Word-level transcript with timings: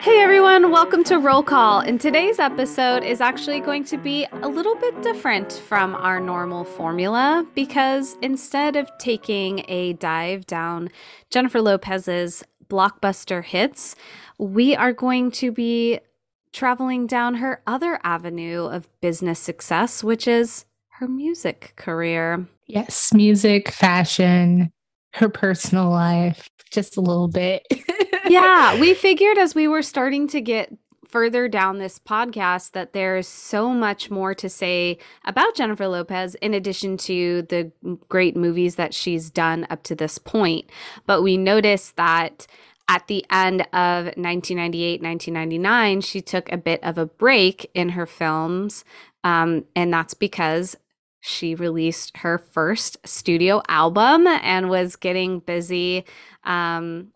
Hey 0.00 0.18
everyone, 0.20 0.72
welcome 0.72 1.04
to 1.04 1.18
Role 1.18 1.44
Call. 1.44 1.78
And 1.78 2.00
today's 2.00 2.40
episode 2.40 3.04
is 3.04 3.20
actually 3.20 3.60
going 3.60 3.84
to 3.84 3.96
be 3.96 4.26
a 4.42 4.48
little 4.48 4.74
bit 4.74 5.00
different 5.02 5.52
from 5.52 5.94
our 5.94 6.18
normal 6.18 6.64
formula 6.64 7.46
because 7.54 8.16
instead 8.20 8.74
of 8.74 8.90
taking 8.98 9.64
a 9.68 9.92
dive 9.92 10.44
down 10.46 10.88
Jennifer 11.30 11.60
Lopez's 11.60 12.42
blockbuster 12.68 13.44
hits, 13.44 13.94
we 14.38 14.74
are 14.74 14.92
going 14.92 15.30
to 15.32 15.52
be 15.52 16.00
traveling 16.52 17.06
down 17.06 17.34
her 17.34 17.62
other 17.64 18.00
avenue 18.02 18.64
of 18.64 18.88
business 19.00 19.38
success, 19.38 20.02
which 20.02 20.26
is 20.26 20.64
her 20.98 21.06
music 21.06 21.74
career. 21.76 22.44
Yes, 22.66 23.14
music, 23.14 23.70
fashion, 23.70 24.72
her 25.14 25.28
personal 25.28 25.90
life, 25.90 26.48
just 26.70 26.96
a 26.96 27.00
little 27.00 27.28
bit. 27.28 27.66
yeah, 28.28 28.78
we 28.80 28.94
figured 28.94 29.38
as 29.38 29.54
we 29.54 29.68
were 29.68 29.82
starting 29.82 30.28
to 30.28 30.40
get 30.40 30.72
further 31.08 31.48
down 31.48 31.78
this 31.78 31.98
podcast 31.98 32.72
that 32.72 32.92
there's 32.92 33.26
so 33.26 33.70
much 33.70 34.10
more 34.10 34.34
to 34.34 34.48
say 34.48 34.98
about 35.24 35.54
Jennifer 35.54 35.88
Lopez 35.88 36.34
in 36.36 36.52
addition 36.52 36.96
to 36.98 37.42
the 37.42 37.72
great 38.08 38.36
movies 38.36 38.74
that 38.76 38.92
she's 38.92 39.30
done 39.30 39.66
up 39.70 39.82
to 39.84 39.94
this 39.94 40.18
point. 40.18 40.68
But 41.06 41.22
we 41.22 41.36
noticed 41.36 41.96
that 41.96 42.46
at 42.88 43.06
the 43.06 43.24
end 43.30 43.62
of 43.72 44.06
1998, 44.16 45.02
1999, 45.02 46.00
she 46.02 46.20
took 46.20 46.50
a 46.50 46.56
bit 46.56 46.82
of 46.82 46.98
a 46.98 47.06
break 47.06 47.70
in 47.74 47.90
her 47.90 48.06
films. 48.06 48.84
Um, 49.24 49.64
and 49.74 49.92
that's 49.92 50.14
because 50.14 50.76
she 51.20 51.54
released 51.54 52.16
her 52.18 52.38
first 52.38 52.96
studio 53.06 53.62
album 53.68 54.26
and 54.26 54.68
was 54.68 54.96
getting 54.96 55.40
busy 55.40 56.04
um, 56.44 57.08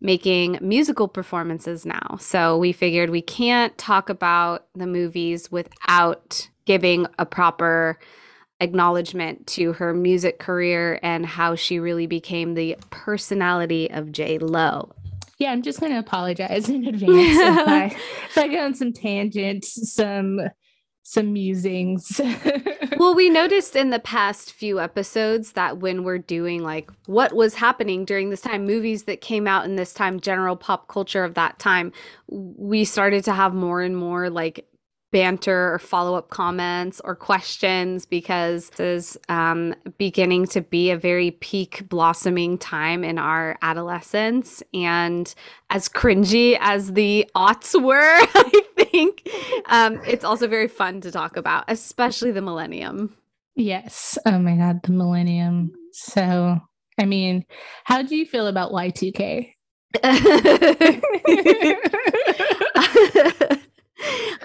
making 0.00 0.58
musical 0.60 1.08
performances 1.08 1.86
now. 1.86 2.16
So 2.20 2.58
we 2.58 2.72
figured 2.72 3.10
we 3.10 3.22
can't 3.22 3.76
talk 3.78 4.10
about 4.10 4.66
the 4.74 4.86
movies 4.86 5.50
without 5.50 6.48
giving 6.66 7.06
a 7.18 7.24
proper 7.24 7.98
acknowledgement 8.60 9.46
to 9.46 9.72
her 9.74 9.94
music 9.94 10.38
career 10.38 11.00
and 11.02 11.24
how 11.26 11.54
she 11.54 11.78
really 11.78 12.06
became 12.06 12.54
the 12.54 12.76
personality 12.90 13.90
of 13.90 14.12
J 14.12 14.38
Lo. 14.38 14.92
Yeah, 15.38 15.52
I'm 15.52 15.62
just 15.62 15.80
going 15.80 15.92
to 15.92 15.98
apologize 15.98 16.68
in 16.68 16.86
advance 16.86 17.10
if 17.10 17.68
I, 17.68 17.84
if 18.28 18.38
I 18.38 18.48
go 18.48 18.64
on 18.64 18.74
some 18.74 18.92
tangents, 18.92 19.92
some 19.92 20.40
some 21.04 21.34
musings. 21.34 22.18
well, 22.96 23.14
we 23.14 23.28
noticed 23.28 23.76
in 23.76 23.90
the 23.90 23.98
past 23.98 24.52
few 24.52 24.80
episodes 24.80 25.52
that 25.52 25.76
when 25.78 26.02
we're 26.02 26.18
doing 26.18 26.62
like 26.62 26.90
what 27.04 27.34
was 27.34 27.54
happening 27.54 28.06
during 28.06 28.30
this 28.30 28.40
time, 28.40 28.64
movies 28.64 29.04
that 29.04 29.20
came 29.20 29.46
out 29.46 29.66
in 29.66 29.76
this 29.76 29.92
time, 29.92 30.18
general 30.18 30.56
pop 30.56 30.88
culture 30.88 31.22
of 31.22 31.34
that 31.34 31.58
time, 31.58 31.92
we 32.28 32.86
started 32.86 33.22
to 33.24 33.34
have 33.34 33.54
more 33.54 33.82
and 33.82 33.96
more 33.96 34.30
like 34.30 34.66
banter 35.14 35.72
or 35.72 35.78
follow 35.78 36.16
up 36.16 36.30
comments 36.30 37.00
or 37.04 37.14
questions 37.14 38.04
because 38.04 38.70
this 38.70 39.14
is 39.14 39.18
um, 39.28 39.72
beginning 39.96 40.44
to 40.44 40.60
be 40.60 40.90
a 40.90 40.96
very 40.96 41.30
peak 41.30 41.88
blossoming 41.88 42.58
time 42.58 43.04
in 43.04 43.16
our 43.16 43.56
adolescence. 43.62 44.60
And 44.74 45.32
as 45.70 45.88
cringy 45.88 46.58
as 46.60 46.94
the 46.94 47.30
aughts 47.36 47.80
were, 47.80 47.94
I 48.34 48.62
think 48.76 49.28
um, 49.66 50.00
it's 50.04 50.24
also 50.24 50.48
very 50.48 50.66
fun 50.66 51.00
to 51.02 51.12
talk 51.12 51.36
about, 51.36 51.62
especially 51.68 52.32
the 52.32 52.42
millennium. 52.42 53.16
Yes. 53.54 54.18
Oh 54.26 54.40
my 54.40 54.56
God, 54.56 54.82
the 54.82 54.90
millennium. 54.90 55.70
So, 55.92 56.58
I 56.98 57.04
mean, 57.04 57.44
how 57.84 58.02
do 58.02 58.16
you 58.16 58.26
feel 58.26 58.48
about 58.48 58.72
Y2K? 58.72 59.52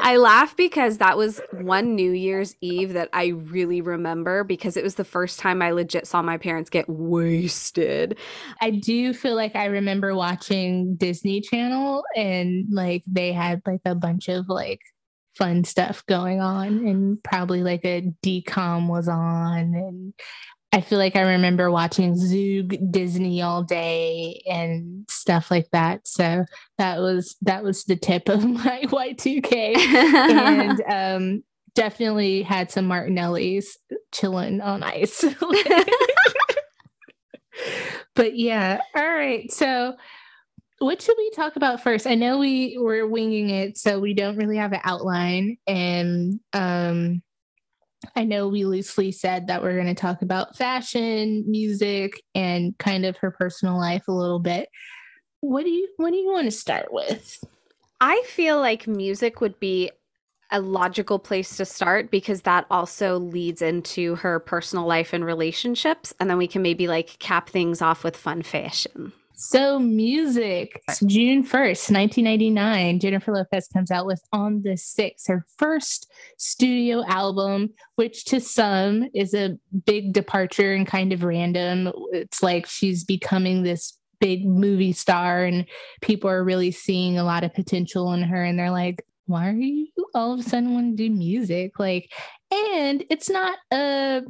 I 0.01 0.17
laugh 0.17 0.55
because 0.55 0.97
that 0.97 1.17
was 1.17 1.41
one 1.51 1.95
New 1.95 2.11
Year's 2.11 2.55
Eve 2.61 2.93
that 2.93 3.09
I 3.13 3.27
really 3.27 3.81
remember 3.81 4.43
because 4.43 4.77
it 4.77 4.83
was 4.83 4.95
the 4.95 5.03
first 5.03 5.39
time 5.39 5.61
I 5.61 5.71
legit 5.71 6.07
saw 6.07 6.21
my 6.21 6.37
parents 6.37 6.69
get 6.69 6.89
wasted. 6.89 8.17
I 8.61 8.71
do 8.71 9.13
feel 9.13 9.35
like 9.35 9.55
I 9.55 9.65
remember 9.65 10.15
watching 10.15 10.95
Disney 10.95 11.41
Channel 11.41 12.03
and 12.15 12.65
like 12.71 13.03
they 13.07 13.33
had 13.33 13.61
like 13.65 13.81
a 13.85 13.95
bunch 13.95 14.29
of 14.29 14.47
like 14.47 14.81
fun 15.37 15.63
stuff 15.63 16.05
going 16.05 16.41
on 16.41 16.67
and 16.67 17.23
probably 17.23 17.63
like 17.63 17.85
a 17.85 18.11
DCOM 18.23 18.87
was 18.87 19.07
on 19.07 19.73
and 19.73 20.13
I 20.72 20.81
feel 20.81 21.00
like 21.00 21.16
I 21.16 21.22
remember 21.22 21.72
watching 21.72 22.13
Zoog 22.13 22.91
Disney 22.91 23.41
all 23.41 23.63
day 23.63 24.44
and 24.47 25.06
stuff 25.09 25.50
like 25.50 25.68
that. 25.72 26.07
So 26.07 26.46
that 26.78 27.00
was 27.00 27.35
that 27.41 27.63
was 27.63 27.85
the 27.85 27.96
tip 27.96 28.30
of 28.30 28.46
my 28.47 28.84
Y2K. 28.84 29.78
and 29.78 30.81
um, 30.90 31.44
definitely 31.74 32.44
had 32.44 32.69
some 32.69 32.85
Martinelli's 32.85 33.78
chilling 34.12 34.62
on 34.62 34.84
ice. 34.84 35.25
but 38.16 38.38
yeah, 38.38 38.80
all 38.96 39.09
right. 39.09 39.51
So 39.51 39.96
what 40.78 41.01
should 41.01 41.16
we 41.18 41.31
talk 41.31 41.56
about 41.56 41.81
first? 41.81 42.06
I 42.06 42.13
know 42.13 42.38
we 42.38 42.78
were 42.78 43.07
winging 43.07 43.50
it, 43.50 43.78
so 43.78 44.00
we 44.00 44.13
don't 44.13 44.38
really 44.38 44.57
have 44.57 44.74
an 44.74 44.81
outline. 44.84 45.57
And 45.66 46.40
um 46.53 47.24
I 48.15 48.23
know 48.23 48.47
we 48.47 48.65
loosely 48.65 49.11
said 49.11 49.47
that 49.47 49.61
we're 49.61 49.75
going 49.75 49.93
to 49.93 49.93
talk 49.93 50.21
about 50.21 50.55
fashion, 50.55 51.43
music, 51.49 52.23
and 52.33 52.77
kind 52.77 53.05
of 53.05 53.17
her 53.17 53.31
personal 53.31 53.77
life 53.77 54.07
a 54.07 54.13
little 54.13 54.39
bit. 54.39 54.69
What 55.41 55.63
do 55.63 55.69
you 55.69 55.89
what 55.97 56.11
do 56.11 56.17
you 56.17 56.31
want 56.31 56.45
to 56.45 56.51
start 56.51 56.91
with? 56.91 57.43
I 58.01 58.23
feel 58.25 58.59
like 58.59 58.88
music 58.88 59.41
would 59.41 59.59
be 59.59 59.91
a 60.51 60.61
logical 60.61 61.19
place 61.19 61.57
to 61.57 61.65
start 61.65 62.09
because 62.09 62.41
that 62.41 62.65
also 62.71 63.19
leads 63.19 63.61
into 63.61 64.15
her 64.15 64.39
personal 64.39 64.85
life 64.85 65.13
and 65.13 65.23
relationships 65.23 66.13
and 66.19 66.29
then 66.29 66.38
we 66.38 66.47
can 66.47 66.61
maybe 66.61 66.88
like 66.88 67.19
cap 67.19 67.49
things 67.49 67.81
off 67.81 68.03
with 68.03 68.17
fun 68.17 68.41
fashion. 68.41 69.13
So, 69.41 69.79
music. 69.79 70.83
June 71.05 71.45
1st, 71.45 71.94
1999, 71.94 73.00
Jennifer 73.00 73.33
Lopez 73.33 73.69
comes 73.69 73.89
out 73.89 74.05
with 74.05 74.22
On 74.33 74.63
the 74.63 74.75
Six, 74.75 75.27
her 75.27 75.45
first 75.57 76.11
studio 76.35 77.05
album, 77.07 77.69
which 77.95 78.25
to 78.25 78.41
some 78.41 79.07
is 79.16 79.33
a 79.33 79.57
big 79.85 80.11
departure 80.11 80.73
and 80.73 80.85
kind 80.85 81.13
of 81.13 81.23
random. 81.23 81.89
It's 82.11 82.44
like 82.44 82.66
she's 82.66 83.05
becoming 83.05 83.63
this 83.63 83.97
big 84.19 84.45
movie 84.45 84.91
star, 84.91 85.45
and 85.45 85.66
people 86.01 86.29
are 86.29 86.44
really 86.44 86.71
seeing 86.71 87.17
a 87.17 87.23
lot 87.23 87.45
of 87.45 87.53
potential 87.53 88.11
in 88.11 88.23
her. 88.23 88.44
And 88.44 88.59
they're 88.59 88.71
like, 88.71 89.06
why 89.25 89.47
are 89.47 89.53
you 89.53 89.88
all 90.13 90.33
of 90.33 90.41
a 90.41 90.44
sudden 90.44 90.73
want 90.73 90.97
to 90.97 91.03
do 91.07 91.16
music? 91.16 91.79
Like, 91.79 92.11
and 92.51 93.06
it's 93.09 93.29
not 93.29 93.57
a 93.71 94.23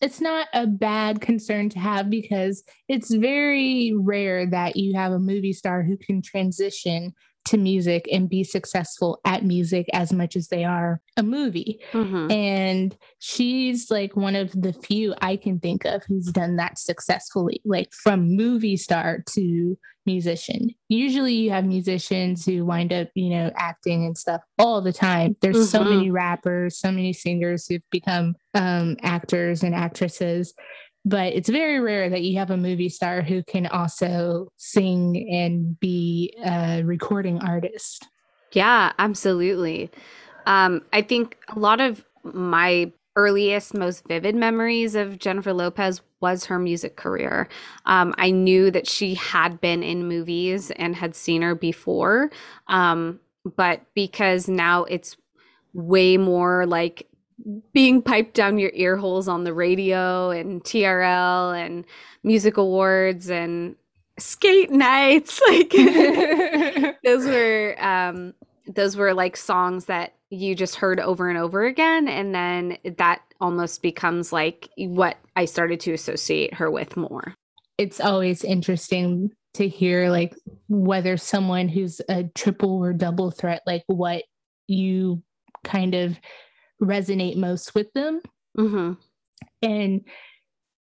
it's 0.00 0.20
not 0.20 0.48
a 0.54 0.66
bad 0.66 1.20
concern 1.20 1.68
to 1.70 1.78
have 1.78 2.08
because 2.08 2.62
it's 2.88 3.12
very 3.12 3.92
rare 3.96 4.46
that 4.46 4.76
you 4.76 4.94
have 4.94 5.12
a 5.12 5.18
movie 5.18 5.52
star 5.52 5.82
who 5.82 5.96
can 5.96 6.22
transition 6.22 7.12
to 7.48 7.56
music 7.56 8.06
and 8.12 8.28
be 8.28 8.44
successful 8.44 9.20
at 9.24 9.44
music 9.44 9.86
as 9.92 10.12
much 10.12 10.36
as 10.36 10.48
they 10.48 10.64
are 10.64 11.00
a 11.16 11.22
movie. 11.22 11.80
Mm-hmm. 11.92 12.30
And 12.30 12.96
she's 13.18 13.90
like 13.90 14.16
one 14.16 14.36
of 14.36 14.52
the 14.52 14.72
few 14.72 15.14
I 15.22 15.36
can 15.36 15.58
think 15.58 15.84
of 15.84 16.02
who's 16.06 16.26
done 16.26 16.56
that 16.56 16.78
successfully, 16.78 17.62
like 17.64 17.92
from 17.92 18.36
movie 18.36 18.76
star 18.76 19.24
to 19.30 19.78
musician. 20.04 20.70
Usually 20.88 21.34
you 21.34 21.50
have 21.50 21.64
musicians 21.64 22.44
who 22.44 22.64
wind 22.64 22.92
up, 22.92 23.08
you 23.14 23.30
know, 23.30 23.50
acting 23.56 24.04
and 24.04 24.16
stuff 24.16 24.40
all 24.58 24.80
the 24.80 24.92
time. 24.92 25.36
There's 25.40 25.56
mm-hmm. 25.56 25.64
so 25.64 25.84
many 25.84 26.10
rappers, 26.10 26.78
so 26.78 26.90
many 26.90 27.12
singers 27.12 27.66
who've 27.66 27.82
become 27.90 28.34
um, 28.54 28.96
actors 29.02 29.62
and 29.62 29.74
actresses 29.74 30.54
but 31.08 31.32
it's 31.32 31.48
very 31.48 31.80
rare 31.80 32.10
that 32.10 32.22
you 32.22 32.38
have 32.38 32.50
a 32.50 32.56
movie 32.56 32.88
star 32.88 33.22
who 33.22 33.42
can 33.42 33.66
also 33.66 34.48
sing 34.56 35.28
and 35.30 35.78
be 35.80 36.34
a 36.44 36.82
recording 36.82 37.40
artist. 37.40 38.06
Yeah, 38.52 38.92
absolutely. 38.98 39.90
Um, 40.46 40.82
I 40.92 41.02
think 41.02 41.38
a 41.48 41.58
lot 41.58 41.80
of 41.80 42.04
my 42.24 42.92
earliest, 43.16 43.74
most 43.74 44.06
vivid 44.06 44.34
memories 44.34 44.94
of 44.94 45.18
Jennifer 45.18 45.52
Lopez 45.52 46.00
was 46.20 46.44
her 46.44 46.58
music 46.58 46.96
career. 46.96 47.48
Um, 47.86 48.14
I 48.18 48.30
knew 48.30 48.70
that 48.70 48.86
she 48.86 49.14
had 49.14 49.60
been 49.60 49.82
in 49.82 50.08
movies 50.08 50.70
and 50.72 50.94
had 50.94 51.14
seen 51.14 51.42
her 51.42 51.54
before, 51.54 52.30
um, 52.66 53.18
but 53.56 53.82
because 53.94 54.48
now 54.48 54.84
it's 54.84 55.16
way 55.72 56.16
more 56.16 56.66
like 56.66 57.08
being 57.72 58.02
piped 58.02 58.34
down 58.34 58.58
your 58.58 58.72
ear 58.74 58.96
holes 58.96 59.28
on 59.28 59.44
the 59.44 59.54
radio 59.54 60.30
and 60.30 60.62
TRL 60.64 61.58
and 61.58 61.84
music 62.22 62.56
awards 62.56 63.30
and 63.30 63.76
skate 64.18 64.70
nights 64.70 65.40
like 65.48 65.70
those 67.04 67.24
were 67.24 67.76
um 67.78 68.34
those 68.66 68.96
were 68.96 69.14
like 69.14 69.36
songs 69.36 69.84
that 69.84 70.14
you 70.30 70.54
just 70.54 70.74
heard 70.74 70.98
over 70.98 71.28
and 71.28 71.38
over 71.38 71.64
again 71.64 72.08
and 72.08 72.34
then 72.34 72.76
that 72.96 73.22
almost 73.40 73.82
becomes 73.82 74.32
like 74.32 74.68
what 74.76 75.16
I 75.36 75.44
started 75.44 75.80
to 75.80 75.92
associate 75.92 76.54
her 76.54 76.70
with 76.70 76.96
more. 76.96 77.34
It's 77.76 78.00
always 78.00 78.44
interesting 78.44 79.30
to 79.54 79.68
hear 79.68 80.10
like 80.10 80.34
whether 80.68 81.16
someone 81.16 81.68
who's 81.68 82.00
a 82.08 82.24
triple 82.34 82.84
or 82.84 82.92
double 82.92 83.30
threat, 83.30 83.62
like 83.66 83.84
what 83.86 84.24
you 84.66 85.22
kind 85.64 85.94
of 85.94 86.18
resonate 86.82 87.36
most 87.36 87.74
with 87.74 87.92
them. 87.92 88.20
Mm-hmm. 88.58 88.92
And 89.62 90.00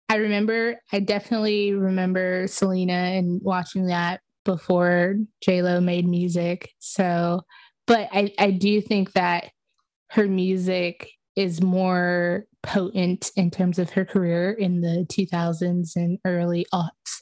I 0.09 0.17
remember, 0.17 0.77
I 0.93 1.01
definitely 1.01 1.73
remember 1.73 2.47
Selena 2.47 2.93
and 2.93 3.41
watching 3.43 3.87
that 3.87 4.21
before 4.45 5.17
J 5.43 5.63
Lo 5.63 5.81
made 5.81 6.07
music. 6.07 6.71
So, 6.79 7.43
but 7.87 8.09
I, 8.13 8.33
I 8.39 8.51
do 8.51 8.81
think 8.81 9.13
that 9.13 9.51
her 10.11 10.29
music 10.29 11.11
is 11.37 11.63
more 11.63 12.47
potent 12.63 13.31
in 13.37 13.51
terms 13.51 13.79
of 13.79 13.91
her 13.91 14.05
career 14.05 14.53
in 14.53 14.81
the 14.81 15.07
2000s 15.11 15.97
and 15.97 16.19
early 16.25 16.67
aughts 16.73 17.21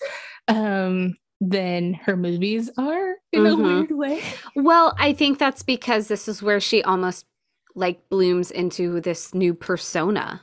um, 0.49 1.15
than 1.41 1.95
her 1.95 2.17
movies 2.17 2.71
are 2.79 3.15
in 3.33 3.43
mm-hmm. 3.43 3.61
a 3.61 3.65
weird 3.65 3.93
way. 3.93 4.23
Well, 4.55 4.95
I 4.99 5.13
think 5.13 5.39
that's 5.39 5.63
because 5.63 6.09
this 6.09 6.29
is 6.29 6.43
where 6.43 6.61
she 6.61 6.83
almost 6.83 7.27
like 7.75 8.09
blooms 8.09 8.51
into 8.51 9.01
this 9.01 9.35
new 9.35 9.55
persona. 9.55 10.43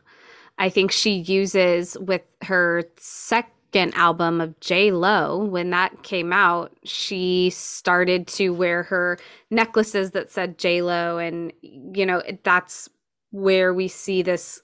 I 0.58 0.70
think 0.70 0.92
she 0.92 1.12
uses 1.12 1.98
with 2.00 2.22
her 2.44 2.84
second 2.98 3.94
album 3.96 4.42
of 4.42 4.60
J 4.60 4.92
Lo, 4.92 5.46
when 5.46 5.70
that 5.70 6.04
came 6.04 6.34
out, 6.34 6.76
she 6.84 7.50
started 7.52 8.28
to 8.28 8.50
wear 8.50 8.84
her 8.84 9.18
necklaces 9.50 10.12
that 10.12 10.32
said 10.32 10.58
J 10.58 10.82
Lo, 10.82 11.18
and 11.18 11.54
you 11.62 12.06
know 12.06 12.22
that's 12.44 12.90
where 13.32 13.74
we 13.74 13.88
see 13.88 14.22
this 14.22 14.62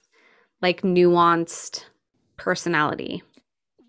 like 0.60 0.82
nuanced 0.82 1.84
personality. 2.36 3.22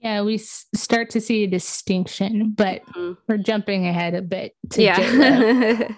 Yeah, 0.01 0.21
we 0.21 0.35
s- 0.35 0.67
start 0.75 1.09
to 1.11 1.21
see 1.21 1.43
a 1.43 1.47
distinction, 1.47 2.53
but 2.55 2.85
mm-hmm. 2.85 3.13
we're 3.27 3.37
jumping 3.37 3.87
ahead 3.87 4.13
a 4.13 4.21
bit. 4.21 4.55
yeah. 4.75 5.91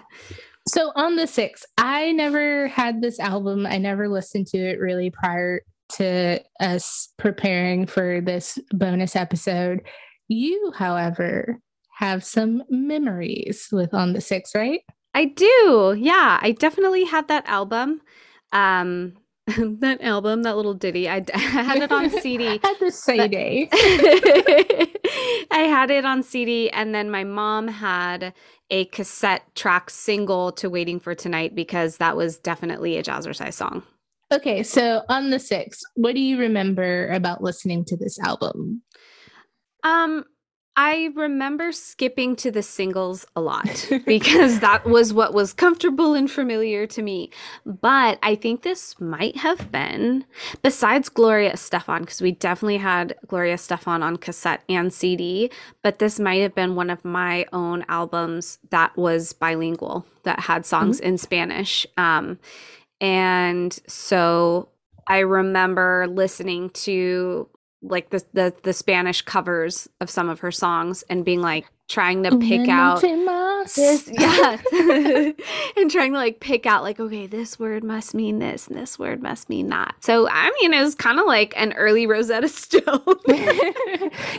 so 0.70 0.92
on 0.94 1.16
the 1.16 1.26
six, 1.26 1.64
I 1.76 2.12
never 2.12 2.68
had 2.68 3.02
this 3.02 3.18
album. 3.18 3.66
I 3.66 3.78
never 3.78 4.08
listened 4.08 4.46
to 4.48 4.58
it 4.58 4.78
really 4.78 5.10
prior 5.10 5.62
to 5.94 6.40
us 6.60 7.12
preparing 7.18 7.86
for 7.86 8.20
this 8.20 8.58
bonus 8.72 9.16
episode. 9.16 9.82
You, 10.28 10.72
however, 10.76 11.58
have 11.98 12.24
some 12.24 12.62
memories 12.70 13.68
with 13.72 13.92
On 13.92 14.12
the 14.12 14.20
Six, 14.20 14.52
right? 14.54 14.80
I 15.12 15.24
do. 15.26 15.96
Yeah, 15.98 16.38
I 16.40 16.52
definitely 16.52 17.04
had 17.04 17.28
that 17.28 17.46
album. 17.46 18.00
Um, 18.52 19.14
that 19.80 19.98
album, 20.02 20.42
that 20.42 20.56
little 20.56 20.74
ditty, 20.74 21.08
I, 21.08 21.24
I 21.34 21.38
had 21.38 21.82
it 21.82 21.92
on 21.92 22.10
CD. 22.10 22.44
had 22.62 22.76
the 22.80 22.90
CD. 22.90 23.68
I 25.50 25.58
had 25.58 25.90
it 25.90 26.04
on 26.04 26.22
CD, 26.22 26.70
and 26.70 26.94
then 26.94 27.10
my 27.10 27.24
mom 27.24 27.68
had 27.68 28.32
a 28.70 28.84
cassette 28.86 29.54
track 29.54 29.90
single 29.90 30.52
to 30.52 30.70
Waiting 30.70 31.00
for 31.00 31.14
Tonight 31.14 31.54
because 31.54 31.96
that 31.96 32.16
was 32.16 32.38
definitely 32.38 32.96
a 32.96 33.02
Jazzercise 33.02 33.54
song. 33.54 33.82
Okay, 34.32 34.62
so 34.62 35.02
on 35.08 35.30
the 35.30 35.38
6th, 35.38 35.80
what 35.96 36.14
do 36.14 36.20
you 36.20 36.38
remember 36.38 37.08
about 37.08 37.42
listening 37.42 37.84
to 37.86 37.96
this 37.96 38.16
album? 38.20 38.82
Um, 39.82 40.24
I 40.82 41.10
remember 41.14 41.72
skipping 41.72 42.36
to 42.36 42.50
the 42.50 42.62
singles 42.62 43.26
a 43.36 43.40
lot 43.42 43.86
because 44.06 44.60
that 44.60 44.86
was 44.86 45.12
what 45.12 45.34
was 45.34 45.52
comfortable 45.52 46.14
and 46.14 46.30
familiar 46.30 46.86
to 46.86 47.02
me. 47.02 47.28
But 47.66 48.18
I 48.22 48.34
think 48.34 48.62
this 48.62 48.98
might 48.98 49.36
have 49.36 49.70
been, 49.70 50.24
besides 50.62 51.10
Gloria 51.10 51.52
Estefan, 51.52 52.00
because 52.00 52.22
we 52.22 52.32
definitely 52.32 52.78
had 52.78 53.14
Gloria 53.26 53.56
Estefan 53.56 54.00
on 54.00 54.16
cassette 54.16 54.62
and 54.70 54.90
CD, 54.90 55.50
but 55.82 55.98
this 55.98 56.18
might 56.18 56.40
have 56.40 56.54
been 56.54 56.76
one 56.76 56.88
of 56.88 57.04
my 57.04 57.44
own 57.52 57.84
albums 57.90 58.58
that 58.70 58.96
was 58.96 59.34
bilingual, 59.34 60.06
that 60.22 60.40
had 60.40 60.64
songs 60.64 60.96
mm-hmm. 60.96 61.08
in 61.08 61.18
Spanish. 61.18 61.86
Um, 61.98 62.38
and 63.02 63.78
so 63.86 64.70
I 65.06 65.18
remember 65.18 66.06
listening 66.08 66.70
to 66.70 67.50
like 67.82 68.10
the, 68.10 68.22
the 68.32 68.54
the 68.62 68.72
Spanish 68.72 69.22
covers 69.22 69.88
of 70.00 70.10
some 70.10 70.28
of 70.28 70.40
her 70.40 70.50
songs 70.50 71.02
and 71.08 71.24
being 71.24 71.40
like 71.40 71.66
trying 71.88 72.22
to 72.22 72.38
pick 72.38 72.68
out 72.68 73.00
this 73.00 74.08
yeah. 74.12 74.56
And 75.76 75.90
trying 75.90 76.12
to 76.12 76.18
like 76.18 76.40
pick 76.40 76.66
out 76.66 76.82
like 76.82 77.00
okay 77.00 77.26
this 77.26 77.58
word 77.58 77.82
must 77.82 78.14
mean 78.14 78.38
this 78.38 78.68
and 78.68 78.76
this 78.76 78.98
word 78.98 79.22
must 79.22 79.48
mean 79.48 79.68
that. 79.70 79.94
So 80.00 80.28
i 80.28 80.50
mean 80.60 80.74
it 80.74 80.82
was 80.82 80.94
kind 80.94 81.18
of 81.18 81.26
like 81.26 81.54
an 81.56 81.72
early 81.72 82.06
rosetta 82.06 82.48
stone. 82.48 83.00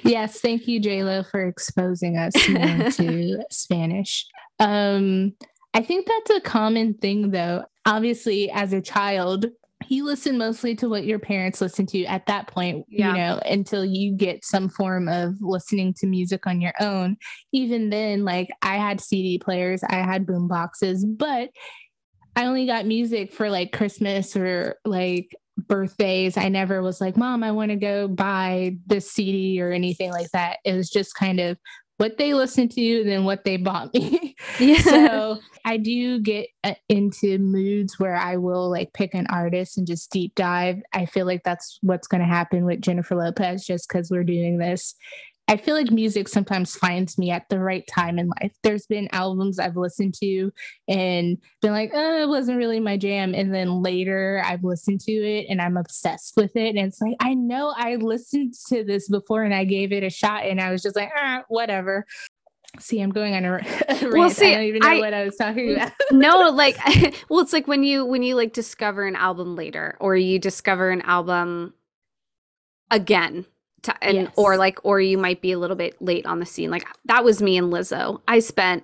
Yes 0.04 0.40
thank 0.40 0.68
you 0.68 0.80
j-lo 0.80 1.24
for 1.24 1.46
exposing 1.48 2.18
us 2.18 2.34
to 2.34 3.44
spanish. 3.50 4.26
Um 4.60 5.34
I 5.74 5.82
think 5.82 6.06
that's 6.06 6.38
a 6.38 6.42
common 6.42 6.96
thing, 6.96 7.32
though. 7.32 7.64
Obviously, 7.86 8.52
as 8.52 8.74
a 8.74 8.82
child, 8.82 9.46
you 9.92 10.06
listen 10.06 10.38
mostly 10.38 10.74
to 10.74 10.88
what 10.88 11.04
your 11.04 11.20
parents 11.20 11.60
listen 11.60 11.86
to 11.86 12.06
at 12.06 12.26
that 12.26 12.48
point, 12.48 12.86
yeah. 12.88 13.10
you 13.10 13.18
know, 13.18 13.42
until 13.46 13.84
you 13.84 14.14
get 14.14 14.46
some 14.46 14.70
form 14.70 15.10
of 15.10 15.36
listening 15.42 15.94
to 15.94 16.08
music 16.08 16.48
on 16.48 16.62
your 16.62 16.72
own. 16.80 17.18
Even 17.52 17.90
then, 17.90 18.24
like 18.24 18.48
I 18.62 18.78
had 18.78 19.02
CD 19.02 19.38
players, 19.38 19.84
I 19.84 19.96
had 19.96 20.26
boom 20.26 20.48
boxes, 20.48 21.04
but 21.04 21.50
I 22.38 22.46
only 22.46 22.66
got 22.66 22.86
music 22.86 23.34
for 23.34 23.50
like 23.50 23.74
Christmas 23.74 24.34
or 24.38 24.78
like 24.86 25.36
birthdays. 25.58 26.38
I 26.38 26.48
never 26.48 26.82
was 26.82 27.02
like, 27.02 27.18
Mom, 27.18 27.44
I 27.44 27.52
want 27.52 27.72
to 27.72 27.76
go 27.76 28.08
buy 28.08 28.78
this 28.88 29.12
CD 29.12 29.62
or 29.62 29.74
anything 29.74 30.12
like 30.12 30.32
that. 30.32 30.60
It 30.64 30.74
was 30.74 30.90
just 30.90 31.16
kind 31.16 31.42
of 31.42 31.58
what 32.02 32.18
they 32.18 32.34
listened 32.34 32.72
to 32.72 33.04
than 33.04 33.26
what 33.26 33.46
they 33.46 33.58
bought 33.58 33.94
me. 33.94 34.36
Yeah. 34.60 34.80
so 34.80 35.40
I 35.66 35.78
do 35.78 36.20
get 36.20 36.48
uh, 36.64 36.74
into 36.90 37.38
moods 37.38 38.00
where 38.00 38.16
I 38.16 38.38
will 38.38 38.70
like 38.70 38.92
pick 38.92 39.14
an 39.14 39.28
artist 39.28 39.78
and 39.78 39.86
just 39.86 40.12
deep 40.12 40.34
dive. 40.36 40.82
I 40.94 41.06
feel 41.06 41.26
like 41.28 41.44
that's 41.44 41.78
what's 41.82 42.08
going 42.08 42.22
to 42.22 42.28
happen 42.28 42.66
with 42.66 42.82
Jennifer 42.82 43.16
Lopez 43.16 43.66
just 43.66 43.88
because 43.88 44.10
we're 44.10 44.24
doing 44.24 44.58
this. 44.58 44.96
I 45.48 45.58
feel 45.58 45.76
like 45.76 45.92
music 45.92 46.30
sometimes 46.30 46.76
finds 46.76 47.18
me 47.18 47.30
at 47.30 47.50
the 47.50 47.60
right 47.60 47.86
time 47.88 48.18
in 48.18 48.30
life. 48.42 48.54
There's 48.64 48.86
been 48.86 49.10
albums 49.12 49.60
I've 49.60 49.76
listened 49.76 50.14
to 50.22 50.52
and 50.88 51.38
been 51.62 51.74
like, 51.74 51.92
oh, 51.94 52.22
it 52.22 52.30
wasn't 52.30 52.58
really 52.58 52.80
my 52.80 52.96
jam. 52.96 53.34
And 53.36 53.54
then 53.54 53.82
later 53.82 54.42
I've 54.46 54.64
listened 54.64 55.02
to 55.02 55.12
it 55.12 55.48
and 55.50 55.62
I'm 55.62 55.76
obsessed 55.76 56.38
with 56.38 56.56
it. 56.56 56.78
And 56.78 56.88
it's 56.88 57.02
like, 57.02 57.18
I 57.20 57.34
know 57.34 57.74
I 57.76 57.96
listened 57.96 58.54
to 58.70 58.86
this 58.86 59.10
before 59.10 59.44
and 59.44 59.54
I 59.54 59.66
gave 59.66 59.92
it 59.92 60.04
a 60.04 60.10
shot 60.10 60.46
and 60.46 60.62
I 60.62 60.72
was 60.72 60.82
just 60.82 60.96
like, 60.96 61.12
ah, 61.18 61.44
whatever. 61.50 62.06
See, 62.80 63.02
I'm 63.02 63.10
going 63.10 63.36
on 63.36 63.44
a, 63.44 63.56
a 63.90 64.10
well, 64.10 64.30
see, 64.30 64.54
I 64.54 64.56
don't 64.56 64.64
even 64.64 64.80
know 64.80 64.88
I, 64.88 65.00
what 65.00 65.14
I 65.14 65.26
was 65.26 65.36
talking 65.36 65.74
about. 65.74 65.92
no, 66.12 66.50
like, 66.52 66.78
well, 67.30 67.42
it's 67.42 67.52
like 67.52 67.68
when 67.68 67.84
you 67.84 68.06
when 68.06 68.24
you 68.24 68.36
like 68.36 68.54
discover 68.54 69.06
an 69.06 69.18
album 69.18 69.58
later, 69.58 69.98
or 70.00 70.16
you 70.16 70.40
discover 70.40 70.90
an 70.92 71.02
album 71.02 71.74
again, 72.90 73.46
to, 73.84 74.04
and 74.04 74.18
yes. 74.18 74.34
or 74.36 74.58
like, 74.58 74.80
or 74.84 75.00
you 75.00 75.18
might 75.18 75.42
be 75.42 75.52
a 75.52 75.60
little 75.60 75.76
bit 75.76 76.02
late 76.02 76.26
on 76.26 76.40
the 76.40 76.46
scene. 76.46 76.70
Like 76.72 76.86
that 77.06 77.24
was 77.24 77.42
me 77.42 77.58
and 77.58 77.72
Lizzo. 77.72 78.22
I 78.28 78.40
spent, 78.40 78.84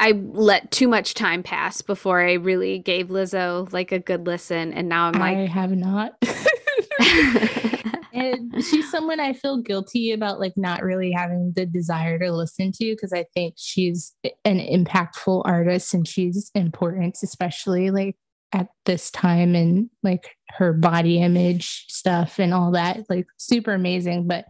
I 0.00 0.12
let 0.12 0.70
too 0.70 0.88
much 0.88 1.14
time 1.14 1.42
pass 1.42 1.82
before 1.82 2.20
I 2.20 2.34
really 2.34 2.78
gave 2.78 3.08
Lizzo 3.08 3.72
like 3.72 3.92
a 3.92 3.98
good 3.98 4.26
listen, 4.26 4.72
and 4.72 4.88
now 4.88 5.06
I'm 5.06 5.14
like, 5.14 5.36
I 5.36 5.46
have 5.46 5.72
not. 5.72 6.14
and 8.12 8.64
she's 8.64 8.90
someone 8.90 9.20
I 9.20 9.32
feel 9.32 9.58
guilty 9.58 10.12
about 10.12 10.38
like 10.38 10.52
not 10.56 10.82
really 10.82 11.12
having 11.12 11.52
the 11.54 11.66
desire 11.66 12.18
to 12.18 12.32
listen 12.32 12.72
to 12.72 12.92
because 12.92 13.12
I 13.12 13.24
think 13.34 13.54
she's 13.56 14.14
an 14.44 14.58
impactful 14.58 15.42
artist 15.44 15.94
and 15.94 16.06
she's 16.06 16.50
important, 16.54 17.16
especially 17.22 17.90
like 17.90 18.16
at 18.52 18.68
this 18.84 19.10
time 19.10 19.54
and 19.54 19.88
like 20.02 20.36
her 20.50 20.72
body 20.72 21.20
image 21.20 21.86
stuff 21.88 22.38
and 22.38 22.52
all 22.52 22.72
that. 22.72 23.08
Like 23.08 23.26
super 23.36 23.72
amazing. 23.72 24.26
But 24.26 24.46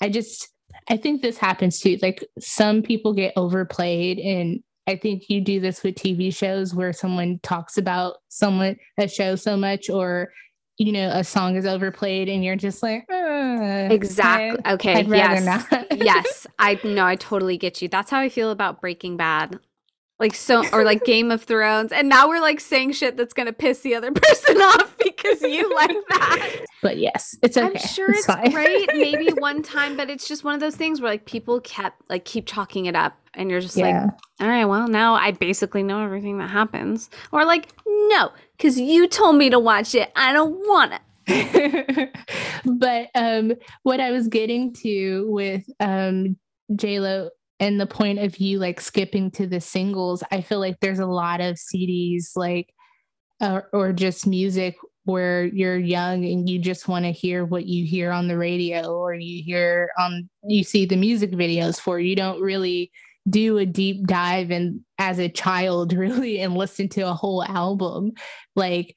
I 0.00 0.08
just 0.08 0.48
I 0.88 0.96
think 0.96 1.22
this 1.22 1.38
happens 1.38 1.80
too. 1.80 1.98
Like 2.02 2.26
some 2.38 2.82
people 2.82 3.14
get 3.14 3.32
overplayed 3.36 4.18
and 4.18 4.62
I 4.86 4.96
think 4.96 5.30
you 5.30 5.40
do 5.40 5.60
this 5.60 5.82
with 5.82 5.94
TV 5.94 6.34
shows 6.34 6.74
where 6.74 6.92
someone 6.92 7.40
talks 7.42 7.78
about 7.78 8.16
someone 8.28 8.76
a 8.98 9.08
show 9.08 9.34
so 9.34 9.56
much 9.56 9.88
or 9.88 10.30
you 10.76 10.92
know 10.92 11.08
a 11.10 11.22
song 11.22 11.56
is 11.56 11.66
overplayed 11.66 12.28
and 12.28 12.44
you're 12.44 12.56
just 12.56 12.82
like 12.82 13.04
uh, 13.10 13.88
exactly 13.90 14.60
okay 14.66 15.04
yes 15.04 15.66
yes 15.92 16.46
i 16.58 16.78
know 16.82 17.06
i 17.06 17.14
totally 17.14 17.56
get 17.56 17.80
you 17.80 17.88
that's 17.88 18.10
how 18.10 18.18
i 18.18 18.28
feel 18.28 18.50
about 18.50 18.80
breaking 18.80 19.16
bad 19.16 19.58
like 20.18 20.34
so 20.34 20.64
or 20.72 20.84
like 20.84 21.04
game 21.06 21.30
of 21.30 21.42
thrones 21.42 21.92
and 21.92 22.08
now 22.08 22.28
we're 22.28 22.40
like 22.40 22.60
saying 22.60 22.92
shit 22.92 23.16
that's 23.16 23.34
gonna 23.34 23.52
piss 23.52 23.80
the 23.80 23.94
other 23.94 24.12
person 24.14 24.56
off 24.58 24.96
because 24.98 25.42
you 25.42 25.74
like 25.74 25.96
that 26.08 26.64
but 26.82 26.98
yes 26.98 27.36
it's 27.42 27.56
okay 27.56 27.66
i'm 27.66 27.76
sure 27.76 28.10
it's, 28.10 28.26
it's 28.28 28.54
great 28.54 28.88
maybe 28.94 29.30
one 29.38 29.62
time 29.62 29.96
but 29.96 30.08
it's 30.10 30.28
just 30.28 30.44
one 30.44 30.54
of 30.54 30.60
those 30.60 30.76
things 30.76 31.00
where 31.00 31.10
like 31.10 31.24
people 31.24 31.60
kept 31.60 32.08
like 32.08 32.24
keep 32.24 32.46
chalking 32.46 32.86
it 32.86 32.94
up 32.94 33.18
and 33.34 33.50
you're 33.50 33.60
just 33.60 33.76
yeah. 33.76 34.04
like 34.04 34.12
all 34.40 34.48
right 34.48 34.64
well 34.66 34.88
now 34.88 35.14
i 35.14 35.30
basically 35.30 35.82
know 35.82 36.02
everything 36.02 36.38
that 36.38 36.48
happens 36.48 37.10
or 37.32 37.44
like 37.44 37.68
no 37.86 38.30
because 38.56 38.78
you 38.78 39.06
told 39.06 39.36
me 39.36 39.50
to 39.50 39.58
watch 39.58 39.94
it. 39.94 40.10
I 40.16 40.32
don't 40.32 40.54
want 40.54 40.92
it. 41.26 42.10
but 42.64 43.08
um, 43.14 43.52
what 43.82 44.00
I 44.00 44.10
was 44.10 44.28
getting 44.28 44.72
to 44.82 45.26
with 45.30 45.64
um, 45.80 46.36
J 46.74 47.00
Lo 47.00 47.30
and 47.60 47.80
the 47.80 47.86
point 47.86 48.18
of 48.18 48.38
you 48.38 48.58
like 48.58 48.80
skipping 48.80 49.30
to 49.32 49.46
the 49.46 49.60
singles, 49.60 50.22
I 50.30 50.40
feel 50.40 50.60
like 50.60 50.80
there's 50.80 50.98
a 50.98 51.06
lot 51.06 51.40
of 51.40 51.56
CDs 51.56 52.36
like 52.36 52.72
uh, 53.40 53.62
or 53.72 53.92
just 53.92 54.26
music 54.26 54.76
where 55.04 55.44
you're 55.46 55.78
young 55.78 56.24
and 56.24 56.48
you 56.48 56.58
just 56.58 56.88
want 56.88 57.04
to 57.04 57.12
hear 57.12 57.44
what 57.44 57.66
you 57.66 57.84
hear 57.84 58.10
on 58.10 58.26
the 58.26 58.38
radio 58.38 58.94
or 58.94 59.14
you 59.14 59.42
hear 59.44 59.90
on 59.98 60.28
you 60.44 60.64
see 60.64 60.86
the 60.86 60.96
music 60.96 61.32
videos 61.32 61.78
for. 61.78 62.00
You 62.00 62.16
don't 62.16 62.40
really 62.40 62.90
do 63.28 63.58
a 63.58 63.66
deep 63.66 64.06
dive 64.06 64.50
and 64.50 64.80
as 64.98 65.18
a 65.18 65.28
child 65.28 65.92
really 65.96 66.40
and 66.40 66.56
listen 66.56 66.88
to 66.90 67.02
a 67.02 67.14
whole 67.14 67.44
album. 67.44 68.12
Like 68.56 68.96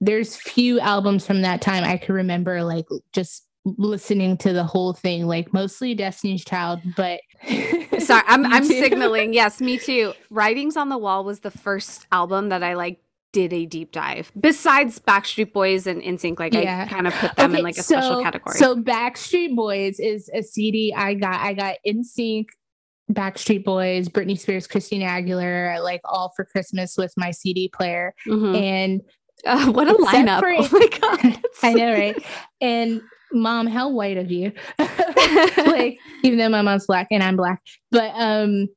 there's 0.00 0.36
few 0.36 0.78
albums 0.80 1.26
from 1.26 1.42
that 1.42 1.62
time 1.62 1.84
i 1.84 1.96
can 1.96 2.14
remember 2.14 2.62
like 2.62 2.86
just 3.12 3.46
listening 3.64 4.36
to 4.36 4.52
the 4.52 4.64
whole 4.64 4.92
thing 4.92 5.26
like 5.26 5.52
mostly 5.52 5.94
destiny's 5.94 6.44
child 6.44 6.80
but 6.96 7.20
sorry 7.98 8.22
i'm 8.26 8.44
i'm 8.46 8.64
signaling 8.64 9.32
yes 9.34 9.60
me 9.60 9.78
too 9.78 10.12
writings 10.30 10.76
on 10.76 10.88
the 10.88 10.98
wall 10.98 11.24
was 11.24 11.40
the 11.40 11.50
first 11.50 12.06
album 12.12 12.48
that 12.48 12.62
i 12.62 12.74
like 12.74 12.98
did 13.36 13.52
a 13.52 13.66
deep 13.66 13.92
dive 13.92 14.32
besides 14.40 14.98
Backstreet 14.98 15.52
Boys 15.52 15.86
and 15.86 16.00
NSYNC. 16.00 16.38
Like 16.38 16.54
yeah. 16.54 16.86
I 16.86 16.90
kind 16.90 17.06
of 17.06 17.12
put 17.12 17.36
them 17.36 17.50
okay, 17.50 17.58
in 17.58 17.64
like 17.64 17.76
a 17.76 17.82
so, 17.82 18.00
special 18.00 18.22
category. 18.22 18.56
So 18.56 18.74
Backstreet 18.76 19.54
Boys 19.54 20.00
is 20.00 20.30
a 20.32 20.42
CD 20.42 20.94
I 20.96 21.12
got. 21.12 21.40
I 21.40 21.52
got 21.52 21.76
NSYNC, 21.86 22.46
Backstreet 23.12 23.62
Boys, 23.62 24.08
Britney 24.08 24.38
Spears, 24.38 24.66
Christina 24.66 25.04
Aguilera, 25.06 25.82
like 25.82 26.00
all 26.04 26.32
for 26.34 26.46
Christmas 26.46 26.96
with 26.96 27.12
my 27.18 27.30
CD 27.30 27.68
player. 27.68 28.14
Mm-hmm. 28.26 28.54
And 28.54 29.00
uh, 29.44 29.66
what 29.72 29.88
a 29.88 29.92
lineup! 29.92 30.40
For, 30.40 30.54
oh 30.56 30.68
my 30.72 30.88
god, 30.98 31.42
I 31.62 31.72
know, 31.74 31.92
right? 31.92 32.24
And 32.62 33.02
mom, 33.32 33.66
how 33.66 33.88
white 33.88 34.16
of 34.16 34.30
you? 34.30 34.52
like, 34.78 35.98
even 36.22 36.38
though 36.38 36.48
my 36.48 36.62
mom's 36.62 36.86
black 36.86 37.08
and 37.10 37.22
I'm 37.22 37.36
black, 37.36 37.62
but 37.90 38.12
um, 38.14 38.68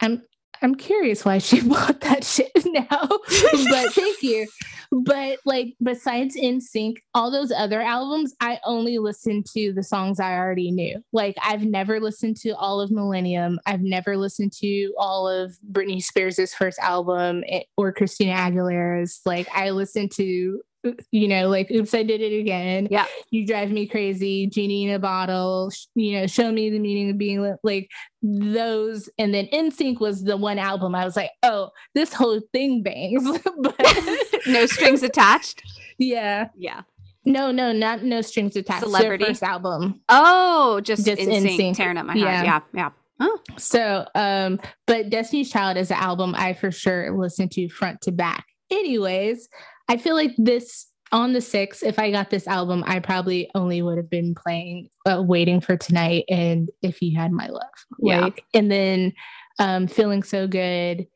I'm 0.00 0.22
I'm 0.62 0.74
curious 0.74 1.24
why 1.24 1.38
she 1.38 1.60
bought 1.68 2.00
that 2.00 2.24
shit 2.24 2.50
now. 2.66 2.88
but 2.90 3.92
thank 3.94 4.22
you. 4.22 4.46
But 4.90 5.38
like 5.44 5.74
besides 5.82 6.36
NSYNC, 6.36 6.96
all 7.14 7.30
those 7.30 7.52
other 7.52 7.80
albums, 7.80 8.34
I 8.40 8.58
only 8.64 8.98
listened 8.98 9.46
to 9.54 9.72
the 9.72 9.82
songs 9.82 10.18
I 10.18 10.36
already 10.36 10.70
knew. 10.70 11.02
Like 11.12 11.36
I've 11.42 11.64
never 11.64 12.00
listened 12.00 12.36
to 12.38 12.56
all 12.56 12.80
of 12.80 12.90
Millennium. 12.90 13.60
I've 13.66 13.82
never 13.82 14.16
listened 14.16 14.52
to 14.60 14.94
all 14.98 15.28
of 15.28 15.58
Britney 15.70 16.02
Spears' 16.02 16.54
first 16.54 16.78
album 16.78 17.44
eh, 17.48 17.62
or 17.76 17.92
Christina 17.92 18.32
Aguilera's. 18.32 19.20
Like 19.26 19.48
I 19.54 19.70
listened 19.70 20.10
to 20.12 20.62
you 21.10 21.28
know, 21.28 21.48
like, 21.48 21.70
oops, 21.70 21.94
I 21.94 22.02
did 22.02 22.20
it 22.20 22.38
again. 22.38 22.88
Yeah. 22.90 23.06
You 23.30 23.46
drive 23.46 23.70
me 23.70 23.86
crazy. 23.86 24.46
Genie 24.46 24.88
in 24.88 24.94
a 24.94 24.98
bottle, 24.98 25.70
you 25.94 26.12
know, 26.20 26.26
show 26.26 26.50
me 26.52 26.70
the 26.70 26.78
meaning 26.78 27.10
of 27.10 27.18
being 27.18 27.56
like 27.62 27.90
those. 28.22 29.08
And 29.18 29.34
then 29.34 29.46
NSYNC 29.52 30.00
was 30.00 30.22
the 30.22 30.36
one 30.36 30.58
album 30.58 30.94
I 30.94 31.04
was 31.04 31.16
like, 31.16 31.30
oh, 31.42 31.70
this 31.94 32.12
whole 32.12 32.40
thing 32.52 32.82
bangs. 32.82 33.24
but 33.60 33.76
no 34.46 34.66
strings 34.66 35.02
attached. 35.02 35.62
Yeah. 35.98 36.48
Yeah. 36.56 36.82
No, 37.24 37.50
no, 37.50 37.72
not 37.72 38.04
no 38.04 38.22
strings 38.22 38.56
attached. 38.56 38.84
Celebrity 38.84 39.24
Their 39.24 39.34
first 39.34 39.42
album. 39.42 40.00
Oh, 40.08 40.80
just, 40.82 41.04
just 41.04 41.20
NSYNC, 41.20 41.76
tearing 41.76 41.98
up 41.98 42.06
my 42.06 42.14
heart. 42.14 42.24
Yeah, 42.24 42.42
yeah. 42.42 42.60
yeah. 42.72 42.90
Oh. 43.20 43.38
So, 43.56 44.06
um, 44.14 44.60
but 44.86 45.10
Destiny's 45.10 45.50
Child 45.50 45.76
is 45.76 45.90
an 45.90 45.98
album 45.98 46.34
I 46.36 46.54
for 46.54 46.70
sure 46.70 47.16
listen 47.18 47.48
to 47.50 47.68
front 47.68 48.00
to 48.02 48.12
back. 48.12 48.46
Anyways, 48.70 49.48
I 49.88 49.96
feel 49.96 50.14
like 50.14 50.34
this 50.36 50.86
on 51.12 51.32
the 51.32 51.40
sixth, 51.40 51.82
if 51.82 51.98
I 51.98 52.10
got 52.10 52.30
this 52.30 52.46
album, 52.46 52.84
I 52.86 53.00
probably 53.00 53.50
only 53.54 53.80
would 53.82 53.96
have 53.96 54.10
been 54.10 54.34
playing 54.34 54.88
uh, 55.06 55.22
Waiting 55.22 55.60
for 55.60 55.76
Tonight 55.76 56.24
and 56.28 56.68
If 56.82 57.00
You 57.00 57.18
Had 57.18 57.32
My 57.32 57.48
Love. 57.48 57.62
Yeah. 57.98 58.20
Like, 58.20 58.44
and 58.52 58.70
then 58.70 59.12
um, 59.58 59.86
Feeling 59.86 60.22
So 60.22 60.46
Good 60.46 61.06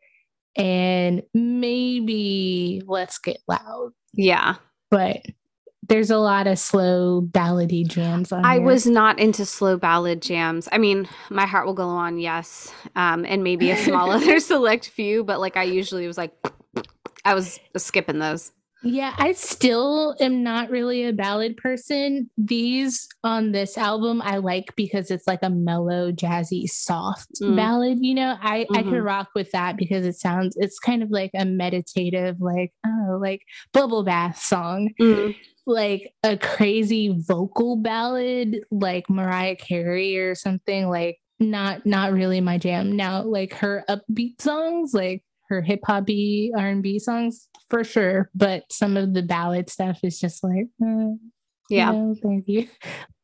and 0.57 1.23
maybe 1.35 2.83
Let's 2.87 3.19
Get 3.19 3.39
Loud. 3.47 3.93
Yeah. 4.15 4.57
But 4.91 5.23
there's 5.89 6.11
a 6.11 6.19
lot 6.19 6.47
of 6.47 6.59
slow 6.59 7.21
ballady 7.21 7.87
jams 7.87 8.33
on 8.33 8.45
I 8.45 8.55
here. 8.55 8.63
was 8.63 8.87
not 8.87 9.19
into 9.19 9.45
slow 9.45 9.77
ballad 9.77 10.23
jams. 10.23 10.69
I 10.71 10.79
mean, 10.79 11.09
my 11.29 11.45
heart 11.45 11.67
will 11.67 11.75
go 11.75 11.89
on, 11.89 12.19
yes. 12.19 12.73
Um, 12.95 13.25
and 13.27 13.43
maybe 13.43 13.71
a 13.71 13.77
small 13.77 14.11
other 14.13 14.39
select 14.41 14.89
few, 14.89 15.25
but 15.25 15.41
like 15.41 15.57
I 15.57 15.65
usually 15.65 16.07
was 16.07 16.17
like 16.17 16.33
I 17.25 17.35
was 17.35 17.59
skipping 17.77 18.19
those. 18.19 18.53
Yeah, 18.85 19.15
I 19.17 19.33
still 19.33 20.17
am 20.21 20.43
not 20.43 20.71
really 20.71 21.05
a 21.05 21.13
ballad 21.13 21.57
person. 21.57 22.31
These 22.37 23.09
on 23.23 23.53
this 23.53 23.79
album 23.79 24.21
I 24.23 24.39
like 24.39 24.75
because 24.77 25.11
it's 25.11 25.27
like 25.27 25.43
a 25.43 25.51
mellow, 25.51 26.11
jazzy, 26.11 26.67
soft 26.67 27.29
mm. 27.41 27.55
ballad. 27.57 27.99
You 28.01 28.15
know, 28.15 28.37
I 28.41 28.61
mm-hmm. 28.61 28.77
I 28.77 28.83
can 28.83 29.03
rock 29.03 29.29
with 29.35 29.53
that 29.53 29.77
because 29.77 30.05
it 30.05 30.15
sounds 30.15 30.57
it's 30.59 30.79
kind 30.79 31.03
of 31.03 31.11
like 31.11 31.31
a 31.35 31.45
meditative, 31.45 32.41
like 32.41 32.73
oh, 32.87 33.19
like 33.21 33.43
bubble 33.73 34.03
bath 34.03 34.39
song. 34.39 34.91
Mm. 35.01 35.37
Like 35.65 36.13
a 36.25 36.37
crazy 36.37 37.17
vocal 37.17 37.77
ballad, 37.77 38.65
like 38.73 39.09
Mariah 39.09 39.57
Carey 39.57 40.19
or 40.19 40.35
something. 40.35 40.89
Like 40.89 41.19
not 41.39 41.87
not 41.87 42.13
really 42.13 42.41
my 42.41 42.59
jam. 42.59 42.97
Now, 42.97 43.23
like 43.23 43.55
her 43.55 43.85
upbeat 43.89 44.41
songs, 44.41 44.93
like 44.93 45.23
her 45.53 45.61
hip 45.61 45.81
hoppy 45.85 46.51
R 46.57 46.67
and 46.67 46.83
B 46.83 46.99
songs 46.99 47.49
for 47.69 47.85
sure, 47.85 48.31
but 48.35 48.65
some 48.71 48.97
of 48.97 49.15
the 49.15 49.23
ballad 49.23 49.69
stuff 49.69 50.01
is 50.03 50.19
just 50.19 50.43
like, 50.43 50.67
uh, 50.85 51.13
yeah, 51.69 51.93
no, 51.93 52.15
thank 52.23 52.49
you. 52.49 52.69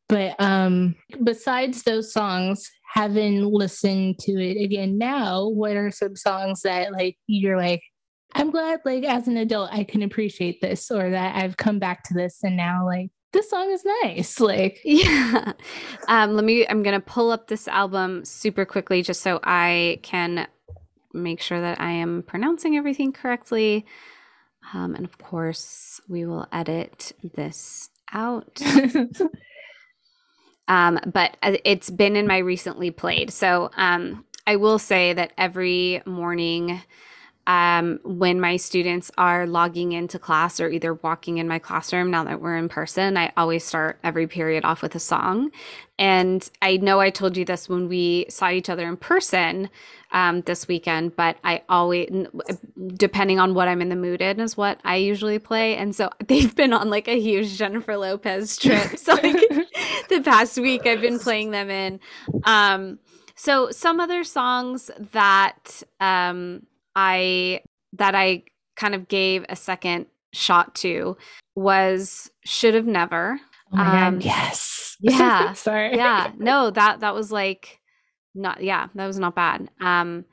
But 0.07 0.35
um, 0.39 0.95
besides 1.23 1.83
those 1.83 2.13
songs, 2.13 2.69
having 2.93 3.43
listened 3.45 4.19
to 4.19 4.31
it 4.33 4.63
again 4.63 4.97
now, 4.97 5.47
what 5.47 5.75
are 5.75 5.91
some 5.91 6.15
songs 6.15 6.61
that 6.61 6.91
like 6.91 7.17
you're 7.27 7.57
like, 7.57 7.81
I'm 8.35 8.51
glad 8.51 8.81
like 8.85 9.03
as 9.03 9.27
an 9.27 9.37
adult 9.37 9.71
I 9.71 9.83
can 9.83 10.03
appreciate 10.03 10.61
this, 10.61 10.89
or 10.91 11.09
that 11.09 11.35
I've 11.35 11.57
come 11.57 11.79
back 11.79 12.03
to 12.05 12.13
this 12.13 12.39
and 12.43 12.55
now 12.55 12.85
like 12.85 13.09
this 13.33 13.49
song 13.49 13.69
is 13.71 13.85
nice. 14.03 14.39
Like, 14.39 14.79
yeah. 14.85 15.53
Um, 16.07 16.33
let 16.33 16.43
me, 16.43 16.67
I'm 16.67 16.81
going 16.83 16.99
to 16.99 17.05
pull 17.05 17.31
up 17.31 17.47
this 17.47 17.67
album 17.67 18.25
super 18.25 18.65
quickly 18.65 19.03
just 19.03 19.21
so 19.21 19.39
I 19.43 19.99
can 20.01 20.47
make 21.13 21.41
sure 21.41 21.59
that 21.59 21.79
I 21.79 21.91
am 21.91 22.23
pronouncing 22.23 22.75
everything 22.77 23.11
correctly. 23.11 23.85
Um, 24.73 24.95
and 24.95 25.05
of 25.05 25.17
course, 25.17 26.01
we 26.07 26.25
will 26.25 26.47
edit 26.51 27.13
this 27.35 27.89
out. 28.11 28.61
um, 30.67 30.99
but 31.11 31.37
uh, 31.41 31.57
it's 31.63 31.89
been 31.89 32.15
in 32.15 32.27
my 32.27 32.37
recently 32.37 32.91
played. 32.91 33.31
So 33.31 33.71
um, 33.77 34.25
I 34.45 34.57
will 34.57 34.79
say 34.79 35.13
that 35.13 35.33
every 35.37 36.01
morning 36.05 36.81
um, 37.47 37.99
when 38.03 38.39
my 38.39 38.57
students 38.57 39.09
are 39.17 39.47
logging 39.47 39.93
into 39.93 40.19
class 40.19 40.59
or 40.59 40.69
either 40.69 40.93
walking 40.93 41.39
in 41.39 41.47
my 41.47 41.57
classroom 41.57 42.11
now 42.11 42.23
that 42.23 42.41
we're 42.41 42.57
in 42.57 42.69
person, 42.69 43.17
I 43.17 43.31
always 43.35 43.63
start 43.63 43.99
every 44.03 44.27
period 44.27 44.65
off 44.65 44.81
with 44.81 44.93
a 44.93 44.99
song. 44.99 45.51
And 45.97 46.47
I 46.61 46.77
know 46.77 46.99
I 46.99 47.09
told 47.09 47.35
you 47.35 47.45
this 47.45 47.67
when 47.67 47.89
we 47.89 48.25
saw 48.29 48.49
each 48.51 48.69
other 48.69 48.87
in 48.87 48.97
person 48.97 49.69
um, 50.11 50.41
this 50.41 50.67
weekend, 50.67 51.15
but 51.15 51.37
I 51.43 51.63
always, 51.67 52.09
depending 52.93 53.39
on 53.39 53.53
what 53.53 53.67
I'm 53.67 53.81
in 53.81 53.89
the 53.89 53.95
mood 53.95 54.21
in, 54.21 54.39
is 54.39 54.55
what 54.55 54.79
I 54.85 54.97
usually 54.97 55.39
play. 55.39 55.75
And 55.75 55.95
so 55.95 56.09
they've 56.27 56.55
been 56.55 56.71
on 56.71 56.89
like 56.89 57.07
a 57.07 57.19
huge 57.19 57.57
Jennifer 57.57 57.97
Lopez 57.97 58.57
trip. 58.59 58.97
So 58.97 59.13
like 59.13 59.23
the 60.09 60.21
past 60.23 60.57
week, 60.59 60.85
I've 60.85 61.01
been 61.01 61.19
playing 61.19 61.51
them 61.51 61.69
in. 61.69 61.99
Um, 62.43 62.99
so 63.35 63.71
some 63.71 63.99
other 63.99 64.23
songs 64.23 64.91
that 65.13 65.81
um, 65.99 66.65
I 67.01 67.61
that 67.93 68.13
I 68.13 68.43
kind 68.75 68.93
of 68.93 69.07
gave 69.07 69.45
a 69.47 69.55
second 69.55 70.07
shot 70.33 70.75
to 70.75 71.15
was 71.55 72.29
should 72.43 72.73
have 72.73 72.85
never. 72.85 73.39
Oh 73.73 73.77
um, 73.79 74.19
yes. 74.21 74.75
Yeah. 75.01 75.53
Sorry. 75.53 75.95
Yeah. 75.95 76.33
No, 76.37 76.71
that 76.71 76.99
that 76.99 77.15
was 77.15 77.31
like 77.31 77.79
not 78.35 78.61
yeah, 78.61 78.87
that 78.95 79.07
was 79.07 79.17
not 79.17 79.33
bad. 79.33 79.69
Um 79.79 80.25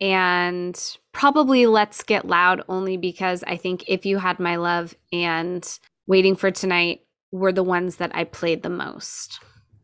and 0.00 0.98
probably 1.12 1.66
let's 1.66 2.02
get 2.02 2.26
loud 2.26 2.62
only 2.66 2.96
because 2.96 3.44
I 3.46 3.58
think 3.58 3.84
if 3.88 4.06
you 4.06 4.16
had 4.16 4.40
my 4.40 4.56
love 4.56 4.94
and 5.12 5.68
waiting 6.06 6.34
for 6.34 6.50
tonight 6.50 7.00
were 7.30 7.52
the 7.52 7.62
ones 7.62 7.96
that 7.96 8.16
I 8.16 8.24
played 8.24 8.62
the 8.62 8.70
most. 8.70 9.38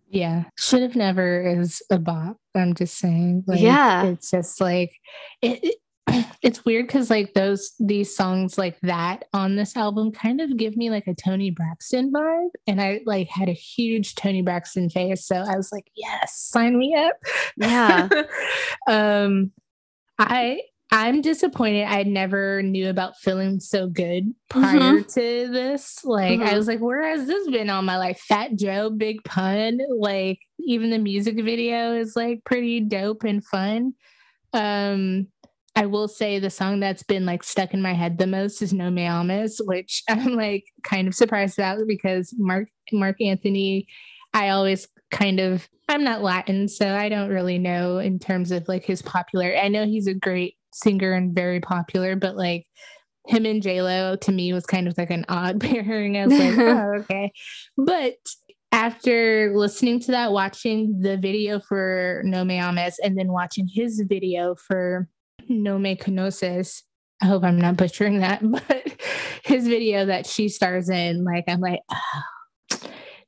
Yeah. 0.08 0.44
Should 0.58 0.80
have 0.80 0.96
never 0.96 1.42
is 1.42 1.82
a 1.90 1.98
bop. 1.98 2.38
I'm 2.54 2.74
just 2.74 2.98
saying. 2.98 3.44
Like, 3.46 3.60
yeah. 3.60 4.04
It's 4.04 4.30
just 4.30 4.62
like 4.62 4.92
it, 5.42 5.62
it 5.62 5.74
it's 6.42 6.64
weird 6.64 6.86
because 6.86 7.10
like 7.10 7.34
those 7.34 7.72
these 7.78 8.14
songs 8.14 8.58
like 8.58 8.78
that 8.80 9.24
on 9.32 9.56
this 9.56 9.76
album 9.76 10.10
kind 10.10 10.40
of 10.40 10.56
give 10.56 10.76
me 10.76 10.90
like 10.90 11.06
a 11.06 11.14
Toni 11.14 11.50
Braxton 11.50 12.12
vibe. 12.12 12.50
And 12.66 12.80
I 12.80 13.00
like 13.06 13.28
had 13.28 13.48
a 13.48 13.52
huge 13.52 14.16
Toni 14.16 14.42
Braxton 14.42 14.90
face. 14.90 15.26
So 15.26 15.36
I 15.36 15.56
was 15.56 15.70
like, 15.70 15.90
yes, 15.94 16.36
sign 16.36 16.76
me 16.76 16.94
up. 16.96 17.14
Yeah. 17.56 18.08
um 18.88 19.52
I 20.18 20.62
I'm 20.90 21.22
disappointed 21.22 21.84
I 21.84 22.02
never 22.02 22.62
knew 22.62 22.90
about 22.90 23.16
feeling 23.16 23.60
so 23.60 23.86
good 23.86 24.34
prior 24.50 24.78
mm-hmm. 24.78 25.02
to 25.02 25.48
this. 25.52 26.04
Like 26.04 26.40
mm-hmm. 26.40 26.48
I 26.48 26.54
was 26.54 26.66
like, 26.66 26.80
where 26.80 27.02
has 27.08 27.26
this 27.26 27.48
been 27.48 27.70
all 27.70 27.82
my 27.82 27.96
life? 27.96 28.18
Fat 28.18 28.56
Joe, 28.56 28.90
Big 28.90 29.22
Pun, 29.24 29.78
like 29.96 30.40
even 30.58 30.90
the 30.90 30.98
music 30.98 31.36
video 31.42 31.94
is 31.94 32.14
like 32.16 32.44
pretty 32.44 32.80
dope 32.80 33.22
and 33.22 33.44
fun. 33.44 33.94
Um, 34.52 35.28
I 35.74 35.86
will 35.86 36.08
say 36.08 36.38
the 36.38 36.50
song 36.50 36.80
that's 36.80 37.02
been 37.02 37.24
like 37.24 37.42
stuck 37.42 37.72
in 37.72 37.80
my 37.80 37.94
head 37.94 38.18
the 38.18 38.26
most 38.26 38.60
is 38.60 38.72
No 38.72 38.90
Me 38.90 39.04
Ames, 39.04 39.60
which 39.64 40.02
I'm 40.08 40.34
like 40.34 40.64
kind 40.82 41.08
of 41.08 41.14
surprised 41.14 41.58
about 41.58 41.80
because 41.86 42.34
Mark 42.38 42.68
Marc 42.92 43.20
Anthony, 43.20 43.86
I 44.34 44.50
always 44.50 44.88
kind 45.10 45.40
of 45.40 45.68
I'm 45.88 46.04
not 46.04 46.22
Latin, 46.22 46.68
so 46.68 46.94
I 46.94 47.08
don't 47.08 47.28
really 47.28 47.58
know 47.58 47.98
in 47.98 48.18
terms 48.18 48.50
of 48.50 48.68
like 48.68 48.84
his 48.84 49.02
popular. 49.02 49.54
I 49.56 49.68
know 49.68 49.84
he's 49.84 50.06
a 50.06 50.14
great 50.14 50.56
singer 50.72 51.12
and 51.12 51.34
very 51.34 51.60
popular, 51.60 52.16
but 52.16 52.36
like 52.36 52.66
him 53.26 53.46
and 53.46 53.62
J 53.62 53.82
Lo 53.82 54.16
to 54.16 54.32
me 54.32 54.52
was 54.52 54.66
kind 54.66 54.88
of 54.88 54.96
like 54.98 55.10
an 55.10 55.24
odd 55.28 55.60
pairing. 55.60 56.16
I 56.16 56.26
was 56.26 56.38
like, 56.38 56.58
oh, 56.58 56.92
okay. 57.00 57.32
But 57.76 58.14
after 58.72 59.52
listening 59.54 60.00
to 60.00 60.12
that, 60.12 60.32
watching 60.32 61.00
the 61.00 61.18
video 61.18 61.60
for 61.60 62.22
No 62.24 62.44
Me 62.44 62.58
Ames 62.58 62.98
and 63.02 63.18
then 63.18 63.30
watching 63.30 63.68
his 63.72 64.02
video 64.08 64.54
for 64.54 65.08
No 65.48 65.78
Me 65.78 65.96
Conoces, 65.96 66.82
I 67.20 67.26
hope 67.26 67.44
I'm 67.44 67.58
not 67.58 67.76
butchering 67.76 68.18
that, 68.20 68.40
but 68.68 68.86
his 69.44 69.66
video 69.66 70.06
that 70.06 70.26
she 70.26 70.48
stars 70.48 70.88
in, 70.88 71.24
like, 71.24 71.44
I'm 71.48 71.60
like, 71.60 71.80
oh, 71.90 72.78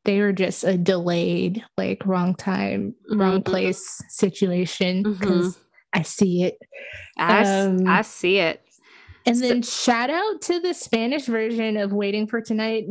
they 0.05 0.21
were 0.21 0.33
just 0.33 0.65
a 0.65 0.77
delayed, 0.77 1.65
like, 1.77 2.05
wrong 2.05 2.35
time, 2.35 2.95
mm-hmm. 3.11 3.21
wrong 3.21 3.43
place 3.43 4.03
situation 4.09 5.03
because 5.03 5.57
mm-hmm. 5.57 5.99
I 5.99 6.03
see 6.03 6.45
it. 6.45 6.59
I, 7.17 7.61
um, 7.61 7.87
I 7.87 8.03
see 8.03 8.39
it. 8.39 8.61
And 9.27 9.41
then 9.41 9.63
shout 9.63 10.11
out 10.11 10.43
to 10.43 10.61
the 10.61 10.75
Spanish 10.75 11.25
version 11.25 11.79
of 11.79 11.93
Waiting 11.93 12.27
for 12.27 12.43
Tonight, 12.43 12.85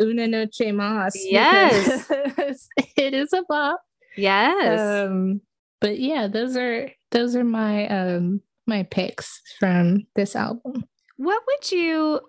Una 0.00 0.26
Noche 0.26 0.70
Más. 0.72 1.12
Yes. 1.14 2.08
it 2.96 3.12
is 3.12 3.34
a 3.34 3.42
bop. 3.46 3.82
Yes. 4.16 4.80
Um, 4.80 5.42
but 5.80 5.98
yeah, 5.98 6.26
those 6.26 6.56
are 6.56 6.90
those 7.10 7.36
are 7.36 7.44
my 7.44 7.86
um 7.88 8.40
my 8.66 8.82
picks 8.84 9.40
from 9.58 10.06
this 10.14 10.34
album. 10.36 10.84
What 11.16 11.42
would 11.46 11.72
you 11.72 12.20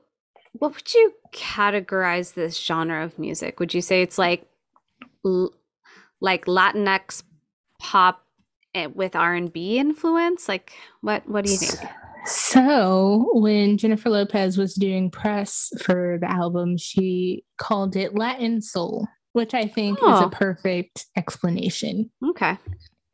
what 0.53 0.73
would 0.73 0.93
you 0.93 1.13
categorize 1.33 2.33
this 2.33 2.57
genre 2.57 3.03
of 3.03 3.19
music? 3.19 3.59
Would 3.59 3.73
you 3.73 3.81
say 3.81 4.01
it's 4.01 4.17
like 4.17 4.47
like 6.21 6.45
Latinx 6.45 7.23
pop 7.79 8.23
eh, 8.73 8.87
with 8.87 9.15
R&B 9.15 9.79
influence? 9.79 10.47
Like 10.47 10.73
what 11.01 11.27
what 11.27 11.45
do 11.45 11.51
you 11.51 11.57
think? 11.57 11.89
So, 12.25 13.29
when 13.33 13.77
Jennifer 13.77 14.09
Lopez 14.09 14.57
was 14.57 14.73
doing 14.73 15.11
press 15.11 15.69
for 15.83 16.17
the 16.19 16.29
album, 16.29 16.75
she 16.75 17.43
called 17.57 17.95
it 17.95 18.15
Latin 18.15 18.63
soul, 18.63 19.07
which 19.33 19.53
I 19.53 19.67
think 19.67 19.99
oh. 20.01 20.15
is 20.15 20.21
a 20.21 20.25
oh. 20.25 20.29
perfect 20.29 21.05
explanation. 21.15 22.09
Okay. 22.29 22.57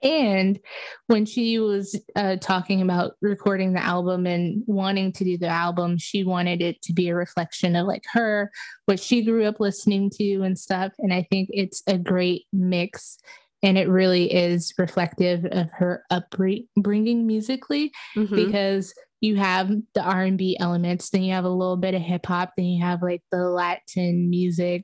And 0.03 0.59
when 1.07 1.25
she 1.25 1.59
was 1.59 1.99
uh, 2.15 2.37
talking 2.37 2.81
about 2.81 3.13
recording 3.21 3.73
the 3.73 3.83
album 3.83 4.25
and 4.25 4.63
wanting 4.65 5.11
to 5.13 5.23
do 5.23 5.37
the 5.37 5.47
album, 5.47 5.97
she 5.97 6.23
wanted 6.23 6.61
it 6.61 6.81
to 6.83 6.93
be 6.93 7.09
a 7.09 7.15
reflection 7.15 7.75
of 7.75 7.85
like 7.85 8.03
her, 8.13 8.51
what 8.85 8.99
she 8.99 9.23
grew 9.23 9.45
up 9.45 9.59
listening 9.59 10.09
to 10.17 10.41
and 10.41 10.57
stuff. 10.57 10.91
And 10.99 11.13
I 11.13 11.27
think 11.29 11.49
it's 11.51 11.83
a 11.87 11.97
great 11.97 12.45
mix 12.51 13.19
and 13.63 13.77
it 13.77 13.87
really 13.87 14.33
is 14.33 14.73
reflective 14.77 15.45
of 15.51 15.69
her 15.71 16.03
upbringing 16.09 17.27
musically 17.27 17.91
mm-hmm. 18.15 18.35
because 18.35 18.93
you 19.19 19.35
have 19.35 19.69
the 19.93 20.01
r&b 20.01 20.57
elements 20.59 21.11
then 21.11 21.21
you 21.21 21.33
have 21.33 21.45
a 21.45 21.49
little 21.49 21.77
bit 21.77 21.93
of 21.93 22.01
hip-hop 22.01 22.53
then 22.57 22.65
you 22.65 22.83
have 22.83 23.03
like 23.03 23.21
the 23.31 23.37
latin 23.37 24.29
music 24.29 24.83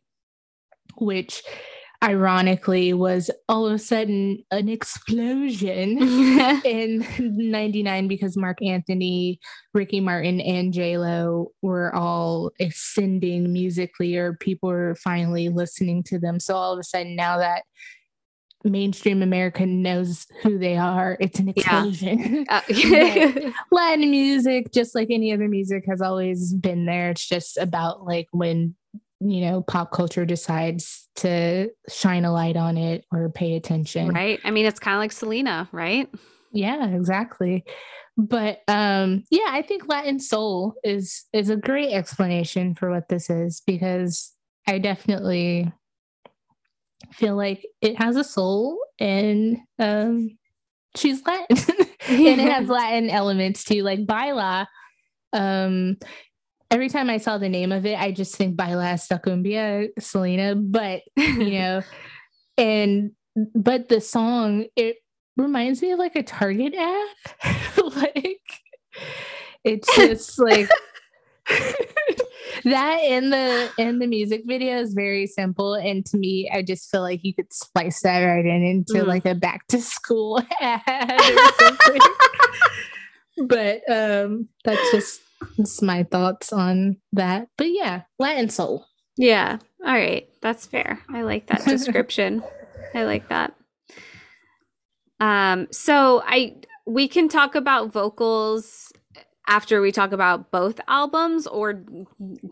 which 0.98 1.42
ironically 2.04 2.94
was 2.94 3.32
all 3.50 3.66
of 3.66 3.74
a 3.74 3.80
sudden 3.80 4.44
an 4.52 4.70
explosion 4.70 5.98
in 6.64 7.06
99 7.20 8.08
because 8.08 8.38
Marc 8.38 8.62
anthony 8.62 9.40
ricky 9.74 10.00
martin 10.00 10.40
and 10.40 10.74
j-lo 10.74 11.48
were 11.64 11.94
all 11.96 12.52
ascending 12.60 13.52
musically 13.52 14.16
or 14.16 14.34
people 14.34 14.70
were 14.70 14.96
finally 15.04 15.50
listening 15.50 16.04
to 16.04 16.20
them 16.20 16.40
so 16.40 16.56
all 16.56 16.74
of 16.74 16.80
a 16.80 16.84
sudden 16.84 17.16
now 17.16 17.38
that 17.38 17.64
mainstream 18.64 19.22
America 19.22 19.66
knows 19.66 20.26
who 20.42 20.58
they 20.58 20.78
are. 20.78 21.18
It's 21.20 21.40
an 21.40 21.50
explosion. 21.50 22.46
Yeah. 22.50 22.62
Uh, 22.68 23.52
Latin 23.72 24.12
music, 24.12 24.72
just 24.72 24.96
like 24.96 25.08
any 25.10 25.32
other 25.32 25.48
music, 25.48 25.86
has 25.88 26.02
always 26.02 26.54
been 26.54 26.86
there. 26.86 27.12
It's 27.12 27.28
just 27.28 27.58
about 27.58 28.06
like 28.06 28.28
when 28.32 28.76
you 29.20 29.42
know 29.42 29.62
pop 29.62 29.92
culture 29.92 30.26
decides 30.26 31.08
to 31.16 31.70
shine 31.90 32.26
a 32.26 32.32
light 32.32 32.56
on 32.56 32.78
it 32.78 33.06
or 33.12 33.30
pay 33.30 33.56
attention. 33.56 34.10
Right. 34.10 34.40
I 34.44 34.52
mean, 34.52 34.66
it's 34.66 34.80
kind 34.80 34.96
of 34.96 35.00
like 35.00 35.12
Selena, 35.12 35.68
right? 35.72 36.10
Yeah, 36.52 36.88
exactly. 36.88 37.64
But 38.18 38.62
um 38.68 39.24
yeah, 39.30 39.48
I 39.50 39.62
think 39.62 39.88
Latin 39.88 40.20
soul 40.20 40.76
is 40.84 41.26
is 41.34 41.50
a 41.50 41.56
great 41.56 41.92
explanation 41.92 42.76
for 42.76 42.90
what 42.90 43.10
this 43.10 43.30
is 43.30 43.62
because 43.66 44.34
I 44.68 44.80
definitely 44.80 45.72
feel 47.12 47.36
like 47.36 47.66
it 47.82 47.98
has 47.98 48.16
a 48.16 48.24
soul 48.24 48.80
and 49.00 49.58
um 49.80 50.38
she's 50.96 51.24
Latin 51.26 51.58
and 52.08 52.42
it 52.42 52.52
has 52.52 52.68
Latin 52.70 53.10
elements 53.10 53.64
too. 53.64 53.84
Like 53.84 54.06
Baila, 54.06 54.68
um 55.34 55.98
every 56.72 56.90
time 56.90 57.10
I 57.10 57.18
saw 57.18 57.38
the 57.38 57.50
name 57.50 57.72
of 57.72 57.86
it, 57.86 58.00
I 58.00 58.12
just 58.12 58.36
think 58.36 58.56
Baila 58.56 58.96
cumbia, 58.96 59.90
Selena. 60.00 60.56
But 60.56 61.02
you 61.16 61.52
know, 61.60 61.84
and 62.58 63.12
but 63.56 63.90
the 63.90 64.02
song, 64.02 64.66
it 64.76 64.98
reminds 65.36 65.82
me 65.82 65.92
of 65.92 66.00
like 66.00 66.16
a 66.16 66.24
Target 66.24 66.74
ad. 66.76 67.08
like 67.96 68.42
it's 69.64 69.96
just 69.96 70.40
like 70.40 70.70
that 72.64 73.00
in 73.04 73.30
the 73.30 73.70
in 73.78 74.00
the 74.00 74.08
music 74.08 74.44
video 74.46 74.78
is 74.78 74.94
very 74.94 75.28
simple 75.28 75.76
and 75.76 76.06
to 76.06 76.18
me 76.18 76.50
i 76.54 76.62
just 76.62 76.90
feel 76.90 77.02
like 77.02 77.24
you 77.24 77.34
could 77.34 77.52
splice 77.54 78.02
that 78.02 78.22
right 78.22 78.46
in 78.46 78.64
into 78.64 79.04
mm. 79.04 79.08
like 79.08 79.26
a 79.26 79.36
back 79.36 79.66
to 79.68 79.80
school 79.82 80.42
ad 80.62 81.22
but 83.46 83.82
um 83.90 84.48
that's 84.64 84.92
just 84.92 85.22
that's 85.58 85.82
my 85.82 86.04
thoughts 86.04 86.52
on 86.52 86.98
that. 87.14 87.48
But 87.58 87.68
yeah 87.70 88.04
latin 88.20 88.50
soul. 88.50 88.86
Yeah. 89.18 89.58
All 89.84 89.94
right. 89.94 90.30
That's 90.42 90.66
fair. 90.66 91.00
I 91.10 91.24
like 91.24 91.48
that 91.48 91.66
description. 91.66 92.44
I 92.94 93.04
like 93.04 93.30
that. 93.30 93.54
Um 95.20 95.68
so 95.72 96.22
i 96.26 96.56
we 96.86 97.08
can 97.08 97.28
talk 97.28 97.56
about 97.56 97.92
vocals 97.92 98.94
after 99.48 99.82
we 99.82 99.92
talk 99.92 100.12
about 100.12 100.52
both 100.52 100.80
albums 100.88 101.48
or 101.48 101.82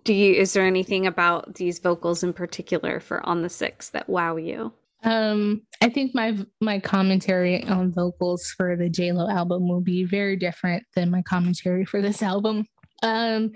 do 0.04 0.14
you 0.14 0.34
is 0.34 0.54
there 0.54 0.66
anything 0.66 1.08
about 1.08 1.56
these 1.56 1.80
vocals 1.80 2.24
in 2.24 2.34
particular 2.34 3.00
for 3.00 3.26
on 3.26 3.42
the 3.42 3.50
six 3.50 3.90
that 3.90 4.10
wow 4.10 4.36
you? 4.36 4.74
Um 5.04 5.62
i 5.82 5.90
think 5.90 6.16
my 6.16 6.38
my 6.62 6.80
commentary 6.80 7.64
on 7.66 7.94
vocals 7.94 8.54
for 8.58 8.76
the 8.76 8.90
j-lo 8.90 9.30
album 9.30 9.70
will 9.70 9.82
be 9.82 10.04
very 10.04 10.36
different 10.36 10.84
than 10.96 11.12
my 11.12 11.22
commentary 11.22 11.86
for 11.86 12.02
this 12.02 12.24
album 12.24 12.66
um 13.06 13.52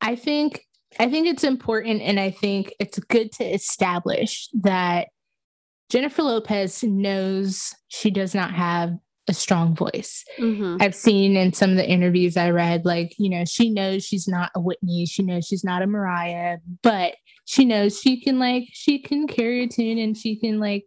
i 0.00 0.14
think 0.14 0.64
i 0.98 1.08
think 1.08 1.26
it's 1.26 1.44
important 1.44 2.02
and 2.02 2.18
i 2.20 2.30
think 2.30 2.72
it's 2.78 2.98
good 2.98 3.32
to 3.32 3.44
establish 3.44 4.48
that 4.52 5.08
jennifer 5.88 6.22
lopez 6.22 6.82
knows 6.82 7.74
she 7.88 8.10
does 8.10 8.34
not 8.34 8.52
have 8.52 8.92
a 9.28 9.34
strong 9.34 9.74
voice. 9.76 10.24
Mm-hmm. 10.38 10.78
I've 10.80 10.94
seen 10.94 11.36
in 11.36 11.52
some 11.52 11.70
of 11.70 11.76
the 11.76 11.88
interviews 11.88 12.36
I 12.36 12.50
read, 12.50 12.84
like, 12.84 13.14
you 13.18 13.28
know, 13.28 13.44
she 13.44 13.70
knows 13.70 14.04
she's 14.04 14.26
not 14.26 14.50
a 14.54 14.60
Whitney, 14.60 15.06
she 15.06 15.22
knows 15.22 15.46
she's 15.46 15.64
not 15.64 15.82
a 15.82 15.86
Mariah, 15.86 16.58
but 16.82 17.16
she 17.44 17.64
knows 17.64 18.00
she 18.00 18.20
can, 18.20 18.38
like, 18.38 18.68
she 18.72 18.98
can 18.98 19.28
carry 19.28 19.64
a 19.64 19.68
tune 19.68 19.98
and 19.98 20.16
she 20.16 20.36
can, 20.36 20.58
like, 20.58 20.84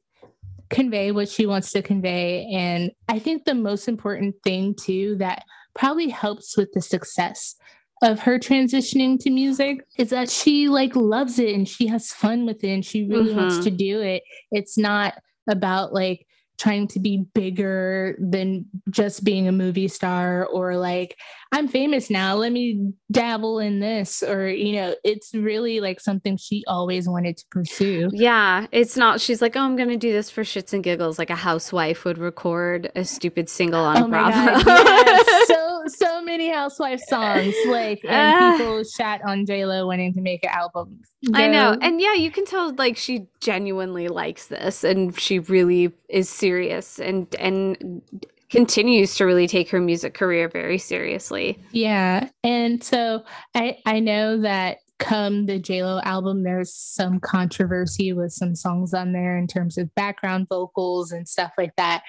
convey 0.70 1.12
what 1.12 1.30
she 1.30 1.46
wants 1.46 1.72
to 1.72 1.82
convey. 1.82 2.50
And 2.52 2.92
I 3.08 3.20
think 3.20 3.46
the 3.46 3.56
most 3.56 3.88
important 3.88 4.36
thing, 4.44 4.74
too, 4.76 5.16
that 5.18 5.44
probably 5.76 6.10
helps 6.10 6.58
with 6.58 6.70
the 6.74 6.82
success 6.82 7.56
of 8.02 8.20
her 8.20 8.40
transitioning 8.40 9.20
to 9.20 9.30
music 9.30 9.86
is 9.98 10.10
that 10.10 10.30
she 10.30 10.70
like 10.70 10.96
loves 10.96 11.38
it 11.38 11.54
and 11.54 11.68
she 11.68 11.88
has 11.88 12.12
fun 12.12 12.46
with 12.46 12.64
it 12.64 12.70
and 12.72 12.86
she 12.86 13.08
really 13.08 13.30
mm-hmm. 13.30 13.40
wants 13.40 13.60
to 13.60 13.70
do 13.70 14.02
it. 14.02 14.24
It's 14.52 14.78
not 14.78 15.16
about 15.48 15.94
like 15.94 16.26
trying 16.62 16.88
to 16.88 17.00
be 17.00 17.26
bigger 17.34 18.16
than 18.20 18.64
just 18.92 19.24
being 19.24 19.48
a 19.48 19.52
movie 19.52 19.88
star 19.88 20.46
or 20.46 20.78
like 20.78 21.18
i'm 21.52 21.68
famous 21.68 22.12
now 22.12 22.36
let 22.36 22.52
me 22.52 22.94
dabble 23.10 23.58
in 23.58 23.80
this 23.80 24.22
or 24.22 24.48
you 24.48 24.74
know 24.76 24.94
it's 25.04 25.34
really 25.34 25.80
like 25.80 26.00
something 26.00 26.38
she 26.38 26.64
always 26.68 27.10
wanted 27.10 27.36
to 27.36 27.44
pursue 27.50 28.12
yeah 28.14 28.68
it's 28.72 28.96
not 28.96 29.20
she's 29.20 29.42
like 29.42 29.56
oh 29.56 29.62
i'm 29.62 29.76
gonna 29.76 29.98
do 29.98 30.12
this 30.12 30.30
for 30.30 30.44
shits 30.44 30.72
and 30.72 30.84
giggles 30.84 31.18
like 31.18 31.32
a 31.32 31.36
housewife 31.36 32.06
would 32.06 32.20
record 32.20 32.92
a 32.96 33.04
stupid 33.04 33.50
single 33.50 33.84
on 33.84 34.04
oh 34.04 34.08
bravo 34.08 34.38
yes. 34.68 35.48
so 35.48 35.72
so 35.88 36.22
many 36.22 36.50
housewife 36.50 37.02
songs, 37.08 37.54
like 37.68 38.04
and 38.08 38.54
uh, 38.54 38.58
people 38.58 38.84
chat 38.84 39.22
on 39.26 39.46
J 39.46 39.66
Lo 39.66 39.88
wanting 39.88 40.14
to 40.14 40.22
make 40.22 40.44
an 40.44 40.50
album. 40.52 41.02
I 41.34 41.48
know, 41.48 41.78
and 41.82 42.02
yeah, 42.02 42.14
you 42.14 42.32
can 42.32 42.46
tell 42.46 42.74
like 42.74 42.98
she 42.98 43.28
genuinely 43.40 44.08
likes 44.08 44.48
this, 44.48 44.84
and 44.84 45.18
she 45.20 45.40
really 45.40 45.92
is 46.12 46.30
serious, 46.30 47.00
and 47.00 47.34
and 47.40 48.02
continues 48.50 49.16
to 49.16 49.26
really 49.26 49.48
take 49.48 49.70
her 49.70 49.80
music 49.80 50.14
career 50.14 50.50
very 50.50 50.78
seriously. 50.78 51.58
Yeah, 51.72 52.30
and 52.44 52.84
so 52.84 53.24
I 53.56 53.78
I 53.86 54.00
know 54.00 54.42
that 54.42 54.78
come 55.02 55.48
the 55.48 55.60
JLo 55.60 56.02
album, 56.06 56.44
there's 56.44 56.74
some 56.74 57.20
controversy 57.20 58.14
with 58.14 58.32
some 58.32 58.56
songs 58.56 58.94
on 58.94 59.14
there 59.14 59.36
in 59.36 59.48
terms 59.48 59.78
of 59.78 59.94
background 59.96 60.48
vocals 60.48 61.12
and 61.12 61.28
stuff 61.28 61.52
like 61.58 61.76
that. 61.76 62.04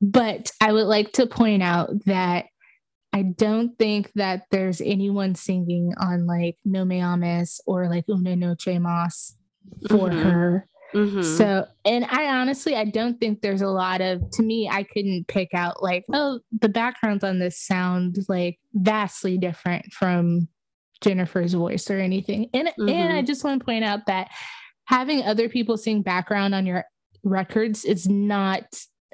But 0.00 0.50
I 0.60 0.72
would 0.72 0.86
like 0.86 1.12
to 1.12 1.26
point 1.26 1.62
out 1.62 1.90
that 2.06 2.46
I 3.12 3.22
don't 3.22 3.78
think 3.78 4.10
that 4.14 4.44
there's 4.50 4.80
anyone 4.80 5.34
singing 5.34 5.92
on 5.98 6.26
like 6.26 6.56
No 6.64 6.84
Me 6.84 7.02
Ames 7.02 7.60
or 7.66 7.88
like 7.88 8.06
Una 8.08 8.36
Noche 8.36 8.78
Mas 8.78 9.36
for 9.88 10.08
mm-hmm. 10.08 10.22
her. 10.22 10.68
Mm-hmm. 10.94 11.22
So, 11.22 11.66
and 11.84 12.04
I 12.06 12.26
honestly, 12.40 12.74
I 12.74 12.84
don't 12.84 13.18
think 13.20 13.40
there's 13.40 13.62
a 13.62 13.68
lot 13.68 14.00
of, 14.00 14.22
to 14.32 14.42
me, 14.42 14.68
I 14.68 14.82
couldn't 14.82 15.28
pick 15.28 15.54
out 15.54 15.82
like, 15.82 16.04
oh, 16.12 16.40
the 16.58 16.68
backgrounds 16.68 17.24
on 17.24 17.38
this 17.38 17.60
sound 17.60 18.18
like 18.28 18.58
vastly 18.74 19.38
different 19.38 19.92
from 19.92 20.48
Jennifer's 21.00 21.54
voice 21.54 21.90
or 21.90 21.98
anything. 21.98 22.48
And 22.52 22.68
mm-hmm. 22.68 22.88
and 22.88 23.12
I 23.12 23.18
mm-hmm. 23.18 23.26
just 23.26 23.44
want 23.44 23.60
to 23.60 23.64
point 23.64 23.84
out 23.84 24.06
that 24.06 24.28
having 24.84 25.22
other 25.22 25.48
people 25.48 25.76
sing 25.76 26.02
background 26.02 26.54
on 26.54 26.66
your 26.66 26.84
records 27.22 27.84
is 27.84 28.08
not 28.08 28.64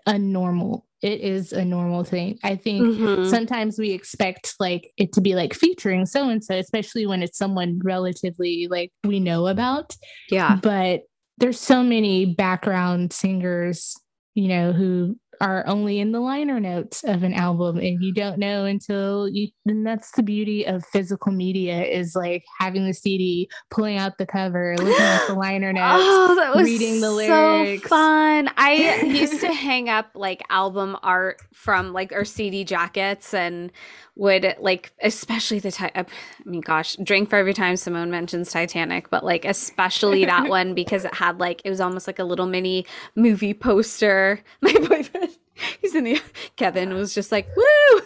a 0.07 0.19
normal. 0.19 0.87
It 1.03 1.21
is 1.21 1.53
a 1.53 1.65
normal 1.65 2.05
thing. 2.05 2.39
I 2.43 2.57
think 2.57 2.83
mm-hmm. 2.83 3.29
sometimes 3.29 3.79
we 3.79 3.91
expect 3.91 4.55
like 4.59 4.91
it 4.97 5.13
to 5.13 5.21
be 5.21 5.35
like 5.35 5.53
featuring 5.53 6.07
so 6.07 6.29
and 6.29 6.43
so, 6.43 6.55
especially 6.57 7.07
when 7.07 7.23
it's 7.23 7.39
someone 7.39 7.81
relatively 7.85 8.67
like 8.71 8.93
we 9.05 9.21
know 9.21 9.47
about. 9.47 9.95
Yeah. 10.31 10.59
But 10.63 11.03
there's 11.39 11.61
so 11.61 11.83
many 11.83 12.27
background 12.27 13.13
singers, 13.13 13.95
you 14.35 14.49
know, 14.49 14.73
who 14.73 15.17
are 15.41 15.67
only 15.67 15.99
in 15.99 16.13
the 16.13 16.21
liner 16.21 16.59
notes 16.61 17.05
of 17.05 17.23
an 17.23 17.35
album 17.35 17.77
and 17.77 18.03
you 18.03 18.13
don't 18.13 18.39
know 18.39 18.65
until 18.65 19.29
you 19.29 19.49
and 19.67 19.87
that's 19.87 20.11
the 20.13 20.23
beauty 20.23 20.67
of 20.67 20.85
physical 20.87 21.33
media 21.33 21.83
is 21.85 22.15
like 22.15 22.45
having 22.59 22.87
the 22.87 22.95
CD, 22.95 23.49
pulling 23.71 23.99
out 23.99 24.19
the 24.19 24.27
cover, 24.27 24.75
looking 24.79 24.95
at 24.95 25.27
the 25.27 25.35
liner 25.39 25.73
notes, 25.73 26.03
oh, 26.05 26.35
that 26.37 26.55
was 26.55 26.65
reading 26.65 27.01
the 27.01 27.11
lyrics. 27.11 27.83
So 27.83 27.89
fun. 27.89 28.49
I 28.67 29.03
used 29.05 29.41
to 29.43 29.53
hang 29.53 29.89
up 29.89 30.11
like 30.15 30.43
album 30.51 30.97
art 31.03 31.41
from 31.53 31.93
like 31.93 32.13
our 32.13 32.25
CD 32.25 32.65
jackets 32.65 33.33
and 33.33 33.71
would 34.17 34.57
like 34.59 34.93
especially 35.03 35.59
the 35.59 35.71
time 35.71 35.91
i 35.95 36.05
mean 36.47 36.63
gosh 36.63 36.97
drink 36.97 37.29
for 37.29 37.37
every 37.37 37.53
time 37.53 37.77
simone 37.77 38.11
mentions 38.11 38.51
titanic 38.51 39.11
but 39.11 39.23
like 39.23 39.45
especially 39.45 40.25
that 40.25 40.49
one 40.49 40.73
because 40.73 41.05
it 41.05 41.13
had 41.15 41.39
like 41.39 41.61
it 41.67 41.71
was 41.71 41.83
almost 41.83 42.07
like 42.07 42.19
a 42.19 42.25
little 42.25 42.47
mini 42.47 42.87
movie 43.15 43.53
poster. 43.53 44.41
My 44.63 44.73
boyfriend 44.73 45.37
he's 45.81 45.95
in 45.95 46.05
the 46.05 46.21
kevin 46.57 46.95
was 46.95 47.15
just 47.15 47.31
like 47.31 47.47
woo! 47.57 48.01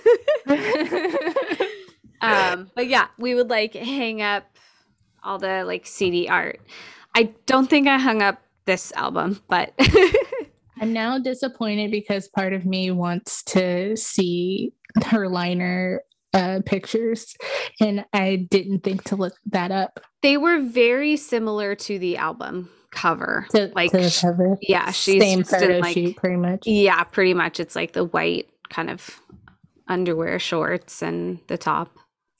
Um 2.20 2.70
but 2.74 2.86
yeah 2.88 3.06
we 3.18 3.34
would 3.34 3.48
like 3.48 3.74
hang 3.74 4.20
up 4.20 4.44
all 5.22 5.38
the 5.38 5.64
like 5.64 5.86
cd 5.86 6.28
art. 6.28 6.60
I 7.14 7.32
don't 7.46 7.70
think 7.70 7.88
i 7.88 7.98
hung 7.98 8.20
up 8.20 8.42
this 8.66 8.92
album 8.92 9.40
but 9.48 9.72
i'm 10.80 10.92
now 10.92 11.18
disappointed 11.18 11.90
because 11.90 12.28
part 12.28 12.52
of 12.52 12.66
me 12.66 12.90
wants 12.90 13.42
to 13.44 13.96
see 13.96 14.72
her 15.06 15.28
liner 15.28 16.02
uh, 16.32 16.60
pictures, 16.64 17.34
and 17.80 18.04
I 18.12 18.46
didn't 18.50 18.80
think 18.80 19.04
to 19.04 19.16
look 19.16 19.34
that 19.46 19.70
up. 19.70 20.00
They 20.22 20.36
were 20.36 20.60
very 20.60 21.16
similar 21.16 21.74
to 21.74 21.98
the 21.98 22.16
album 22.16 22.70
cover. 22.90 23.46
To, 23.50 23.72
like, 23.74 23.90
to 23.92 23.98
the 23.98 24.18
cover. 24.20 24.56
Yeah, 24.62 24.90
she's 24.90 25.22
same 25.22 25.44
photo 25.44 25.78
like, 25.78 25.94
shoot, 25.94 26.16
pretty 26.16 26.36
much. 26.36 26.66
Yeah, 26.66 27.02
pretty 27.04 27.34
much. 27.34 27.60
It's 27.60 27.76
like 27.76 27.92
the 27.92 28.04
white 28.04 28.48
kind 28.68 28.90
of 28.90 29.20
underwear 29.88 30.38
shorts 30.38 31.02
and 31.02 31.40
the 31.48 31.58
top. 31.58 31.90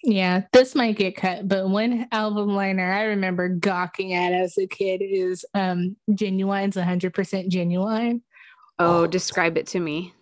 Yeah, 0.03 0.44
this 0.53 0.74
might 0.74 0.96
get 0.96 1.16
cut, 1.16 1.46
but 1.46 1.68
one 1.68 2.07
album 2.11 2.55
liner 2.55 2.90
I 2.90 3.03
remember 3.03 3.50
gawking 3.50 4.14
at 4.14 4.33
as 4.33 4.57
a 4.57 4.66
kid 4.66 5.03
is 5.03 5.44
um 5.53 5.96
Ginuwine's 6.11 6.76
100% 6.76 7.12
Ginuwine. 7.50 8.22
Oh, 8.81 9.07
describe 9.07 9.59
it 9.59 9.66
to 9.69 9.81
me 9.81 10.14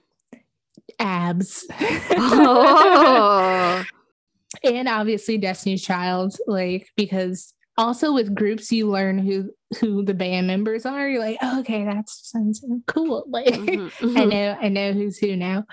abs. 0.99 1.67
oh. 1.71 3.85
and 4.65 4.89
obviously 4.89 5.39
Destiny's 5.39 5.83
Child, 5.83 6.37
like 6.47 6.91
because 6.97 7.55
also 7.77 8.13
with 8.13 8.35
groups 8.35 8.73
you 8.73 8.91
learn 8.91 9.19
who 9.19 9.51
who 9.81 10.05
the 10.05 10.15
band 10.15 10.47
members 10.47 10.87
are. 10.87 11.09
You're 11.09 11.21
like, 11.21 11.39
oh, 11.43 11.61
okay, 11.61 11.85
that's 11.85 12.31
sounds 12.31 12.65
cool. 12.87 13.25
Like 13.29 13.47
mm-hmm, 13.47 14.07
mm-hmm. 14.07 14.19
I 14.19 14.25
know 14.25 14.57
I 14.61 14.69
know 14.69 14.93
who's 14.93 15.19
who 15.19 15.37
now. 15.37 15.65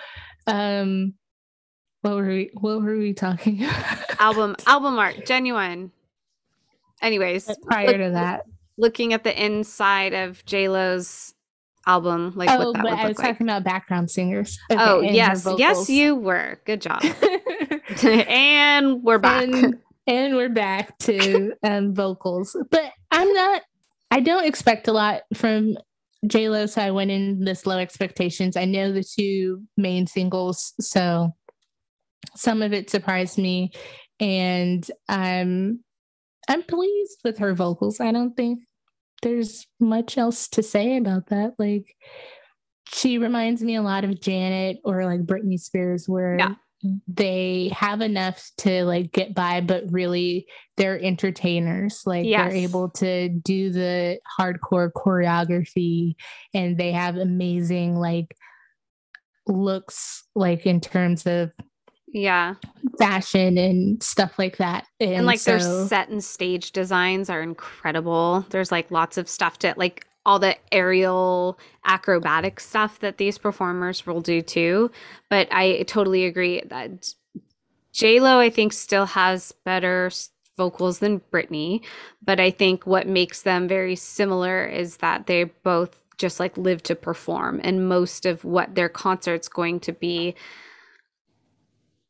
Um 0.47 1.13
what 2.01 2.15
were 2.15 2.27
we 2.27 2.51
what 2.53 2.81
were 2.81 2.97
we 2.97 3.13
talking 3.13 3.63
about? 3.63 4.19
album 4.19 4.55
album 4.67 4.99
art, 4.99 5.25
Ginuwine. 5.25 5.91
Anyways, 7.01 7.49
prior 7.65 7.87
look, 7.87 7.97
to 7.97 8.11
that. 8.11 8.45
Looking 8.77 9.13
at 9.13 9.23
the 9.23 9.43
inside 9.43 10.13
of 10.13 10.43
J 10.45 10.69
Lo's 10.69 11.34
album 11.87 12.33
like 12.35 12.49
oh, 12.49 12.73
but 12.73 12.87
I 12.87 13.07
was 13.07 13.17
like. 13.17 13.27
talking 13.27 13.47
about 13.47 13.63
background 13.63 14.09
singers. 14.09 14.59
Okay, 14.71 14.81
oh 14.83 15.01
yes, 15.01 15.47
yes, 15.57 15.89
you 15.89 16.15
were. 16.15 16.59
Good 16.65 16.81
job. 16.81 17.03
and 18.03 19.03
we're 19.03 19.19
back. 19.19 19.43
And, 19.43 19.75
and 20.07 20.35
we're 20.35 20.49
back 20.49 20.97
to 20.99 21.53
um, 21.63 21.93
vocals, 21.93 22.55
but 22.71 22.91
I'm 23.11 23.31
not. 23.33 23.61
I 24.11 24.19
don't 24.19 24.45
expect 24.45 24.87
a 24.87 24.93
lot 24.93 25.23
from 25.33 25.77
J 26.27 26.49
Lo, 26.49 26.65
so 26.65 26.81
I 26.81 26.91
went 26.91 27.11
in 27.11 27.43
this 27.43 27.65
low 27.65 27.77
expectations. 27.77 28.57
I 28.57 28.65
know 28.65 28.91
the 28.91 29.03
two 29.03 29.63
main 29.77 30.07
singles, 30.07 30.73
so 30.79 31.31
some 32.35 32.61
of 32.61 32.73
it 32.73 32.89
surprised 32.89 33.37
me, 33.37 33.71
and 34.19 34.85
I'm 35.07 35.83
I'm 36.47 36.63
pleased 36.63 37.19
with 37.23 37.37
her 37.39 37.53
vocals. 37.53 37.99
I 37.99 38.11
don't 38.11 38.35
think 38.35 38.59
there's 39.25 39.65
much 39.79 40.19
else 40.19 40.47
to 40.49 40.61
say 40.61 40.97
about 40.97 41.27
that. 41.27 41.55
Like 41.57 41.95
she 42.87 43.17
reminds 43.17 43.63
me 43.63 43.75
a 43.75 43.81
lot 43.81 44.03
of 44.03 44.21
Janet 44.21 44.77
or 44.85 45.03
like 45.03 45.25
Britney 45.25 45.59
Spears, 45.59 46.07
where 46.07 46.37
yeah. 46.37 46.53
they 47.07 47.71
have 47.75 48.01
enough 48.01 48.51
to 48.59 48.85
like 48.85 49.11
get 49.11 49.33
by, 49.33 49.61
but 49.61 49.85
really 49.89 50.45
they're 50.77 51.03
entertainers. 51.03 52.03
Like 52.05 52.27
yes. 52.27 52.51
they're 52.51 52.61
able 52.61 52.91
to 52.91 53.29
do 53.29 53.71
the 53.71 54.19
hardcore 54.39 54.91
choreography 54.91 56.13
and 56.53 56.77
they 56.77 56.91
have 56.91 57.17
amazing 57.17 57.95
like 57.95 58.37
looks 59.47 60.23
like 60.35 60.67
in 60.67 60.79
terms 60.81 61.25
of 61.25 61.51
yeah. 62.15 62.55
Fashion 62.97 63.57
and 63.57 64.01
stuff 64.01 64.39
like 64.39 64.55
that. 64.57 64.87
And, 65.01 65.11
and 65.11 65.25
like 65.25 65.39
so, 65.39 65.51
their 65.51 65.87
set 65.87 66.07
and 66.07 66.23
stage 66.23 66.71
designs 66.71 67.29
are 67.29 67.41
incredible. 67.41 68.45
There's 68.51 68.71
like 68.71 68.89
lots 68.89 69.17
of 69.17 69.27
stuff 69.27 69.59
to 69.59 69.73
like 69.75 70.07
all 70.25 70.39
the 70.39 70.55
aerial 70.71 71.59
acrobatic 71.83 72.61
stuff 72.61 72.99
that 72.99 73.17
these 73.17 73.37
performers 73.37 74.07
will 74.07 74.21
do 74.21 74.41
too. 74.41 74.91
But 75.29 75.49
i 75.51 75.83
totally 75.83 76.25
agree 76.25 76.61
that 76.67 77.13
j 77.91 78.19
lo 78.19 78.39
i 78.39 78.49
think 78.49 78.73
still 78.73 79.05
has 79.05 79.51
better 79.65 80.09
vocals 80.55 80.99
than 80.99 81.21
britney. 81.33 81.83
But 82.23 82.39
i 82.39 82.49
think 82.49 82.87
what 82.87 83.07
makes 83.07 83.41
them 83.41 83.67
very 83.67 83.95
similar 83.97 84.65
is 84.65 84.97
that 84.97 85.27
they 85.27 85.43
both 85.43 86.01
just 86.17 86.39
like 86.39 86.57
live 86.57 86.81
to 86.83 86.95
perform. 86.95 87.59
And 87.61 87.89
most 87.89 88.25
of 88.25 88.45
what 88.45 88.73
their 88.73 88.89
concerts 88.89 89.49
going 89.49 89.81
to 89.81 89.91
be 89.91 90.33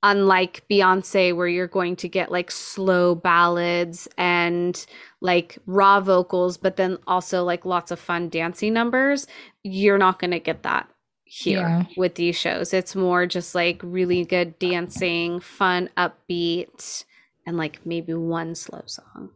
unlike 0.03 0.63
Beyonce, 0.69 1.35
where 1.35 1.47
you're 1.47 1.67
going 1.67 1.95
to 1.97 2.07
get 2.07 2.31
like 2.31 2.51
slow 2.51 3.15
ballads 3.15 4.07
and 4.17 4.85
like 5.21 5.57
raw 5.65 5.99
vocals, 5.99 6.57
but 6.57 6.75
then 6.75 6.97
also 7.07 7.43
like 7.43 7.65
lots 7.65 7.91
of 7.91 7.99
fun 7.99 8.29
dancing 8.29 8.73
numbers, 8.73 9.27
you're 9.63 9.97
not 9.97 10.19
going 10.19 10.31
to 10.31 10.39
get 10.39 10.63
that 10.63 10.87
here 11.23 11.59
yeah. 11.59 11.85
with 11.97 12.15
these 12.15 12.35
shows. 12.35 12.73
It's 12.73 12.95
more 12.95 13.25
just 13.25 13.55
like 13.55 13.81
really 13.83 14.23
good 14.23 14.59
dancing, 14.59 15.39
fun, 15.39 15.89
upbeat, 15.97 17.03
and 17.45 17.57
like 17.57 17.85
maybe 17.85 18.13
one 18.13 18.55
slow 18.55 18.83
song. 18.85 19.31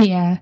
Yeah. 0.00 0.38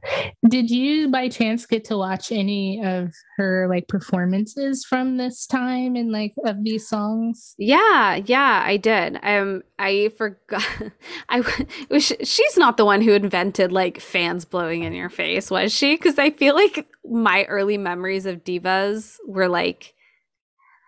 Did 0.48 0.70
you 0.70 1.08
by 1.08 1.28
chance 1.28 1.66
get 1.66 1.84
to 1.84 1.96
watch 1.96 2.30
any 2.30 2.82
of 2.84 3.12
her 3.36 3.66
like 3.68 3.88
performances 3.88 4.84
from 4.84 5.16
this 5.16 5.46
time 5.46 5.96
and 5.96 6.12
like 6.12 6.34
of 6.44 6.62
these 6.62 6.88
songs? 6.88 7.54
Yeah, 7.58 8.16
yeah, 8.16 8.62
I 8.64 8.76
did. 8.76 9.18
Um 9.22 9.62
I 9.78 10.10
forgot 10.16 10.64
I 11.28 11.40
was 11.90 12.12
she's 12.22 12.56
not 12.56 12.76
the 12.76 12.84
one 12.84 13.02
who 13.02 13.12
invented 13.12 13.72
like 13.72 14.00
fans 14.00 14.44
blowing 14.44 14.82
in 14.82 14.92
your 14.92 15.10
face, 15.10 15.50
was 15.50 15.72
she? 15.72 15.96
Cuz 15.96 16.18
I 16.18 16.30
feel 16.30 16.54
like 16.54 16.86
my 17.04 17.44
early 17.44 17.78
memories 17.78 18.26
of 18.26 18.44
divas 18.44 19.16
were 19.26 19.48
like 19.48 19.94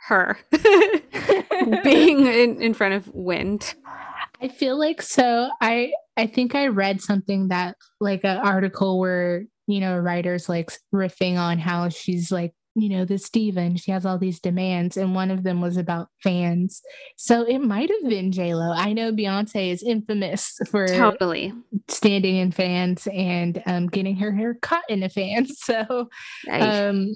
her 0.09 0.39
being 1.85 2.27
in, 2.27 2.63
in 2.63 2.75
front 2.75 2.95
of 2.95 3.09
wind. 3.15 3.75
I 4.41 4.49
feel 4.49 4.79
like 4.79 5.03
so. 5.03 5.51
I 5.61 5.93
I 6.17 6.27
think 6.27 6.55
I 6.55 6.67
read 6.69 7.01
something 7.01 7.49
that 7.49 7.77
like 8.01 8.25
an 8.25 8.39
article 8.39 8.99
where 8.99 9.45
you 9.67 9.81
know 9.81 9.99
writers 9.99 10.49
like 10.49 10.71
riffing 10.95 11.39
on 11.39 11.59
how 11.59 11.89
she's 11.89 12.33
like 12.33 12.55
you 12.75 12.89
know 12.89 13.05
this 13.05 13.29
diva 13.29 13.77
she 13.77 13.91
has 13.91 14.07
all 14.07 14.19
these 14.19 14.39
demands 14.41 14.97
and 14.97 15.13
one 15.15 15.31
of 15.33 15.43
them 15.43 15.61
was 15.61 15.77
about 15.77 16.09
fans 16.23 16.81
so 17.17 17.43
it 17.43 17.59
might 17.59 17.91
have 17.91 18.09
been 18.09 18.31
j-lo 18.31 18.73
i 18.73 18.93
know 18.93 19.11
beyonce 19.11 19.73
is 19.73 19.83
infamous 19.83 20.57
for 20.71 20.87
totally 20.87 21.53
standing 21.89 22.37
in 22.37 22.53
fans 22.53 23.09
and 23.13 23.61
um, 23.67 23.89
getting 23.89 24.15
her 24.17 24.31
hair 24.31 24.55
cut 24.63 24.85
in 24.89 25.03
a 25.03 25.09
fan 25.09 25.47
so 25.49 26.09
Right. 26.47 26.63
um 26.63 27.15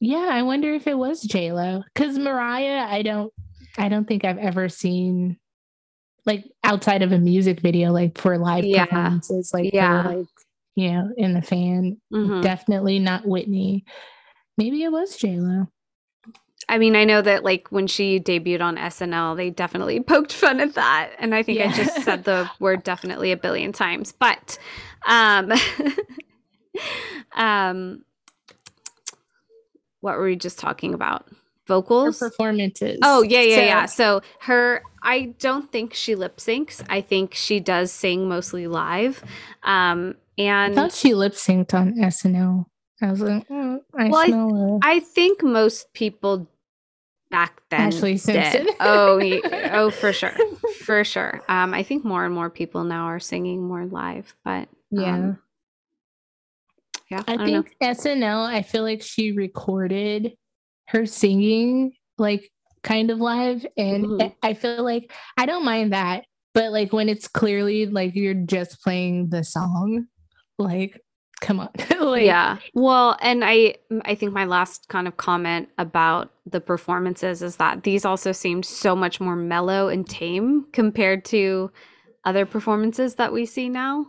yeah 0.00 0.28
i 0.30 0.42
wonder 0.42 0.74
if 0.74 0.86
it 0.86 0.98
was 0.98 1.22
j-lo 1.22 1.82
because 1.94 2.18
mariah 2.18 2.84
i 2.88 3.00
don't 3.02 3.32
i 3.78 3.88
don't 3.88 4.06
think 4.06 4.24
i've 4.24 4.38
ever 4.38 4.68
seen 4.68 5.38
like 6.26 6.44
outside 6.62 7.02
of 7.02 7.12
a 7.12 7.18
music 7.18 7.60
video 7.60 7.92
like 7.92 8.16
for 8.18 8.38
live 8.38 8.64
Yeah. 8.64 8.84
performances 8.86 9.50
like 9.52 9.70
Yeah. 9.72 10.02
like 10.02 10.26
you 10.74 10.90
know 10.92 11.10
in 11.16 11.34
the 11.34 11.42
fan 11.42 12.00
Mhm. 12.12 12.42
definitely 12.42 12.98
not 12.98 13.26
whitney 13.26 13.84
maybe 14.56 14.82
it 14.82 14.90
was 14.92 15.16
j-lo 15.16 15.68
I 16.66 16.78
mean, 16.78 16.96
I 16.96 17.04
know 17.04 17.20
that 17.20 17.44
like 17.44 17.68
when 17.68 17.86
she 17.86 18.18
debuted 18.18 18.62
on 18.62 18.76
SNL, 18.78 19.36
they 19.36 19.50
definitely 19.50 20.00
poked 20.12 20.32
fun 20.32 20.60
at 20.60 20.72
that. 20.74 21.10
And 21.18 21.34
I 21.34 21.42
think 21.42 21.60
I 21.60 21.68
just 21.70 22.02
said 22.02 22.24
the 22.24 22.48
word 22.58 22.82
definitely 22.84 23.32
a 23.32 23.36
billion 23.36 23.70
times. 23.72 24.12
But 24.12 24.58
um 25.06 25.52
um 27.36 28.02
what 30.00 30.16
were 30.16 30.24
we 30.24 30.36
just 30.36 30.58
talking 30.58 30.94
about? 30.94 31.26
Her 31.66 31.74
Vocals? 31.74 32.18
performances 32.18 32.98
Oh, 33.02 33.22
yeah, 33.22 33.40
yeah, 33.40 33.56
So- 33.56 33.62
yeah. 33.62 33.86
So 33.86 34.20
her 34.40 34.82
I 35.02 35.34
don't 35.38 35.70
think 35.70 35.92
she 35.94 36.14
lip 36.14 36.38
syncs. 36.38 36.82
I 36.88 37.00
think 37.00 37.34
she 37.34 37.60
does 37.60 37.92
sing 37.92 38.28
mostly 38.28 38.66
live. 38.66 39.22
Um 39.62 40.16
and 40.36 40.72
i 40.72 40.74
thought 40.74 40.92
she 40.92 41.14
lip 41.14 41.32
synced 41.34 41.72
on 41.74 41.94
snl 41.94 42.66
i 43.00 43.08
was 43.08 43.20
like 43.20 43.46
mm, 43.48 43.78
i 43.96 44.08
Well, 44.08 44.16
I- 44.20 44.26
smell 44.26 44.80
a 44.82 44.86
I 44.86 44.98
think 44.98 45.44
most 45.44 45.92
people 45.94 46.48
back 47.30 47.62
then 47.70 47.80
Ashley 47.82 48.16
did. 48.16 48.68
Oh, 48.80 49.20
oh, 49.72 49.90
for 49.90 50.12
sure, 50.12 50.34
for 50.84 51.02
sure. 51.04 51.40
Um, 51.48 51.72
I 51.74 51.82
think 51.84 52.04
more 52.04 52.24
and 52.24 52.34
more 52.34 52.50
people 52.50 52.82
now 52.84 53.06
are 53.06 53.20
singing 53.20 53.62
more 53.66 53.86
live, 53.86 54.34
but 54.44 54.68
yeah 54.90 55.14
um, 55.14 55.38
yeah, 57.10 57.22
I, 57.28 57.34
I, 57.34 57.36
don't 57.36 57.50
know. 57.50 57.62
think 57.62 57.76
SNL, 57.82 58.44
I 58.46 58.62
feel 58.62 58.82
like 58.82 59.02
she 59.02 59.32
recorded 59.32 60.36
her 60.88 61.06
singing 61.06 61.92
like 62.18 62.50
kind 62.82 63.10
of 63.10 63.18
live. 63.18 63.66
And 63.76 64.04
Mhm. 64.06 64.22
I- 64.42 64.48
I 64.50 64.54
feel 64.54 64.82
like 64.84 65.12
I 65.36 65.46
don't 65.46 65.64
mind 65.64 65.92
that. 65.92 66.24
But 66.52 66.70
like 66.72 66.92
when 66.92 67.08
it's 67.08 67.26
clearly 67.26 67.86
like 67.86 68.14
you're 68.14 68.34
just 68.34 68.80
playing 68.82 69.30
the 69.30 69.42
song, 69.42 70.06
like, 70.58 71.00
come 71.40 71.58
on. 71.58 71.68
like, 72.00 72.24
yeah. 72.24 72.58
Well, 72.74 73.16
and 73.20 73.42
I 73.44 73.74
I 74.04 74.14
think 74.14 74.32
my 74.32 74.44
last 74.44 74.86
kind 74.88 75.08
of 75.08 75.16
comment 75.16 75.68
about 75.78 76.30
the 76.46 76.60
performances 76.60 77.42
is 77.42 77.56
that 77.56 77.82
these 77.82 78.04
also 78.04 78.30
seemed 78.32 78.64
so 78.66 78.94
much 78.94 79.20
more 79.20 79.34
mellow 79.34 79.88
and 79.88 80.08
tame 80.08 80.66
compared 80.72 81.24
to 81.26 81.70
other 82.24 82.46
performances 82.46 83.16
that 83.16 83.32
we 83.32 83.46
see 83.46 83.68
now. 83.68 84.06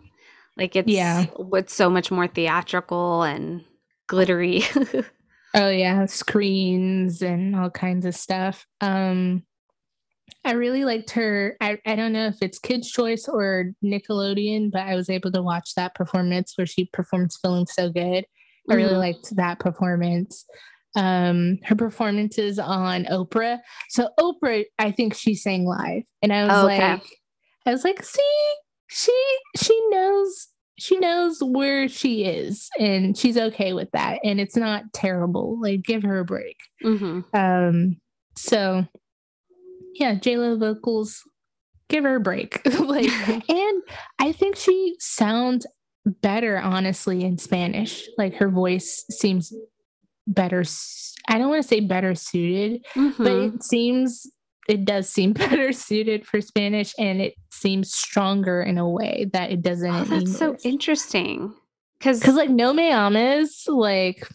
Like 0.56 0.76
it's 0.76 0.88
Yeah. 0.88 1.26
it's 1.54 1.74
so 1.74 1.90
much 1.90 2.12
more 2.12 2.28
theatrical 2.28 3.24
and 3.24 3.64
glittery. 4.08 4.62
Oh 5.56 5.70
yeah, 5.70 6.06
screens 6.06 7.22
and 7.22 7.56
all 7.56 7.70
kinds 7.72 8.06
of 8.06 8.16
stuff. 8.16 8.68
Um 8.82 9.44
I 10.44 10.52
really 10.54 10.86
liked 10.86 11.12
her. 11.12 11.58
I, 11.62 11.80
I 11.88 11.96
don't 11.96 12.14
know 12.14 12.28
if 12.28 12.38
it's 12.42 12.60
Kids 12.60 12.92
Choice 12.92 13.28
or 13.28 13.72
Nickelodeon, 13.84 14.72
but 14.72 14.84
I 14.84 14.96
was 14.96 15.10
able 15.10 15.32
to 15.32 15.42
watch 15.42 15.74
that 15.76 15.96
performance 15.96 16.54
where 16.56 16.68
she 16.68 16.90
performs 16.94 17.38
feeling 17.42 17.66
so 17.68 17.90
good. 17.90 18.26
I 18.70 18.76
really 18.76 18.94
Mhm. 18.96 19.00
liked 19.00 19.36
that 19.36 19.60
performance. 19.60 20.46
Um 20.96 21.60
her 21.66 21.76
performances 21.76 22.60
on 22.60 23.06
Oprah. 23.06 23.60
So 23.90 24.10
Oprah, 24.20 24.66
I 24.80 24.92
think 24.92 25.14
she 25.16 25.36
sang 25.36 25.66
live. 25.66 26.04
And 26.24 26.34
I 26.34 26.46
was 26.46 26.54
Oh, 26.54 26.66
okay. 26.68 26.92
like 26.94 27.04
I 27.66 27.72
was 27.72 27.84
like, 27.84 28.04
see, 28.04 28.54
she 28.88 29.14
she 29.58 29.80
knows 29.90 30.48
she 30.78 30.98
knows 31.00 31.40
where 31.42 31.88
she 31.88 32.26
is 32.26 32.70
and 32.80 33.18
she's 33.18 33.38
okay 33.38 33.74
with 33.74 33.90
that 33.92 34.20
and 34.24 34.40
it's 34.42 34.58
not 34.58 34.84
terrible 34.94 35.60
like 35.62 35.84
give 35.84 36.04
her 36.04 36.20
a 36.20 36.26
break. 36.26 36.58
Hmm 36.82 37.22
um 37.34 37.98
so 38.38 38.86
yeah 39.96 40.16
j-lo 40.16 40.58
vocals 40.58 41.22
give 41.90 42.04
her 42.04 42.16
a 42.16 42.20
break. 42.20 42.62
Like 42.80 43.10
and 43.50 43.84
i 44.20 44.32
think 44.32 44.56
she 44.58 44.96
sounds 45.00 45.66
better 46.06 46.58
honestly 46.60 47.24
in 47.24 47.38
spanish. 47.38 48.08
Like 48.18 48.36
her 48.36 48.50
voice 48.50 49.06
seems 49.10 49.54
better 50.28 50.64
i 51.30 51.38
don't 51.38 51.50
want 51.50 51.62
to 51.62 51.68
say 51.68 51.80
better 51.80 52.16
suited 52.16 52.84
but 52.96 53.02
Mhm. 53.18 53.56
it 53.56 53.64
seems 53.64 54.26
it 54.68 54.86
does 54.86 55.10
seem 55.10 55.34
better 55.34 55.72
suited 55.72 56.26
for 56.26 56.42
spanish 56.42 56.94
and 56.98 57.22
it 57.22 57.36
seems 57.52 57.94
stronger 57.94 58.62
in 58.62 58.78
a 58.78 58.90
way 58.90 59.30
that 59.34 59.52
it 59.52 59.62
doesn't 59.62 59.94
Oh, 59.94 60.04
that's 60.06 60.38
so 60.38 60.56
interesting. 60.64 61.54
Because 62.00 62.20
Because 62.20 62.36
like 62.36 62.50
No 62.50 62.74
Me 62.74 62.92
Ames, 62.92 63.66
like 63.68 64.28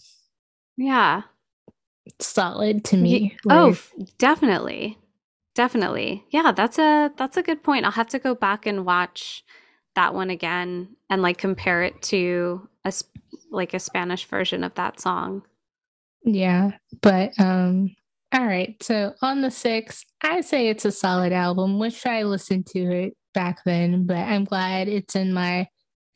yeah, 0.76 1.22
solid 2.18 2.84
to 2.86 2.96
me. 2.96 3.36
oh, 3.48 3.66
Like, 3.66 3.72
f- 3.72 3.92
definitely, 4.18 4.98
definitely. 5.54 6.24
Yeah, 6.30 6.52
that's 6.52 6.78
a 6.78 7.12
that's 7.16 7.36
a 7.36 7.42
good 7.42 7.62
point. 7.62 7.84
I'll 7.84 7.90
have 7.92 8.08
to 8.08 8.18
go 8.18 8.34
back 8.34 8.66
and 8.66 8.86
watch 8.86 9.44
that 9.94 10.14
one 10.14 10.30
again 10.30 10.96
and 11.10 11.20
like 11.22 11.36
compare 11.38 11.82
it 11.82 12.00
to 12.02 12.68
a 12.84 12.92
like 13.50 13.74
a 13.74 13.78
Spanish 13.78 14.24
version 14.24 14.64
of 14.64 14.74
that 14.76 15.00
song. 15.00 15.42
yeah. 16.24 16.72
But 17.02 17.38
um, 17.38 17.94
all 18.32 18.46
right. 18.46 18.76
So 18.82 19.14
on 19.22 19.42
the 19.42 19.50
sixth, 19.50 20.04
I 20.22 20.40
say 20.40 20.68
it's 20.68 20.84
a 20.84 20.92
solid 20.92 21.32
album. 21.32 21.78
Wish 21.78 22.06
I 22.06 22.22
listened 22.22 22.66
to 22.68 22.78
it 22.78 23.14
back 23.34 23.60
then, 23.64 24.06
but 24.06 24.16
I'm 24.18 24.44
glad 24.44 24.88
it's 24.88 25.16
in 25.16 25.32
my 25.32 25.66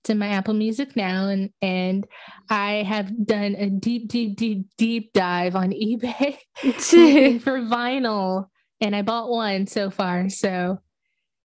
it's 0.02 0.10
in 0.10 0.18
my 0.18 0.28
Apple 0.28 0.54
Music 0.54 0.96
now, 0.96 1.28
and 1.28 1.50
and 1.62 2.06
I 2.50 2.82
have 2.86 3.26
done 3.26 3.54
a 3.56 3.70
deep, 3.70 4.08
deep, 4.08 4.36
deep, 4.36 4.66
deep 4.76 5.12
dive 5.14 5.56
on 5.56 5.70
eBay 5.72 6.36
for 7.40 7.58
vinyl, 7.60 8.46
and 8.80 8.94
I 8.94 9.02
bought 9.02 9.30
one 9.30 9.66
so 9.66 9.90
far. 9.90 10.28
So 10.28 10.78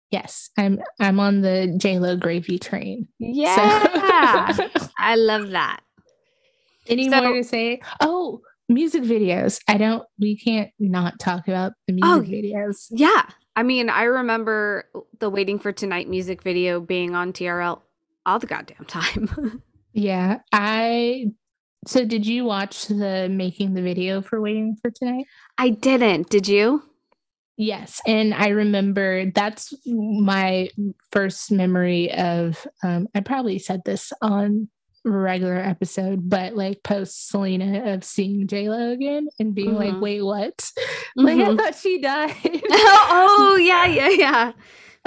yes, 0.10 0.50
I'm 0.58 0.80
I'm 1.00 1.20
on 1.20 1.42
the 1.42 1.76
J 1.78 2.00
Lo 2.00 2.16
gravy 2.16 2.58
train. 2.58 3.08
So- 3.22 3.28
yeah, 3.28 4.58
I 4.98 5.16
love 5.16 5.50
that. 5.50 5.82
Any 6.88 7.10
So- 7.10 7.22
more 7.22 7.34
to 7.34 7.44
say? 7.44 7.82
Oh, 8.00 8.42
music 8.70 9.04
videos. 9.04 9.60
I 9.68 9.78
don't. 9.78 10.04
We 10.20 10.38
can't 10.38 10.72
not 10.80 11.20
talk 11.20 11.48
about 11.48 11.74
the 11.88 12.00
Oh, 12.04 12.20
music 12.22 12.46
videos. 12.46 12.88
Yeah. 12.92 13.24
I 13.56 13.64
mean, 13.64 13.90
I 13.90 14.04
remember 14.04 14.90
the 15.20 15.30
Waiting 15.30 15.60
for 15.60 15.72
Tonight 15.72 16.10
music 16.10 16.44
video 16.44 16.80
being 16.82 17.16
on 17.16 17.32
TRL 17.32 17.80
all 18.26 18.40
the 18.40 18.48
goddamn 18.48 18.86
time. 18.86 19.62
Yeah, 19.98 20.40
I. 20.52 21.28
So, 21.88 22.04
did 22.04 22.26
you 22.26 22.44
watch 22.44 22.88
the 22.88 23.30
making 23.32 23.76
the 23.76 23.82
video 23.82 24.22
for 24.22 24.42
Waiting 24.42 24.76
for 24.82 24.92
Tonight? 24.92 25.26
I 25.58 25.70
didn't. 25.70 26.30
Did 26.30 26.50
you? 26.50 26.84
Yes, 27.56 28.02
and 28.06 28.34
I 28.34 28.50
remember 28.50 29.32
that's 29.32 29.74
my 29.86 30.68
first 31.14 31.50
memory 31.50 32.12
of. 32.12 32.68
Um, 32.84 33.08
I 33.16 33.22
probably 33.22 33.58
said 33.58 33.84
this 33.86 34.12
on 34.22 34.68
regular 35.06 35.56
episode, 35.58 36.28
but 36.30 36.56
like 36.56 36.82
post 36.84 37.30
Selena 37.30 37.94
of 37.94 38.04
seeing 38.04 38.48
J 38.48 38.70
Lo 38.70 38.92
again 38.92 39.28
and 39.40 39.54
being 39.56 39.76
like, 39.76 39.94
Mhm. 39.94 40.02
"Wait, 40.02 40.22
what? 40.22 40.72
Like 41.16 41.38
I 41.38 41.44
Mhm. 41.50 41.58
thought 41.58 41.76
she 41.76 42.00
died." 42.02 42.34
oh, 42.72 43.58
yeah, 43.62 43.86
yeah, 43.86 44.10
yeah. 44.10 44.52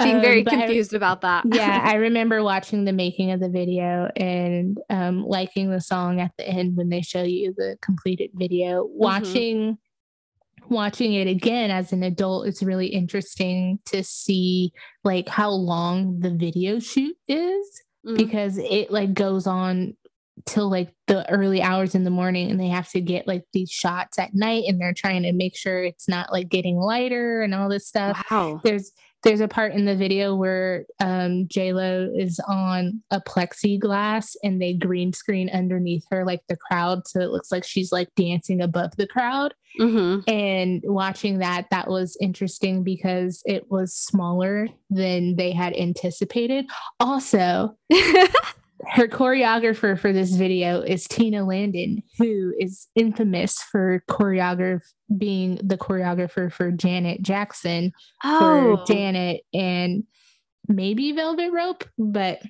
Being 0.01 0.15
Um, 0.15 0.21
very 0.21 0.43
but 0.43 0.53
I- 0.53 0.57
confused 0.65 0.93
about 0.93 1.21
that. 1.21 1.43
yeah, 1.45 1.81
I 1.85 1.95
remember 1.95 2.41
watching 2.41 2.85
the 2.85 2.93
making 2.93 3.31
of 3.31 3.41
the 3.41 3.49
video 3.49 4.09
and 4.15 4.77
um, 4.89 5.25
liking 5.25 5.69
the 5.69 5.81
song 5.81 6.21
at 6.21 6.31
the 6.37 6.47
end 6.47 6.77
when 6.77 6.87
they 6.89 7.01
show 7.01 7.21
you 7.23 7.53
the 7.57 7.77
completed 7.81 8.31
video. 8.33 8.85
Watching 8.89 9.77
watching 10.69 11.13
it 11.13 11.27
again 11.27 11.71
as 11.71 11.91
an 11.91 12.03
adult, 12.03 12.47
it's 12.47 12.61
really 12.63 12.87
interesting 12.87 13.79
to 13.87 14.03
see 14.03 14.71
like 15.03 15.27
how 15.27 15.49
long 15.49 16.19
the 16.19 16.29
video 16.29 16.79
shoot 16.79 17.15
is 17.27 17.81
Mhm. 18.09 18.17
because 18.17 18.57
it 18.57 18.91
like 18.91 19.13
goes 19.13 19.47
on 19.47 19.95
till 20.45 20.69
like 20.69 20.93
the 21.07 21.29
early 21.29 21.61
hours 21.61 21.95
in 21.95 22.05
the 22.05 22.09
morning 22.09 22.49
and 22.49 22.59
they 22.59 22.69
have 22.69 22.89
to 22.89 23.01
get 23.01 23.27
like 23.27 23.43
these 23.53 23.69
shots 23.69 24.17
at 24.17 24.33
night 24.33 24.63
and 24.67 24.79
they're 24.79 24.93
trying 24.93 25.23
to 25.23 25.33
make 25.33 25.55
sure 25.55 25.83
it's 25.83 26.07
not 26.07 26.31
like 26.31 26.47
getting 26.49 26.77
lighter 26.77 27.41
and 27.41 27.53
all 27.53 27.67
this 27.69 27.85
stuff 27.87 28.23
Wow. 28.31 28.61
there's 28.63 28.91
there's 29.23 29.41
a 29.41 29.47
part 29.47 29.73
in 29.73 29.85
the 29.85 29.95
video 29.95 30.35
where 30.35 30.85
um, 30.99 31.47
J 31.47 31.73
Lo 31.73 32.09
is 32.15 32.39
on 32.47 33.03
a 33.11 33.19
plexiglass 33.19 34.35
and 34.43 34.61
they 34.61 34.73
green 34.73 35.11
screen 35.11 35.49
underneath 35.49 36.05
her, 36.09 36.25
like 36.25 36.41
the 36.47 36.55
crowd, 36.55 37.07
so 37.07 37.19
it 37.19 37.29
looks 37.29 37.51
like 37.51 37.65
she's 37.65 37.91
like 37.91 38.09
dancing 38.15 38.61
above 38.61 38.95
the 38.95 39.07
crowd. 39.07 39.53
Mm-hmm. 39.79 40.29
And 40.29 40.81
watching 40.85 41.39
that, 41.39 41.67
that 41.71 41.89
was 41.89 42.17
interesting 42.21 42.83
because 42.83 43.43
it 43.45 43.69
was 43.69 43.93
smaller 43.93 44.67
than 44.89 45.35
they 45.35 45.51
had 45.51 45.75
anticipated. 45.75 46.65
Also, 46.99 47.77
her 48.87 49.07
choreographer 49.07 49.99
for 49.99 50.13
this 50.13 50.35
video 50.35 50.81
is 50.81 51.05
Tina 51.05 51.45
Landon, 51.45 52.01
who 52.17 52.53
is 52.59 52.87
infamous 52.95 53.61
for 53.61 54.03
choreograph 54.09 54.81
being 55.17 55.59
the 55.63 55.77
choreographer 55.77 56.51
for 56.51 56.71
Janet 56.71 57.21
Jackson 57.21 57.91
Oh, 58.23 58.77
for 58.77 58.93
Janet 58.93 59.41
and 59.53 60.03
maybe 60.67 61.11
Velvet 61.11 61.51
Rope, 61.51 61.83
but 61.97 62.41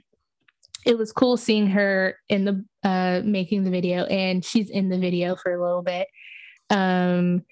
it 0.86 0.98
was 0.98 1.12
cool 1.12 1.36
seeing 1.38 1.68
her 1.68 2.18
in 2.30 2.46
the 2.46 2.66
uh 2.84 3.22
making 3.26 3.64
the 3.64 3.72
video 3.72 4.06
and 4.06 4.46
she's 4.46 4.70
in 4.70 4.90
the 4.90 4.98
video 4.98 5.36
for 5.36 5.54
a 5.54 5.62
little 5.62 5.82
bit. 5.82 6.08
Um 6.70 7.44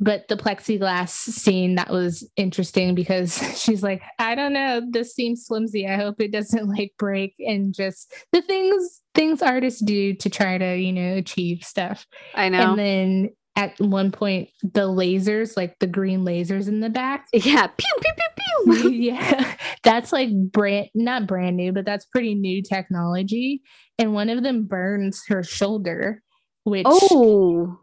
but 0.00 0.26
the 0.28 0.36
plexiglass 0.36 1.10
scene 1.10 1.74
that 1.74 1.90
was 1.90 2.28
interesting 2.36 2.94
because 2.94 3.36
she's 3.60 3.82
like, 3.82 4.02
I 4.18 4.34
don't 4.34 4.52
know, 4.52 4.82
this 4.90 5.14
seems 5.14 5.46
flimsy. 5.46 5.86
I 5.86 5.96
hope 5.96 6.20
it 6.20 6.32
doesn't 6.32 6.68
like 6.76 6.92
break 6.98 7.34
and 7.38 7.74
just 7.74 8.12
the 8.32 8.42
things 8.42 9.02
things 9.14 9.42
artists 9.42 9.80
do 9.80 10.14
to 10.14 10.30
try 10.30 10.58
to, 10.58 10.76
you 10.76 10.92
know, 10.92 11.16
achieve 11.16 11.64
stuff. 11.64 12.06
I 12.34 12.48
know. 12.48 12.70
And 12.70 12.78
then 12.78 13.30
at 13.56 13.78
one 13.80 14.12
point 14.12 14.50
the 14.62 14.88
lasers, 14.88 15.56
like 15.56 15.76
the 15.80 15.86
green 15.86 16.24
lasers 16.24 16.68
in 16.68 16.80
the 16.80 16.90
back, 16.90 17.26
yeah. 17.32 17.66
Pew 17.66 17.94
pew 18.00 18.12
pew 18.16 18.74
pew. 18.74 18.90
yeah, 18.90 19.56
that's 19.82 20.12
like 20.12 20.30
brand 20.32 20.88
not 20.94 21.26
brand 21.26 21.56
new, 21.56 21.72
but 21.72 21.84
that's 21.84 22.06
pretty 22.06 22.34
new 22.34 22.62
technology. 22.62 23.62
And 23.98 24.14
one 24.14 24.28
of 24.28 24.44
them 24.44 24.64
burns 24.64 25.24
her 25.28 25.42
shoulder, 25.42 26.22
which 26.62 26.86
oh. 26.86 27.80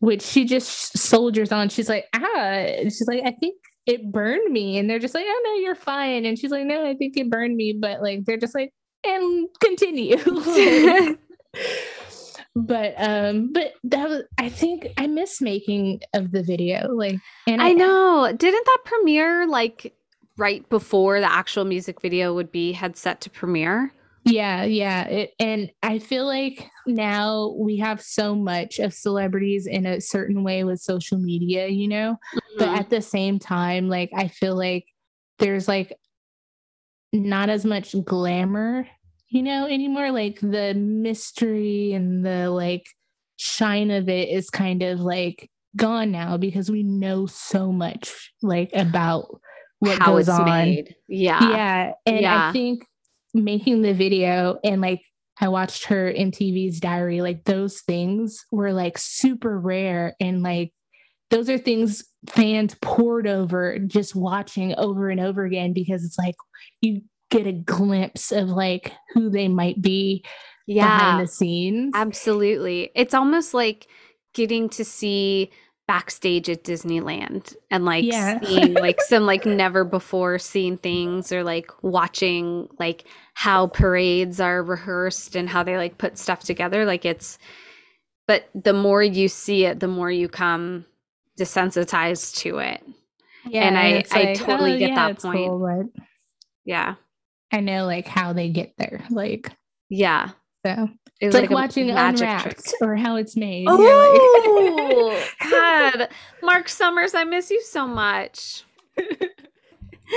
Which 0.00 0.22
she 0.22 0.44
just 0.44 0.98
soldiers 0.98 1.52
on. 1.52 1.68
She's 1.68 1.88
like, 1.88 2.06
ah, 2.14 2.64
she's 2.84 3.06
like, 3.06 3.22
I 3.24 3.32
think 3.32 3.56
it 3.86 4.10
burned 4.12 4.52
me. 4.52 4.78
And 4.78 4.90
they're 4.90 4.98
just 4.98 5.14
like, 5.14 5.26
oh 5.26 5.42
no, 5.44 5.54
you're 5.54 5.74
fine. 5.74 6.24
And 6.24 6.38
she's 6.38 6.50
like, 6.50 6.66
no, 6.66 6.84
I 6.84 6.94
think 6.94 7.16
it 7.16 7.30
burned 7.30 7.56
me. 7.56 7.78
But 7.78 8.02
like 8.02 8.24
they're 8.24 8.36
just 8.36 8.54
like, 8.54 8.72
and 9.04 9.48
continue. 9.60 10.18
But 12.56 12.94
um, 12.98 13.52
but 13.52 13.74
that 13.84 14.08
was 14.08 14.24
I 14.38 14.48
think 14.48 14.88
I 14.96 15.06
miss 15.06 15.40
making 15.40 16.00
of 16.14 16.32
the 16.32 16.42
video. 16.42 16.88
Like 16.92 17.16
and 17.46 17.62
I 17.62 17.72
know. 17.72 18.32
Didn't 18.36 18.66
that 18.66 18.78
premiere 18.84 19.46
like 19.46 19.94
right 20.36 20.68
before 20.68 21.20
the 21.20 21.30
actual 21.30 21.64
music 21.64 22.00
video 22.00 22.34
would 22.34 22.50
be 22.50 22.72
had 22.72 22.96
set 22.96 23.20
to 23.22 23.30
premiere? 23.30 23.92
Yeah, 24.24 24.64
yeah. 24.64 25.04
It, 25.08 25.30
and 25.40 25.70
I 25.82 25.98
feel 25.98 26.26
like 26.26 26.68
now 26.86 27.54
we 27.58 27.78
have 27.78 28.02
so 28.02 28.34
much 28.34 28.78
of 28.78 28.92
celebrities 28.92 29.66
in 29.66 29.86
a 29.86 30.00
certain 30.00 30.44
way 30.44 30.62
with 30.64 30.80
social 30.80 31.18
media, 31.18 31.68
you 31.68 31.88
know? 31.88 32.16
But 32.58 32.68
Mhm. 32.68 32.78
at 32.78 32.90
the 32.90 33.00
same 33.02 33.38
time, 33.38 33.88
like, 33.88 34.10
I 34.14 34.28
feel 34.28 34.56
like 34.56 34.86
there's 35.38 35.66
like 35.68 35.94
not 37.12 37.48
as 37.48 37.64
much 37.64 37.94
glamour, 38.04 38.86
you 39.28 39.42
know, 39.42 39.66
anymore. 39.66 40.10
Like, 40.12 40.40
the 40.40 40.74
mystery 40.74 41.92
and 41.92 42.24
the 42.24 42.50
like 42.50 42.84
shine 43.36 43.90
of 43.90 44.08
it 44.08 44.28
is 44.28 44.50
kind 44.50 44.82
of 44.82 45.00
like 45.00 45.50
gone 45.76 46.10
now 46.10 46.36
because 46.36 46.70
we 46.70 46.82
know 46.82 47.26
so 47.26 47.72
much, 47.72 48.32
like, 48.42 48.70
about 48.74 49.40
what 49.78 49.98
how 49.98 50.12
goes 50.16 50.28
on 50.28 50.44
made. 50.44 50.94
Yeah. 51.08 51.48
yeah 51.50 51.92
and 52.04 52.20
Yeah. 52.20 52.48
i 52.50 52.52
think 52.52 52.84
making 53.34 53.82
the 53.82 53.92
video 53.94 54.58
and 54.64 54.80
like 54.80 55.00
i 55.40 55.48
watched 55.48 55.84
her 55.86 56.12
MTV's 56.12 56.80
diary 56.80 57.20
like 57.20 57.44
those 57.44 57.80
things 57.80 58.44
were 58.50 58.72
like 58.72 58.98
super 58.98 59.58
rare 59.58 60.14
and 60.20 60.42
like 60.42 60.72
those 61.30 61.48
are 61.48 61.58
things 61.58 62.02
fans 62.28 62.74
poured 62.82 63.26
over 63.26 63.78
just 63.78 64.14
watching 64.16 64.74
over 64.76 65.08
and 65.08 65.20
over 65.20 65.44
again 65.44 65.72
because 65.72 66.04
it's 66.04 66.18
like 66.18 66.34
you 66.80 67.02
get 67.30 67.46
a 67.46 67.52
glimpse 67.52 68.32
of 68.32 68.48
like 68.48 68.92
who 69.14 69.30
they 69.30 69.46
might 69.46 69.80
be 69.80 70.24
Yeah. 70.66 70.98
behind 70.98 71.20
the 71.24 71.30
scenes 71.30 71.92
Absolutely. 71.94 72.90
It's 72.96 73.14
almost 73.14 73.54
like 73.54 73.86
getting 74.34 74.68
to 74.70 74.84
see 74.84 75.50
backstage 75.90 76.48
at 76.48 76.62
Disneyland 76.62 77.56
and 77.68 77.84
like 77.84 78.04
Yeah. 78.04 78.38
seeing 78.44 78.74
like 78.74 79.00
some 79.00 79.24
like 79.26 79.44
never 79.44 79.82
before 79.82 80.38
seen 80.38 80.76
things 80.78 81.32
or 81.32 81.42
like 81.42 81.68
watching 81.82 82.68
like 82.78 83.02
how 83.34 83.66
parades 83.66 84.38
are 84.38 84.62
rehearsed 84.62 85.34
and 85.34 85.48
how 85.48 85.64
they 85.64 85.76
like 85.76 85.98
put 85.98 86.16
stuff 86.16 86.44
together. 86.44 86.84
Like 86.84 87.04
it's, 87.04 87.38
but 88.28 88.48
the 88.54 88.72
more 88.72 89.02
you 89.02 89.26
see 89.26 89.64
it, 89.64 89.80
the 89.80 89.88
more 89.88 90.12
you 90.12 90.28
come 90.28 90.86
desensitized 91.40 92.36
to 92.36 92.58
it. 92.58 92.84
yeah 93.46 93.62
And 93.66 93.76
I- 93.76 93.86
it's 93.88 94.12
I 94.12 94.34
totally 94.34 94.74
oh, 94.74 94.78
get 94.78 94.94
that 94.94 95.10
it's 95.10 95.24
point. 95.24 95.60
but 95.94 96.02
Yeah. 96.64 96.94
i 97.52 97.58
know 97.58 97.84
like 97.86 98.06
how 98.06 98.32
they 98.32 98.48
get 98.50 98.74
there 98.78 99.04
like 99.10 99.50
Yeah. 99.88 100.30
so 100.64 100.88
it's 101.20 101.34
was 101.34 101.42
like, 101.42 101.50
a 101.50 101.54
watching 101.54 101.90
unwrapped 101.90 102.72
or 102.80 102.96
how 102.96 103.16
it's 103.16 103.36
made 103.36 103.66
like- 103.66 103.78
Oh, 103.80 105.26
God. 105.50 106.08
Marc 106.42 106.68
Summers, 106.68 107.14
I 107.14 107.24
miss 107.24 107.50
you 107.50 107.62
so 107.62 107.86
much. 107.86 108.64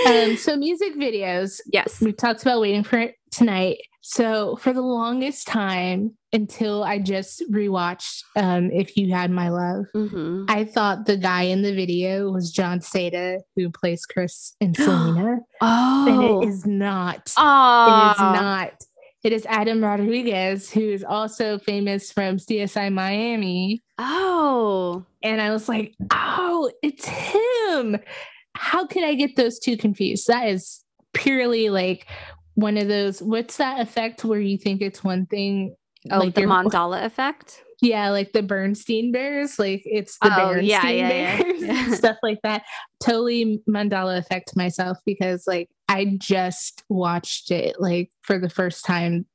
um, 0.07 0.35
so 0.37 0.55
music 0.55 0.95
videos. 0.95 1.59
Yes. 1.71 2.01
We 2.01 2.11
talked 2.13 2.41
about 2.41 2.61
waiting 2.61 2.83
for 2.83 2.97
it 2.99 3.15
tonight. 3.31 3.77
So 4.05 4.57
for 4.57 4.73
the 4.73 4.81
longest 4.81 5.47
time, 5.47 6.17
until 6.33 6.83
I 6.83 6.99
just 6.99 7.41
rewatched 7.49 8.23
um, 8.35 8.69
"If 8.71 8.97
You 8.97 9.13
Had 9.13 9.31
My 9.31 9.47
Love," 9.49 9.85
hmm 9.93 10.43
I 10.49 10.65
thought 10.65 11.05
the 11.05 11.15
guy 11.15 11.43
in 11.43 11.61
the 11.61 11.73
video 11.73 12.29
was 12.31 12.51
Jon 12.51 12.79
Seda, 12.79 13.37
who 13.55 13.69
plays 13.69 14.05
Chris 14.05 14.55
and 14.59 14.75
Selena, 14.75 15.37
Oh. 15.61 16.05
and 16.41 16.43
it 16.43 16.49
is 16.49 16.65
not. 16.65 17.31
Oh. 17.37 18.07
It 18.09 18.11
is 18.15 18.19
not. 18.19 18.73
It 19.23 19.31
is 19.31 19.45
Adam 19.45 19.81
Rodriguez, 19.81 20.69
who 20.69 20.81
is 20.81 21.03
also 21.03 21.57
famous 21.57 22.11
from 22.11 22.37
CSI 22.37 22.91
Miami. 22.91 23.81
Oh. 23.97 25.05
And 25.23 25.41
I 25.41 25.51
was 25.51 25.69
like, 25.69 25.95
oh, 26.11 26.69
it's 26.81 27.05
him. 27.05 27.97
How 28.55 28.85
could 28.85 29.03
I 29.03 29.15
get 29.15 29.37
those 29.37 29.59
two 29.59 29.77
confused? 29.77 30.27
That 30.27 30.49
is 30.49 30.83
purely 31.13 31.69
like 31.69 32.05
one 32.55 32.77
of 32.77 32.89
those, 32.89 33.21
what's 33.21 33.57
that 33.57 33.79
effect 33.79 34.25
where 34.25 34.41
you 34.41 34.57
think 34.57 34.81
it's 34.81 35.03
one 35.03 35.25
thing? 35.25 35.75
Oh, 36.11 36.19
like 36.19 36.35
the 36.35 36.41
Mandela 36.41 37.05
effect. 37.05 37.63
Yeah, 37.83 38.09
like 38.11 38.31
the 38.31 38.41
Bernstein 38.41 39.11
Bears, 39.11 39.59
like 39.59 39.81
it's 39.85 40.17
the 40.19 40.33
Oh, 40.33 40.53
Bernstein 40.53 40.67
yeah, 40.69 40.89
yeah, 40.89 41.09
yeah. 41.09 41.41
Bears 41.43 41.61
and 41.87 41.93
stuff 41.95 42.17
like 42.23 42.39
that. 42.43 42.63
Totally 43.01 43.61
Mandela 43.69 44.17
effect 44.17 44.55
myself 44.55 44.97
because 45.05 45.45
like 45.45 45.69
I 45.89 46.15
just 46.17 46.83
watched 46.87 47.51
it 47.51 47.75
like 47.79 48.09
for 48.21 48.39
the 48.39 48.49
first 48.49 48.85
time 48.85 49.25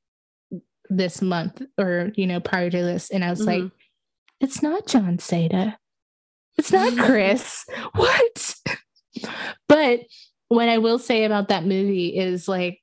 this 0.89 1.21
month 1.21 1.61
or 1.79 2.11
you 2.17 2.27
know 2.27 2.41
prior 2.41 2.71
to 2.71 2.83
this, 2.83 3.11
and 3.11 3.23
I 3.23 3.29
was 3.31 3.45
like, 3.45 3.63
Mhm. 3.65 3.73
it's 4.41 4.63
not 4.63 4.87
Jon 4.87 5.19
Seda. 5.19 5.77
It's 6.57 6.73
not 6.73 6.97
Chris. 7.07 7.67
what? 7.95 8.55
But 9.69 10.01
what 10.49 10.71
I 10.71 10.79
will 10.79 10.99
say 10.99 11.25
about 11.25 11.49
that 11.49 11.65
movie 11.67 12.17
is 12.17 12.49
like 12.49 12.81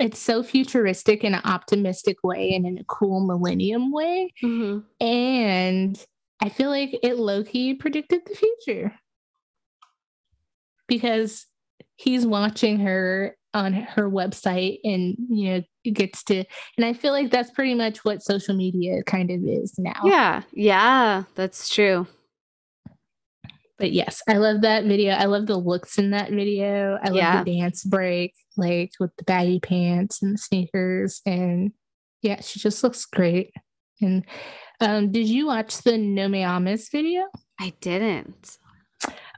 it's 0.00 0.18
so 0.18 0.42
futuristic 0.42 1.22
in 1.22 1.34
an 1.34 1.42
optimistic 1.44 2.16
way 2.24 2.52
and 2.54 2.66
in 2.66 2.78
a 2.78 2.84
cool 2.84 3.20
millennium 3.24 3.92
way. 3.92 4.32
Mhm. 4.42 4.84
And 5.00 6.06
I 6.42 6.48
feel 6.48 6.70
like 6.70 6.98
it 7.02 7.18
low 7.18 7.44
key 7.44 7.74
predicted 7.74 8.22
the 8.26 8.34
future 8.34 8.94
because 10.86 11.46
he's 11.96 12.26
watching 12.26 12.80
her 12.80 13.36
on 13.52 13.72
her 13.72 14.08
website 14.08 14.78
and, 14.84 15.16
you 15.28 15.50
know, 15.50 15.92
gets 15.92 16.22
to, 16.24 16.44
and 16.76 16.84
I 16.86 16.92
feel 16.92 17.12
like 17.12 17.30
that's 17.30 17.50
pretty 17.50 17.74
much 17.74 18.04
what 18.04 18.22
social 18.22 18.54
media 18.54 19.02
kind 19.02 19.30
of 19.30 19.40
is 19.44 19.74
now. 19.78 20.00
Yeah. 20.04 20.42
Yeah. 20.52 21.24
That's 21.34 21.68
true. 21.68 22.06
But 23.80 23.92
yes, 23.92 24.22
I 24.28 24.34
love 24.34 24.60
that 24.60 24.84
video. 24.84 25.14
I 25.14 25.24
love 25.24 25.46
the 25.46 25.56
looks 25.56 25.98
in 25.98 26.10
that 26.10 26.30
video. 26.30 26.98
I 27.02 27.08
love 27.08 27.16
Yeah. 27.16 27.42
the 27.42 27.58
dance 27.58 27.82
break, 27.82 28.34
like 28.58 28.92
with 29.00 29.10
the 29.16 29.24
baggy 29.24 29.58
pants 29.58 30.22
and 30.22 30.34
the 30.34 30.38
sneakers. 30.38 31.22
And 31.24 31.72
yeah, 32.22 32.42
she 32.42 32.60
just 32.60 32.84
looks 32.84 33.06
great. 33.06 33.52
And 34.02 34.24
um, 34.80 35.10
did 35.10 35.26
you 35.28 35.46
watch 35.46 35.78
the 35.78 35.96
No 35.96 36.28
Me 36.28 36.42
Amas 36.44 36.90
video? 36.90 37.22
I 37.58 37.72
didn't. 37.80 38.58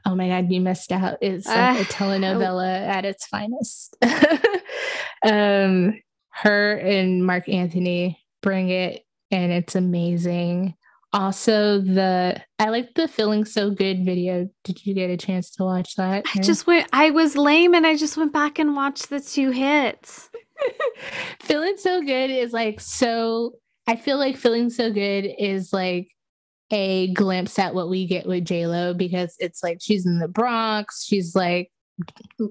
Oh 0.05 0.13
my 0.15 0.27
God, 0.27 0.51
you 0.51 0.59
missed 0.59 0.91
out. 0.91 1.17
It's 1.21 1.47
like 1.47 1.57
Ah, 1.57 1.79
a 1.79 1.83
telenovela 1.85 2.67
at 2.85 3.05
its 3.05 3.25
finest. 3.27 3.95
um, 5.25 5.99
her 6.31 6.73
and 6.77 7.25
Marc 7.25 7.47
Anthony 7.47 8.19
bring 8.41 8.69
it, 8.69 9.03
and 9.31 9.51
it's 9.53 9.75
amazing. 9.75 10.75
Also 11.13 11.79
the 11.79 12.41
I 12.59 12.69
like 12.69 12.95
the 12.95 13.07
feeling 13.07 13.45
so 13.45 13.69
good 13.69 14.03
video. 14.03 14.49
Did 14.63 14.85
you 14.85 14.93
get 14.93 15.09
a 15.09 15.17
chance 15.17 15.51
to 15.51 15.63
watch 15.63 15.95
that? 15.95 16.25
I 16.35 16.41
just 16.41 16.67
went 16.67 16.89
I 16.91 17.11
was 17.11 17.37
lame 17.37 17.73
and 17.73 17.85
I 17.85 17.95
just 17.95 18.17
went 18.17 18.33
back 18.33 18.59
and 18.59 18.75
watched 18.75 19.09
the 19.09 19.19
two 19.19 19.51
hits. 19.51 20.29
feeling 21.41 21.77
so 21.77 22.01
good 22.01 22.29
is 22.29 22.53
like 22.53 22.79
so 22.79 23.53
I 23.87 23.95
feel 23.95 24.17
like 24.17 24.37
feeling 24.37 24.69
so 24.69 24.91
good 24.91 25.31
is 25.37 25.71
like 25.71 26.09
a 26.71 27.13
glimpse 27.13 27.59
at 27.59 27.75
what 27.75 27.89
we 27.89 28.07
get 28.07 28.25
with 28.25 28.45
J 28.45 28.65
Lo 28.65 28.93
because 28.93 29.35
it's 29.39 29.61
like 29.61 29.79
she's 29.81 30.05
in 30.05 30.19
the 30.19 30.27
Bronx, 30.27 31.05
she's 31.05 31.35
like 31.35 31.71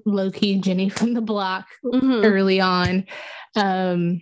low 0.05 0.31
key 0.31 0.59
Jenny 0.59 0.89
from 0.89 1.13
the 1.13 1.21
block 1.21 1.65
mm-hmm. 1.83 2.23
early 2.23 2.61
on. 2.61 3.05
Um, 3.55 4.21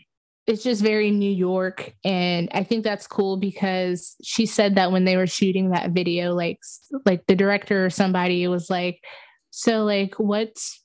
it's 0.52 0.64
just 0.64 0.82
very 0.82 1.12
New 1.12 1.32
York. 1.32 1.93
And 2.04 2.49
I 2.54 2.66
think 2.66 2.84
that's 2.84 3.08
cool 3.08 3.38
because 3.38 4.18
she 4.22 4.45
said 4.45 4.76
that 4.76 4.91
when 4.91 5.06
they 5.06 5.16
were 5.16 5.26
shooting 5.26 5.70
that 5.70 5.91
video, 5.91 6.34
like 6.34 6.60
like 7.06 7.26
the 7.28 7.38
director 7.38 7.86
or 7.86 7.89
somebody 7.89 8.45
was 8.49 8.70
like, 8.70 9.02
so 9.49 9.86
like 9.86 10.16
what's 10.16 10.84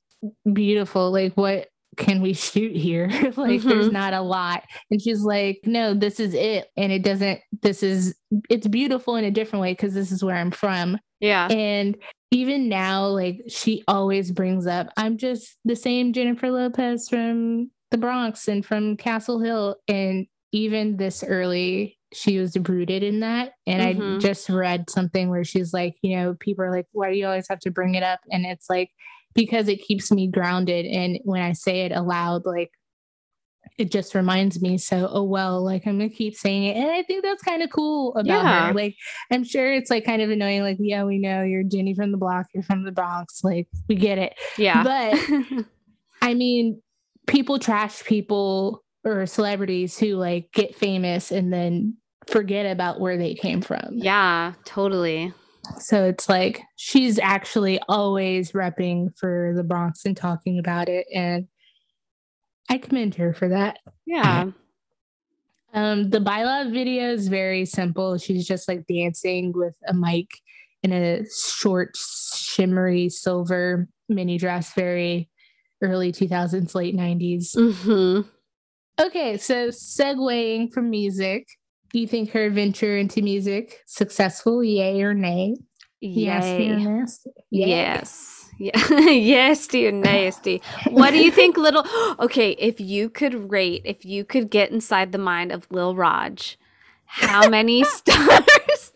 beautiful? 0.53 1.11
Like 1.11 1.35
what 1.35 1.67
can 1.97 2.23
we 2.23 2.33
shoot 2.33 2.77
here? 2.77 3.09
like 3.13 3.25
mm-hmm. 3.25 3.69
there's 3.69 3.91
not 3.91 4.15
a 4.15 4.21
lot. 4.21 4.63
And 4.89 5.03
she's 5.03 5.23
like, 5.23 5.59
no, 5.65 5.95
this 5.95 6.21
is 6.21 6.33
it. 6.33 6.69
And 6.77 6.93
it 6.93 7.03
doesn't, 7.03 7.41
this 7.63 7.83
is 7.83 8.15
it's 8.49 8.69
beautiful 8.69 9.17
in 9.17 9.25
a 9.25 9.33
different 9.33 9.63
way 9.63 9.73
because 9.73 9.95
this 9.95 10.13
is 10.13 10.23
where 10.23 10.37
I'm 10.37 10.53
from. 10.53 10.97
Yeah. 11.19 11.49
And 11.49 11.97
even 12.31 12.69
now, 12.69 13.07
like 13.07 13.41
she 13.49 13.83
always 13.89 14.31
brings 14.31 14.69
up, 14.69 14.91
I'm 14.97 15.17
just 15.17 15.57
the 15.65 15.75
same 15.75 16.13
Jennifer 16.13 16.53
Lopez 16.53 17.09
from 17.09 17.73
the 17.91 17.99
Bronx 17.99 18.49
and 18.49 18.65
from 18.65 18.97
Castle 18.97 19.41
Hill. 19.41 19.77
And 19.89 20.27
even 20.53 20.97
this 20.97 21.23
early, 21.23 21.99
she 22.13 22.39
was 22.39 22.57
rooted 22.57 23.03
in 23.03 23.21
that. 23.21 23.53
And 23.67 23.99
mm-hmm. 23.99 24.17
I 24.17 24.19
just 24.19 24.49
read 24.49 24.91
something 24.91 25.29
where 25.29 25.45
she's 25.45 25.73
like, 25.73 25.95
you 26.03 26.17
know, 26.17 26.35
people 26.39 26.65
are 26.65 26.73
like, 26.73 26.87
why 26.93 27.11
do 27.11 27.17
you 27.17 27.27
always 27.27 27.49
have 27.49 27.61
to 27.61 27.71
bring 27.71 27.95
it 27.95 28.03
up? 28.03 28.21
And 28.31 28.47
it's 28.47 28.69
like, 28.71 28.91
because 29.35 29.69
it 29.69 29.83
keeps 29.83 30.11
me 30.11 30.29
grounded. 30.29 30.87
And 30.87 31.19
when 31.25 31.43
I 31.43 31.53
say 31.53 31.83
it 31.83 31.93
aloud, 31.93 32.47
like 32.47 32.71
it 33.79 33.91
just 33.91 34.15
reminds 34.15 34.63
me 34.63 34.79
so 34.79 35.09
oh 35.11 35.23
well 35.23 35.63
like 35.63 35.87
i'm 35.87 35.99
gonna 35.99 36.09
keep 36.09 36.35
saying 36.35 36.65
it 36.65 36.77
and 36.77 36.91
i 36.91 37.03
think 37.03 37.23
that's 37.23 37.43
kind 37.43 37.63
of 37.63 37.71
cool 37.71 38.15
about 38.15 38.45
yeah. 38.45 38.67
her 38.69 38.75
like 38.75 38.97
i'm 39.31 39.45
sure 39.45 39.73
it's 39.73 39.91
like 39.91 40.05
kind 40.05 40.23
of 40.23 40.31
annoying 40.31 40.63
like 40.63 40.77
yeah 40.81 41.05
we 41.05 41.19
know 41.19 41.43
you're 41.43 41.63
jenny 41.63 41.95
from 41.95 42.13
the 42.13 42.19
block 42.19 42.47
you're 42.55 42.63
from 42.63 42.85
the 42.85 42.93
bronx 42.93 43.43
like 43.45 43.69
we 43.89 43.95
get 43.95 44.19
it 44.19 44.35
yeah 44.57 44.83
but 44.83 45.65
i 46.23 46.33
mean 46.33 46.81
people 47.27 47.59
trash 47.59 48.05
people 48.05 48.83
or 49.05 49.27
celebrities 49.27 49.99
who 49.99 50.15
like 50.15 50.51
get 50.53 50.75
famous 50.75 51.31
and 51.31 51.53
then 51.53 51.97
forget 52.29 52.67
about 52.67 53.01
where 53.01 53.17
they 53.17 53.35
came 53.35 53.63
from 53.63 53.91
yeah 53.93 54.53
totally 54.65 55.33
so 55.79 56.05
it's 56.05 56.29
like 56.29 56.63
she's 56.77 57.19
actually 57.19 57.81
always 57.89 58.53
repping 58.53 59.09
for 59.19 59.53
the 59.57 59.65
bronx 59.65 60.05
and 60.05 60.17
talking 60.17 60.59
about 60.59 60.89
it 60.89 61.07
and 61.15 61.47
I 62.69 62.79
commend 62.79 63.15
her 63.17 63.33
for 63.33 63.49
that. 63.49 63.79
Yeah. 64.07 64.51
Um, 65.73 66.11
the 66.11 66.21
Baila 66.21 66.71
video 66.71 67.13
is 67.13 67.29
very 67.29 67.65
simple. 67.65 68.19
She's 68.19 68.47
just 68.47 68.69
like 68.69 68.87
dancing 68.87 69.53
with 69.55 69.77
a 69.87 69.95
mic 69.95 70.31
in 70.83 70.93
a 70.93 71.25
short, 71.31 71.97
shimmery 71.97 73.09
silver 73.09 73.89
mini 74.09 74.39
dress, 74.39 74.73
very 74.75 75.29
early 75.83 76.13
2000s, 76.13 76.75
late 76.75 76.97
90s. 76.97 77.57
Mm-hmm. 77.57 78.29
Okay, 78.99 79.37
so 79.37 79.69
segueing 79.69 80.73
from 80.73 80.89
music, 80.89 81.47
do 81.93 82.01
you 82.01 82.07
think 82.07 82.31
her 82.31 82.51
venture 82.51 82.97
into 82.97 83.23
music 83.23 83.83
successful? 83.87 84.65
Yay 84.65 85.03
or 85.03 85.15
nay? 85.15 85.57
Yay. 86.01 86.69
Yes. 86.69 87.27
Yes. 87.51 88.51
Yeah. 88.59 88.89
yes, 89.11 89.67
dear 89.67 89.93
nasty. 89.93 90.63
What 90.89 91.11
do 91.11 91.19
you 91.19 91.31
think, 91.31 91.57
little? 91.59 91.85
Okay, 92.19 92.53
if 92.53 92.81
you 92.81 93.11
could 93.11 93.51
rate, 93.51 93.83
if 93.85 94.05
you 94.05 94.25
could 94.25 94.51
get 94.51 94.71
inside 94.71 95.13
the 95.13 95.19
mind 95.19 95.53
of 95.53 95.67
Lil 95.71 95.95
Raj, 95.95 96.59
how 97.05 97.49
many 97.49 97.85
stars? 97.85 98.93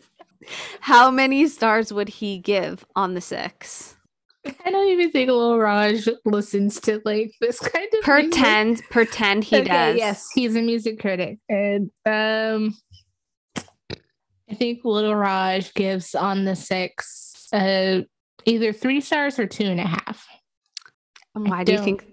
how 0.81 1.11
many 1.11 1.47
stars 1.47 1.93
would 1.93 2.09
he 2.09 2.39
give 2.39 2.85
on 2.95 3.13
the 3.13 3.21
six? 3.21 3.95
I 4.45 4.71
don't 4.71 4.87
even 4.87 5.11
think 5.11 5.29
Lil 5.29 5.59
Raj 5.59 6.07
listens 6.25 6.79
to 6.81 7.01
like 7.05 7.31
this 7.39 7.59
kind 7.59 7.87
of 7.93 8.01
pretend. 8.01 8.69
Music. 8.69 8.89
Pretend 8.89 9.43
he 9.43 9.57
okay, 9.57 9.67
does. 9.67 9.97
Yes, 9.97 10.31
he's 10.33 10.55
a 10.55 10.61
music 10.61 10.99
critic, 10.99 11.37
and 11.47 11.91
um, 12.05 12.75
I 13.55 14.55
think 14.55 14.83
Little 14.83 15.15
Raj 15.15 15.73
gives 15.73 16.15
on 16.15 16.45
the 16.45 16.55
six. 16.55 17.47
Uh, 17.53 18.01
either 18.45 18.73
three 18.73 19.01
stars 19.01 19.37
or 19.37 19.45
two 19.45 19.65
and 19.65 19.79
a 19.79 19.85
half. 19.85 20.27
Why 21.33 21.63
do 21.63 21.73
you 21.73 21.79
think? 21.79 22.05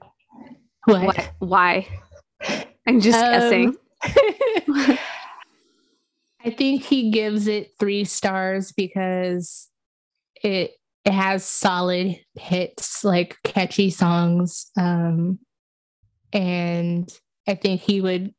What? 0.85 1.07
what? 1.07 1.33
Why? 1.39 1.89
I'm 2.87 3.01
just 3.01 3.19
um, 3.19 3.33
guessing. 3.33 3.77
I 6.45 6.51
think 6.51 6.83
he 6.83 7.11
gives 7.11 7.47
it 7.47 7.73
three 7.81 8.05
stars 8.05 8.73
because 8.73 9.69
it 10.43 10.73
it 11.05 11.13
has 11.13 11.45
solid 11.45 12.17
hits, 12.35 13.05
like 13.05 13.37
catchy 13.45 13.91
songs. 13.91 14.71
Um, 14.77 15.39
and 16.33 17.11
I 17.47 17.55
think 17.55 17.81
he 17.81 18.01
would 18.01 18.35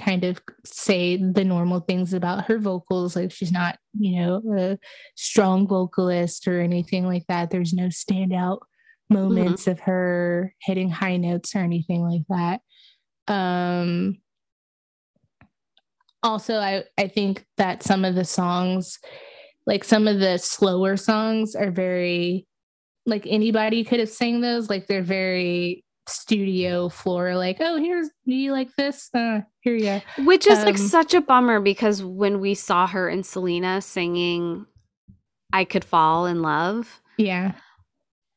kind 0.00 0.24
of 0.24 0.40
say 0.64 1.16
the 1.16 1.44
normal 1.44 1.80
things 1.80 2.14
about 2.14 2.46
her 2.46 2.58
vocals 2.58 3.14
like 3.14 3.30
she's 3.30 3.52
not 3.52 3.78
you 3.98 4.20
know 4.20 4.42
a 4.58 4.78
strong 5.16 5.66
vocalist 5.66 6.48
or 6.48 6.60
anything 6.60 7.06
like 7.06 7.24
that 7.28 7.50
there's 7.50 7.74
no 7.74 7.88
standout 7.88 8.60
moments 9.10 9.62
mm-hmm. 9.62 9.72
of 9.72 9.80
her 9.80 10.54
hitting 10.62 10.90
high 10.90 11.16
notes 11.16 11.54
or 11.54 11.58
anything 11.58 12.02
like 12.02 12.22
that 12.28 13.32
um 13.32 14.16
also 16.22 16.56
i 16.56 16.82
i 16.96 17.06
think 17.06 17.44
that 17.58 17.82
some 17.82 18.04
of 18.04 18.14
the 18.14 18.24
songs 18.24 18.98
like 19.66 19.84
some 19.84 20.08
of 20.08 20.18
the 20.18 20.38
slower 20.38 20.96
songs 20.96 21.54
are 21.54 21.70
very 21.70 22.46
like 23.06 23.26
anybody 23.26 23.84
could 23.84 24.00
have 24.00 24.08
sang 24.08 24.40
those. 24.40 24.70
Like 24.70 24.86
they're 24.86 25.02
very 25.02 25.84
studio 26.08 26.88
floor 26.88 27.36
like 27.36 27.58
oh 27.60 27.76
here's 27.76 28.10
me 28.26 28.50
like 28.50 28.74
this? 28.76 29.08
Uh 29.14 29.40
here 29.60 29.74
you 29.76 29.84
go 29.84 30.24
which 30.24 30.46
is 30.46 30.58
um, 30.58 30.64
like 30.64 30.78
such 30.78 31.14
a 31.14 31.20
bummer 31.20 31.60
because 31.60 32.02
when 32.02 32.40
we 32.40 32.54
saw 32.54 32.86
her 32.86 33.08
and 33.08 33.24
selena 33.24 33.80
singing 33.80 34.66
i 35.52 35.64
could 35.64 35.84
fall 35.84 36.26
in 36.26 36.42
love 36.42 37.00
yeah. 37.16 37.52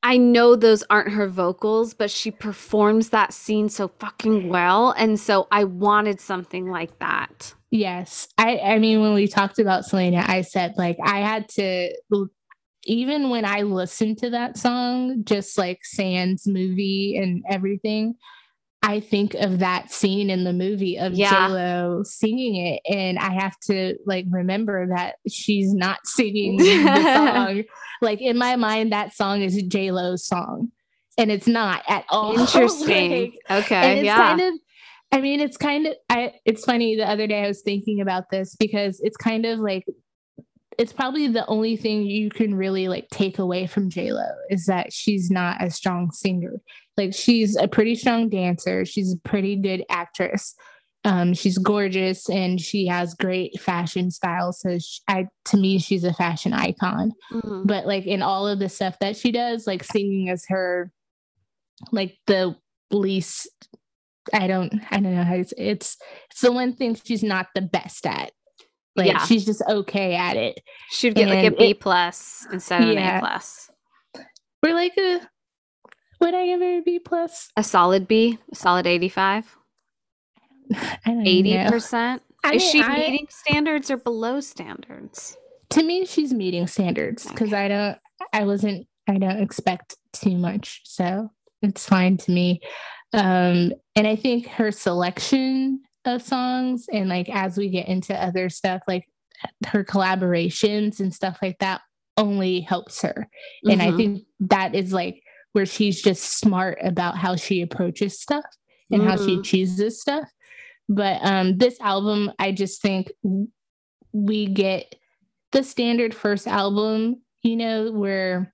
I 0.03 0.17
know 0.17 0.55
those 0.55 0.83
aren't 0.91 1.13
her 1.13 1.27
vocals 1.27 1.95
but 1.95 2.11
she 2.11 2.29
performs 2.29 3.09
that 3.09 3.33
scene 3.33 3.69
so 3.69 3.87
fucking 3.99 4.49
well. 4.49 4.91
And 4.91 5.19
so 5.19 5.47
i 5.51 5.63
wanted 5.63 6.21
something 6.21 6.69
like 6.69 6.99
that 6.99 7.55
yes 7.75 8.27
i 8.37 8.57
i 8.59 8.79
mean 8.79 9.01
when 9.01 9.13
we 9.13 9.27
talked 9.27 9.59
about 9.59 9.85
selena 9.85 10.23
i 10.27 10.41
said 10.41 10.73
like 10.77 10.97
i 11.03 11.19
had 11.19 11.47
to 11.49 11.91
even 12.85 13.29
when 13.29 13.45
I 13.45 13.63
listen 13.63 14.15
to 14.17 14.29
that 14.29 14.57
song, 14.57 15.23
just 15.23 15.57
like 15.57 15.79
Sans 15.83 16.47
movie 16.47 17.17
and 17.17 17.43
everything, 17.49 18.15
I 18.83 18.99
think 18.99 19.33
of 19.33 19.59
that 19.59 19.91
scene 19.91 20.29
in 20.29 20.43
the 20.43 20.53
movie 20.53 20.99
of 20.99 21.13
yeah. 21.13 21.47
Lo 21.47 22.03
singing 22.03 22.55
it, 22.55 22.81
and 22.87 23.17
I 23.17 23.33
have 23.33 23.59
to 23.67 23.95
like 24.05 24.25
remember 24.29 24.87
that 24.95 25.15
she's 25.27 25.73
not 25.73 26.05
singing 26.05 26.57
the 26.57 27.13
song. 27.15 27.63
Like 28.01 28.21
in 28.21 28.37
my 28.37 28.55
mind, 28.55 28.91
that 28.91 29.15
song 29.15 29.41
is 29.41 29.61
J 29.63 29.89
Lo's 29.91 30.25
song, 30.25 30.71
and 31.17 31.31
it's 31.31 31.47
not 31.47 31.81
at 31.87 32.05
all. 32.09 32.39
Interesting. 32.39 33.33
like, 33.49 33.63
okay, 33.63 34.05
yeah. 34.05 34.17
Kind 34.17 34.41
of, 34.41 34.53
I 35.15 35.21
mean, 35.21 35.39
it's 35.39 35.55
kind 35.55 35.87
of. 35.87 35.93
I. 36.09 36.33
It's 36.43 36.65
funny. 36.65 36.97
The 36.97 37.09
other 37.09 37.25
day, 37.25 37.45
I 37.45 37.47
was 37.47 37.61
thinking 37.61 38.01
about 38.01 38.29
this 38.31 38.55
because 38.55 38.99
it's 39.01 39.15
kind 39.15 39.45
of 39.45 39.59
like 39.59 39.85
it's 40.77 40.91
probably 40.91 41.27
the 41.27 41.45
only 41.47 41.77
thing 41.77 42.03
you 42.03 42.29
can 42.29 42.53
really 42.53 42.89
like 42.89 43.07
take 43.09 43.39
away 43.39 43.65
from 43.65 43.89
J 43.89 44.11
Lo 44.11 44.27
is 44.49 44.65
that 44.65 44.91
she's 44.91 45.31
not 45.31 45.63
a 45.63 45.71
strong 45.71 46.11
singer. 46.11 46.61
Like 46.97 47.13
she's 47.13 47.55
a 47.55 47.67
pretty 47.67 47.95
strong 47.95 48.29
dancer. 48.29 48.83
She's 48.83 49.13
a 49.13 49.17
pretty 49.27 49.55
good 49.55 49.85
actress. 49.89 50.53
Um, 51.05 51.33
she's 51.33 51.57
gorgeous 51.57 52.29
and 52.29 52.59
she 52.59 52.87
has 52.87 53.13
great 53.13 53.59
fashion 53.61 54.09
style. 54.11 54.51
So 54.51 54.79
she, 54.79 54.99
I, 55.07 55.27
to 55.45 55.57
me, 55.57 55.77
she's 55.77 56.03
a 56.03 56.13
fashion 56.13 56.51
icon. 56.51 57.11
Mm-hmm. 57.31 57.63
But 57.67 57.85
like 57.85 58.05
in 58.05 58.21
all 58.21 58.47
of 58.47 58.59
the 58.59 58.69
stuff 58.69 58.97
that 58.99 59.15
she 59.15 59.31
does, 59.31 59.67
like 59.67 59.83
singing 59.83 60.27
is 60.27 60.45
her, 60.49 60.91
like 61.91 62.17
the 62.27 62.55
least. 62.91 63.47
I 64.33 64.47
don't. 64.47 64.73
I 64.91 64.99
don't 64.99 65.15
know 65.15 65.23
how 65.23 65.35
it's. 65.35 65.53
It's 65.57 65.97
it's 66.31 66.41
the 66.41 66.51
one 66.51 66.73
thing 66.73 66.95
she's 66.95 67.23
not 67.23 67.47
the 67.55 67.61
best 67.61 68.05
at. 68.05 68.31
Like 68.95 69.07
yeah. 69.07 69.25
she's 69.25 69.45
just 69.45 69.61
okay 69.67 70.15
at 70.15 70.37
it. 70.37 70.59
She'd 70.89 71.15
get 71.15 71.27
and 71.27 71.31
like 71.31 71.53
a 71.53 71.55
B 71.55 71.73
plus 71.73 72.47
instead 72.51 72.81
of 72.81 72.89
yeah. 72.89 73.17
an 73.17 73.17
A 73.17 73.19
plus. 73.19 73.69
We're 74.63 74.73
like 74.73 74.97
a 74.97 75.19
would 76.21 76.33
I 76.33 76.45
give 76.45 76.61
her 76.61 76.77
a 76.77 76.81
B 76.81 76.99
plus? 76.99 77.51
A 77.57 77.63
solid 77.63 78.07
B, 78.07 78.37
a 78.51 78.55
solid 78.55 78.87
eighty 78.87 79.09
five. 79.09 79.55
Eighty 81.05 81.57
percent. 81.69 82.23
Is 82.45 82.63
mean, 82.63 82.71
she 82.71 82.81
I, 82.81 82.97
meeting 82.97 83.27
standards 83.29 83.91
or 83.91 83.97
below 83.97 84.39
standards? 84.39 85.37
To 85.71 85.83
me, 85.83 86.05
she's 86.05 86.33
meeting 86.33 86.67
standards 86.67 87.27
because 87.27 87.49
okay. 87.49 87.65
I 87.65 87.67
don't. 87.67 87.97
I 88.33 88.45
wasn't. 88.45 88.87
I 89.07 89.17
don't 89.17 89.41
expect 89.41 89.97
too 90.13 90.37
much, 90.37 90.81
so 90.85 91.29
it's 91.61 91.87
fine 91.87 92.17
to 92.17 92.31
me. 92.31 92.61
Um, 93.15 93.71
and 93.95 94.05
I 94.05 94.15
think 94.15 94.47
her 94.47 94.71
selection 94.71 95.81
of 96.05 96.21
songs 96.21 96.85
and 96.91 97.09
like 97.09 97.29
as 97.29 97.57
we 97.57 97.69
get 97.69 97.87
into 97.87 98.13
other 98.13 98.49
stuff, 98.49 98.81
like 98.87 99.07
her 99.67 99.83
collaborations 99.83 100.99
and 100.99 101.13
stuff 101.13 101.37
like 101.41 101.57
that 101.59 101.81
only 102.17 102.61
helps 102.61 103.01
her. 103.01 103.13
Mm-hmm. 103.65 103.69
And 103.69 103.81
I 103.81 103.87
mm-hmm. 103.87 103.97
think 103.97 104.23
that 104.41 104.75
is 104.75 104.93
like 104.93 105.23
where 105.53 105.65
she's 105.65 106.01
just 106.01 106.39
smart 106.39 106.77
about 106.83 107.17
how 107.17 107.35
she 107.35 107.61
approaches 107.61 108.19
stuff 108.19 108.45
and 108.91 109.01
mm-hmm. 109.01 109.09
how 109.09 109.17
she 109.17 109.33
mm-hmm. 109.33 109.41
chooses 109.41 110.01
stuff. 110.01 110.29
But 110.87 111.19
um 111.23 111.57
this 111.57 111.79
album, 111.81 112.31
I 112.37 112.51
just 112.51 112.81
think 112.81 113.11
we 114.11 114.47
get 114.47 114.95
the 115.51 115.63
standard 115.63 116.13
first 116.13 116.47
album, 116.47 117.21
you 117.43 117.55
know, 117.55 117.91
where 117.91 118.53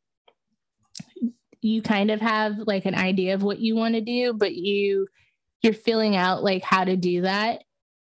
you 1.61 1.81
kind 1.81 2.11
of 2.11 2.19
have 2.21 2.57
like 2.59 2.85
an 2.85 2.95
idea 2.95 3.33
of 3.33 3.43
what 3.43 3.59
you 3.59 3.75
want 3.75 3.95
to 3.95 4.01
do, 4.01 4.33
but 4.33 4.55
you 4.55 5.07
you're 5.61 5.73
filling 5.73 6.15
out 6.15 6.43
like 6.43 6.63
how 6.63 6.83
to 6.83 6.97
do 6.97 7.21
that. 7.21 7.63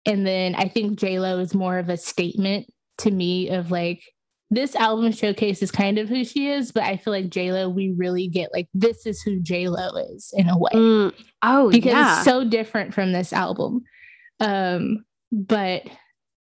And 0.04 0.26
then 0.26 0.54
I 0.54 0.68
think 0.68 0.98
J 0.98 1.18
Lo 1.18 1.38
is 1.38 1.54
more 1.54 1.78
of 1.78 1.88
a 1.88 1.96
statement 1.96 2.72
to 2.98 3.10
me 3.10 3.48
of 3.48 3.70
like 3.70 4.02
this 4.50 4.74
album 4.74 5.12
showcases 5.12 5.70
kind 5.70 5.98
of 5.98 6.08
who 6.08 6.24
she 6.24 6.48
is, 6.48 6.72
but 6.72 6.82
I 6.82 6.96
feel 6.96 7.12
like 7.12 7.28
J 7.28 7.52
Lo, 7.52 7.68
we 7.68 7.94
really 7.96 8.28
get 8.28 8.52
like 8.52 8.68
this 8.74 9.06
is 9.06 9.20
who 9.22 9.40
J 9.40 9.68
Lo 9.68 9.90
is 9.96 10.32
in 10.36 10.48
a 10.48 10.58
way. 10.58 10.70
Mm. 10.72 11.14
Oh, 11.42 11.70
because 11.70 11.92
yeah. 11.92 12.16
it's 12.16 12.24
so 12.24 12.44
different 12.44 12.94
from 12.94 13.12
this 13.12 13.32
album. 13.32 13.84
Um, 14.40 15.04
but 15.32 15.84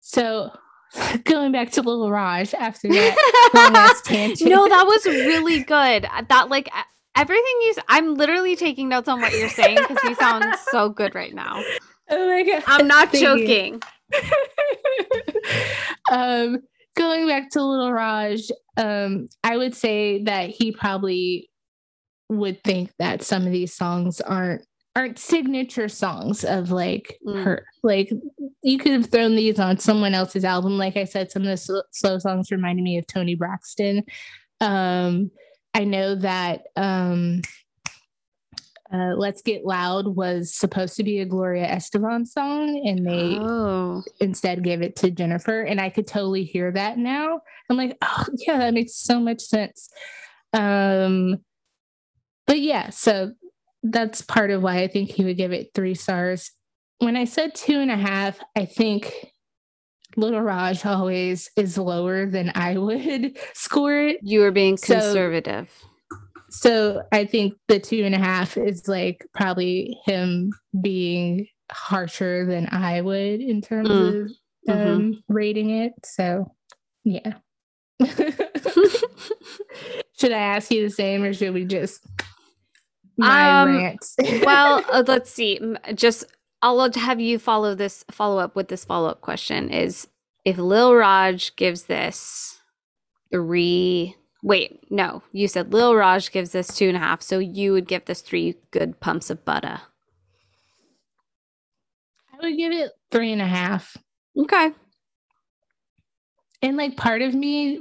so 0.01 0.51
going 1.23 1.51
back 1.51 1.71
to 1.71 1.81
Lil 1.81 2.09
Raj 2.09 2.53
after 2.53 2.87
that 2.89 4.01
tangent. 4.05 4.49
No, 4.49 4.67
that 4.67 4.85
was 4.85 5.05
really 5.05 5.63
good. 5.63 6.07
That 6.29 6.49
like 6.49 6.69
everything 7.15 7.55
you. 7.61 7.75
I'm 7.87 8.15
literally 8.15 8.55
taking 8.55 8.89
notes 8.89 9.07
on 9.07 9.21
what 9.21 9.33
you're 9.33 9.49
saying 9.49 9.77
because 9.77 10.03
you 10.03 10.15
sound 10.15 10.45
so 10.71 10.89
good 10.89 11.15
right 11.15 11.33
now. 11.33 11.61
Oh 12.09 12.29
my 12.29 12.43
god! 12.43 12.63
I'm 12.67 12.87
not 12.87 13.13
joking. 13.13 13.81
um, 16.11 16.59
going 16.95 17.27
back 17.27 17.49
to 17.51 17.63
Little 17.63 17.91
Raj, 17.91 18.49
um, 18.77 19.27
I 19.43 19.57
would 19.57 19.75
say 19.75 20.23
that 20.23 20.49
he 20.49 20.71
probably 20.71 21.49
would 22.29 22.63
think 22.63 22.91
that 22.99 23.23
some 23.23 23.45
of 23.45 23.51
these 23.51 23.73
songs 23.73 24.21
aren't 24.21 24.65
aren't 24.95 25.19
signature 25.19 25.89
songs 25.89 26.43
of 26.43 26.71
like 26.71 27.17
mm. 27.25 27.43
her. 27.43 27.65
Like 27.83 28.11
you 28.63 28.77
could 28.77 28.93
have 28.93 29.07
thrown 29.07 29.35
these 29.35 29.59
on 29.59 29.77
someone 29.77 30.13
else's 30.13 30.45
album. 30.45 30.77
Like 30.77 30.97
I 30.97 31.03
said, 31.03 31.31
some 31.31 31.43
of 31.43 31.49
the 31.49 31.57
sl- 31.57 31.79
slow 31.91 32.19
songs 32.19 32.51
reminded 32.51 32.83
me 32.83 32.97
of 32.97 33.07
Toni 33.07 33.35
Braxton. 33.35 34.03
Um, 34.61 35.31
I 35.75 35.83
know 35.83 36.15
that 36.15 36.67
um, 36.77 37.41
uh, 38.93 39.13
Let's 39.17 39.41
Get 39.41 39.65
Loud 39.65 40.07
was 40.07 40.55
supposed 40.55 40.95
to 40.95 41.03
be 41.03 41.19
a 41.19 41.25
Gloria 41.25 41.67
Estefan 41.67 42.25
song, 42.25 42.81
and 42.87 43.05
they 43.05 43.37
oh. 43.37 44.01
instead 44.21 44.63
gave 44.63 44.81
it 44.81 44.95
to 44.97 45.11
Jennifer. 45.11 45.63
And 45.63 45.81
I 45.81 45.89
could 45.89 46.07
totally 46.07 46.45
hear 46.45 46.71
that 46.71 46.97
now. 46.97 47.41
I'm 47.69 47.75
like, 47.75 47.97
oh, 48.01 48.25
yeah, 48.47 48.57
that 48.59 48.73
makes 48.73 48.95
so 48.95 49.19
much 49.19 49.41
sense. 49.41 49.89
Um, 50.53 51.43
but 52.47 52.61
yeah, 52.61 52.89
so 52.89 53.33
that's 53.83 54.21
part 54.21 54.51
of 54.51 54.63
why 54.63 54.77
I 54.77 54.87
think 54.87 55.09
he 55.11 55.25
would 55.25 55.35
give 55.35 55.51
it 55.51 55.71
three 55.75 55.93
stars. 55.93 56.51
When 56.99 57.17
I 57.17 57.25
said 57.25 57.53
two 57.53 57.81
and 57.81 57.91
a 57.91 57.97
half, 57.97 58.39
I 58.55 58.63
think 58.63 59.13
Lil 60.15 60.39
Raj 60.39 60.85
always 60.85 61.49
is 61.55 61.77
lower 61.77 62.25
than 62.25 62.51
I 62.55 62.77
would 62.77 63.37
score 63.53 63.97
it. 63.97 64.19
You 64.21 64.41
were 64.41 64.51
being 64.51 64.77
conservative. 64.77 65.69
So, 66.49 66.95
so 66.95 67.03
I 67.11 67.25
think 67.25 67.53
the 67.67 67.79
two 67.79 68.03
and 68.03 68.15
a 68.15 68.19
half 68.19 68.57
is 68.57 68.87
like 68.87 69.25
probably 69.33 69.99
him 70.05 70.51
being 70.81 71.47
harsher 71.71 72.45
than 72.45 72.67
I 72.71 73.01
would 73.01 73.41
in 73.41 73.61
terms 73.61 73.89
mm. 73.89 74.25
of 74.25 74.31
um, 74.69 74.77
mm-hmm. 74.77 75.33
rating 75.33 75.69
it. 75.71 75.93
So 76.03 76.51
yeah. 77.03 77.33
should 80.19 80.31
I 80.31 80.37
ask 80.37 80.71
you 80.71 80.83
the 80.83 80.89
same 80.89 81.23
or 81.23 81.33
should 81.33 81.53
we 81.53 81.65
just 81.65 82.05
my 83.17 83.61
um, 83.61 83.77
rants? 83.77 84.15
well, 84.43 84.83
uh, 84.91 85.03
let's 85.07 85.31
see. 85.31 85.59
Just 85.93 86.25
I'll 86.61 86.91
have 86.93 87.19
you 87.19 87.37
follow 87.37 87.75
this 87.75 88.03
follow 88.11 88.39
up 88.39 88.55
with 88.55 88.69
this 88.69 88.85
follow 88.85 89.09
up 89.09 89.21
question 89.21 89.69
is 89.69 90.07
if 90.45 90.57
Lil 90.57 90.95
Raj 90.95 91.55
gives 91.55 91.83
this 91.83 92.59
three 93.31 94.15
wait, 94.45 94.79
no, 94.91 95.23
you 95.31 95.47
said 95.47 95.73
Lil 95.73 95.95
Raj 95.95 96.31
gives 96.31 96.51
this 96.51 96.67
two 96.67 96.87
and 96.87 96.95
a 96.95 96.99
half, 96.99 97.21
so 97.21 97.39
you 97.39 97.73
would 97.73 97.87
give 97.87 98.05
this 98.05 98.21
three 98.21 98.55
good 98.71 98.99
pumps 98.99 99.29
of 99.29 99.43
butter. 99.43 99.81
I 102.31 102.45
would 102.45 102.55
give 102.55 102.71
it 102.71 102.91
three 103.11 103.31
and 103.31 103.41
a 103.41 103.47
half. 103.47 103.97
Okay. 104.37 104.71
And 106.61 106.77
like 106.77 106.95
part 106.95 107.21
of 107.21 107.33
me 107.33 107.79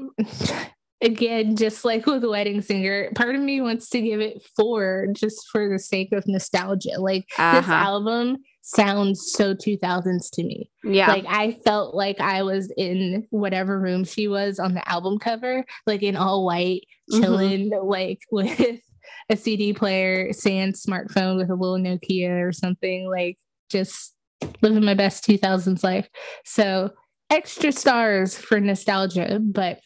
again, 1.02 1.56
just 1.56 1.84
like 1.84 2.06
with 2.06 2.22
the 2.22 2.30
wedding 2.30 2.62
singer, 2.62 3.10
part 3.14 3.34
of 3.34 3.42
me 3.42 3.60
wants 3.60 3.90
to 3.90 4.00
give 4.00 4.20
it 4.20 4.42
four 4.56 5.08
just 5.12 5.46
for 5.52 5.68
the 5.68 5.78
sake 5.78 6.12
of 6.12 6.26
nostalgia. 6.26 6.98
Like 6.98 7.26
uh-huh. 7.36 7.60
this 7.60 7.68
album 7.68 8.38
sounds 8.66 9.30
so 9.30 9.54
2000s 9.54 10.30
to 10.32 10.42
me. 10.42 10.70
Yeah. 10.82 11.08
Like 11.08 11.26
I 11.28 11.52
felt 11.66 11.94
like 11.94 12.18
I 12.18 12.42
was 12.42 12.72
in 12.78 13.26
whatever 13.28 13.78
room 13.78 14.04
she 14.04 14.26
was 14.26 14.58
on 14.58 14.72
the 14.72 14.88
album 14.88 15.18
cover, 15.18 15.66
like 15.86 16.02
in 16.02 16.16
all 16.16 16.46
white, 16.46 16.80
mm-hmm. 17.12 17.22
chilling, 17.22 17.70
mm-hmm. 17.70 17.86
like 17.86 18.20
with 18.32 18.80
a 19.28 19.36
CD 19.36 19.74
player, 19.74 20.32
sans 20.32 20.82
smartphone 20.82 21.36
with 21.36 21.50
a 21.50 21.54
little 21.54 21.78
Nokia 21.78 22.42
or 22.42 22.52
something, 22.52 23.08
like 23.08 23.36
just 23.68 24.14
living 24.62 24.84
my 24.84 24.94
best 24.94 25.26
2000s 25.26 25.84
life. 25.84 26.08
So 26.46 26.90
extra 27.28 27.70
stars 27.70 28.34
for 28.34 28.60
nostalgia, 28.60 29.40
but 29.42 29.80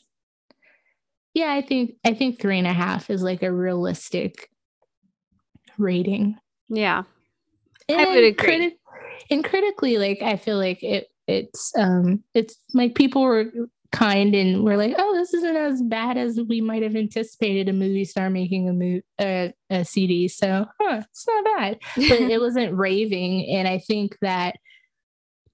yeah, 1.34 1.52
I 1.52 1.62
think 1.62 1.94
I 2.04 2.14
think 2.14 2.40
three 2.40 2.58
and 2.58 2.66
a 2.66 2.72
half 2.72 3.10
is 3.10 3.22
like 3.22 3.42
a 3.42 3.52
realistic 3.52 4.48
rating. 5.78 6.36
Yeah. 6.68 7.02
And 7.89 8.01
I 8.01 8.07
would 8.07 8.24
agree. 8.24 8.49
Criti- 8.49 8.72
and 9.30 9.45
critically, 9.45 9.99
like 9.99 10.22
I 10.22 10.36
feel 10.36 10.57
like 10.57 10.82
it 10.82 11.09
it's 11.26 11.72
um 11.76 12.24
it's 12.34 12.57
like 12.72 12.95
people 12.95 13.22
were 13.22 13.47
kind 13.93 14.34
and 14.34 14.64
we're 14.64 14.76
like, 14.76 14.95
oh, 14.99 15.14
this 15.14 15.32
isn't 15.34 15.57
as 15.57 15.82
bad 15.82 16.16
as 16.16 16.39
we 16.49 16.61
might 16.61 16.82
have 16.82 16.97
anticipated 16.97 17.68
a 17.68 17.72
movie 17.72 18.05
star 18.05 18.28
making 18.30 18.68
a 18.68 18.72
movie 18.72 19.03
uh, 19.18 19.49
a 19.70 19.84
CD. 19.84 20.28
So 20.28 20.66
huh, 20.80 21.03
it's 21.11 21.26
not 21.26 21.45
bad. 21.45 21.78
But 21.97 22.20
it 22.20 22.41
wasn't 22.41 22.74
raving. 22.74 23.49
And 23.51 23.66
I 23.66 23.78
think 23.78 24.18
that 24.20 24.57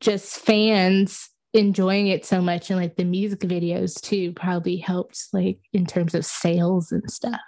just 0.01 0.39
fans 0.39 1.31
enjoying 1.53 2.09
it 2.09 2.25
so 2.25 2.41
much 2.41 2.69
and 2.69 2.81
like 2.81 2.97
the 2.97 3.05
music 3.05 3.41
videos 3.41 4.01
too 4.01 4.33
probably 4.33 4.77
helped 4.77 5.29
like 5.33 5.59
in 5.73 5.87
terms 5.87 6.15
of 6.15 6.27
sales 6.27 6.91
and 6.91 7.09
stuff. 7.11 7.41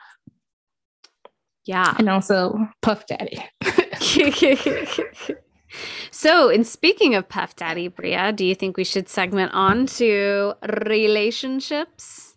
Yeah. 1.65 1.95
And 1.99 2.09
also 2.09 2.69
Puff 2.83 3.07
Daddy. 3.07 3.45
so, 6.11 6.49
in 6.49 6.65
speaking 6.65 7.15
of 7.15 7.29
Puff 7.29 7.57
Daddy, 7.57 7.89
Bria, 7.89 8.33
do 8.33 8.45
you 8.45 8.55
think 8.55 8.77
we 8.77 8.85
should 8.85 9.09
segment 9.09 9.53
on 9.53 9.87
to 9.87 10.55
relationships? 10.83 12.37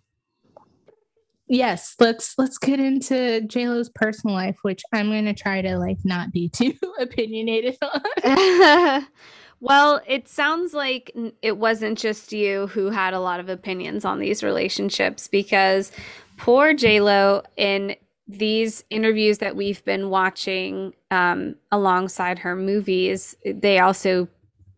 Yes, 1.48 1.96
let's 2.00 2.36
let's 2.38 2.58
get 2.58 2.80
into 2.80 3.42
JLo's 3.42 3.90
personal 3.90 4.36
life, 4.36 4.58
which 4.62 4.82
I'm 4.94 5.10
gonna 5.10 5.34
try 5.34 5.62
to 5.62 5.78
like 5.78 5.98
not 6.04 6.32
be 6.32 6.50
too 6.50 6.74
opinionated 7.00 7.78
on. 7.82 9.08
Well, 9.62 10.02
it 10.08 10.30
sounds 10.30 10.74
like 10.74 11.14
it 11.42 11.58
wasn't 11.58 11.98
just 11.98 12.32
you 12.32 12.68
who 12.68 12.90
had 12.90 13.14
a 13.14 13.20
lot 13.20 13.40
of 13.40 13.50
opinions 13.50 14.06
on 14.06 14.20
these 14.20 14.42
relationships 14.42 15.28
because 15.28 15.92
poor 16.38 16.74
JLo 16.74 17.44
in 17.58 17.96
these 18.30 18.84
interviews 18.92 19.40
that 19.40 19.56
we've 19.56 19.84
been 19.86 20.10
watching 20.10 20.94
um, 21.10 21.56
alongside 21.72 22.40
her 22.40 22.56
movies, 22.56 23.36
they 23.44 23.80
also 23.80 24.28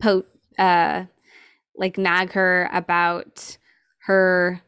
po- 0.00 0.24
uh, 0.58 1.04
like 1.76 1.98
nag 1.98 2.32
her 2.32 2.70
about 2.72 3.58
her 4.06 4.62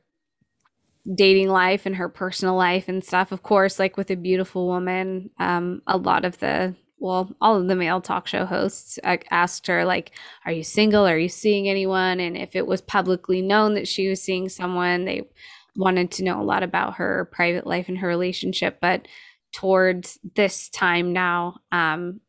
dating 1.14 1.48
life 1.48 1.86
and 1.86 1.96
her 1.96 2.10
personal 2.10 2.56
life 2.56 2.86
and 2.86 3.02
stuff. 3.02 3.32
Of 3.32 3.42
course, 3.42 3.78
like 3.78 3.96
with 3.96 4.10
a 4.10 4.16
beautiful 4.16 4.66
woman, 4.66 5.30
um, 5.38 5.80
a 5.86 5.96
lot 5.96 6.26
of 6.26 6.38
the 6.38 6.74
well, 6.98 7.34
all 7.40 7.60
of 7.60 7.68
the 7.68 7.74
male 7.74 8.00
talk 8.00 8.26
show 8.26 8.46
hosts 8.46 8.98
asked 9.30 9.66
her, 9.66 9.84
like, 9.84 10.12
are 10.46 10.52
you 10.52 10.62
single? 10.62 11.06
Are 11.06 11.18
you 11.18 11.28
seeing 11.28 11.68
anyone? 11.68 12.18
And 12.18 12.34
if 12.34 12.56
it 12.56 12.66
was 12.66 12.80
publicly 12.80 13.42
known 13.42 13.74
that 13.74 13.88
she 13.88 14.08
was 14.08 14.22
seeing 14.22 14.48
someone, 14.48 15.04
they 15.04 15.28
wanted 15.76 16.10
to 16.12 16.24
know 16.24 16.40
a 16.40 16.44
lot 16.44 16.62
about 16.62 16.94
her 16.94 17.28
private 17.32 17.66
life 17.66 17.88
and 17.88 17.98
her 17.98 18.08
relationship. 18.08 18.78
But 18.80 19.06
towards 19.52 20.18
this 20.34 20.68
time 20.68 21.12
now, 21.12 21.60
um, 21.72 22.20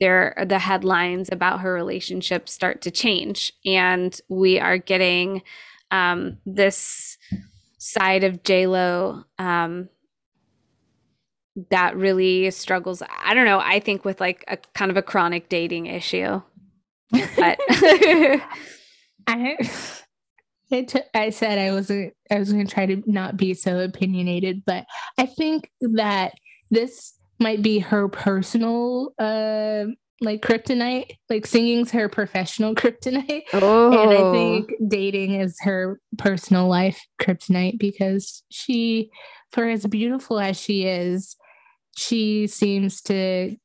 there 0.00 0.34
the 0.46 0.58
headlines 0.58 1.28
about 1.30 1.60
her 1.60 1.72
relationship 1.72 2.48
start 2.48 2.82
to 2.82 2.90
change 2.90 3.52
and 3.64 4.20
we 4.28 4.58
are 4.58 4.78
getting 4.78 5.42
um, 5.90 6.38
this 6.46 7.18
side 7.78 8.22
of 8.22 8.42
j 8.42 8.66
lo 8.66 9.24
um, 9.38 9.88
that 11.70 11.96
really 11.96 12.50
struggles 12.50 13.02
i 13.24 13.34
don't 13.34 13.44
know 13.44 13.60
i 13.60 13.80
think 13.80 14.04
with 14.04 14.20
like 14.20 14.44
a 14.46 14.56
kind 14.74 14.90
of 14.90 14.96
a 14.96 15.02
chronic 15.02 15.48
dating 15.48 15.86
issue 15.86 16.40
but 17.36 17.58
I, 19.26 19.56
I, 20.72 20.82
t- 20.82 21.00
I 21.14 21.30
said 21.30 21.58
I 21.58 21.72
wasn't 21.72 22.14
I 22.30 22.38
was 22.38 22.52
going 22.52 22.66
to 22.66 22.72
try 22.72 22.86
to 22.86 23.02
not 23.06 23.36
be 23.36 23.54
so 23.54 23.80
opinionated, 23.80 24.62
but 24.64 24.86
I 25.18 25.26
think 25.26 25.70
that 25.80 26.34
this 26.70 27.14
might 27.38 27.62
be 27.62 27.78
her 27.78 28.08
personal 28.08 29.12
uh 29.18 29.84
like 30.20 30.42
kryptonite 30.42 31.16
like 31.30 31.46
singing's 31.46 31.90
her 31.90 32.08
professional 32.08 32.74
kryptonite 32.76 33.42
oh. 33.54 33.90
and 33.90 34.10
i 34.10 34.16
oh. 34.16 34.32
think 34.32 34.72
dating 34.86 35.34
is 35.34 35.56
her 35.62 35.98
personal 36.18 36.68
life 36.68 37.00
kryptonite 37.20 37.78
because 37.78 38.42
she 38.50 39.10
for 39.50 39.68
as 39.68 39.86
beautiful 39.86 40.38
as 40.38 40.60
she 40.60 40.86
is 40.86 41.36
she 41.96 42.46
seems 42.46 43.00
to 43.00 43.56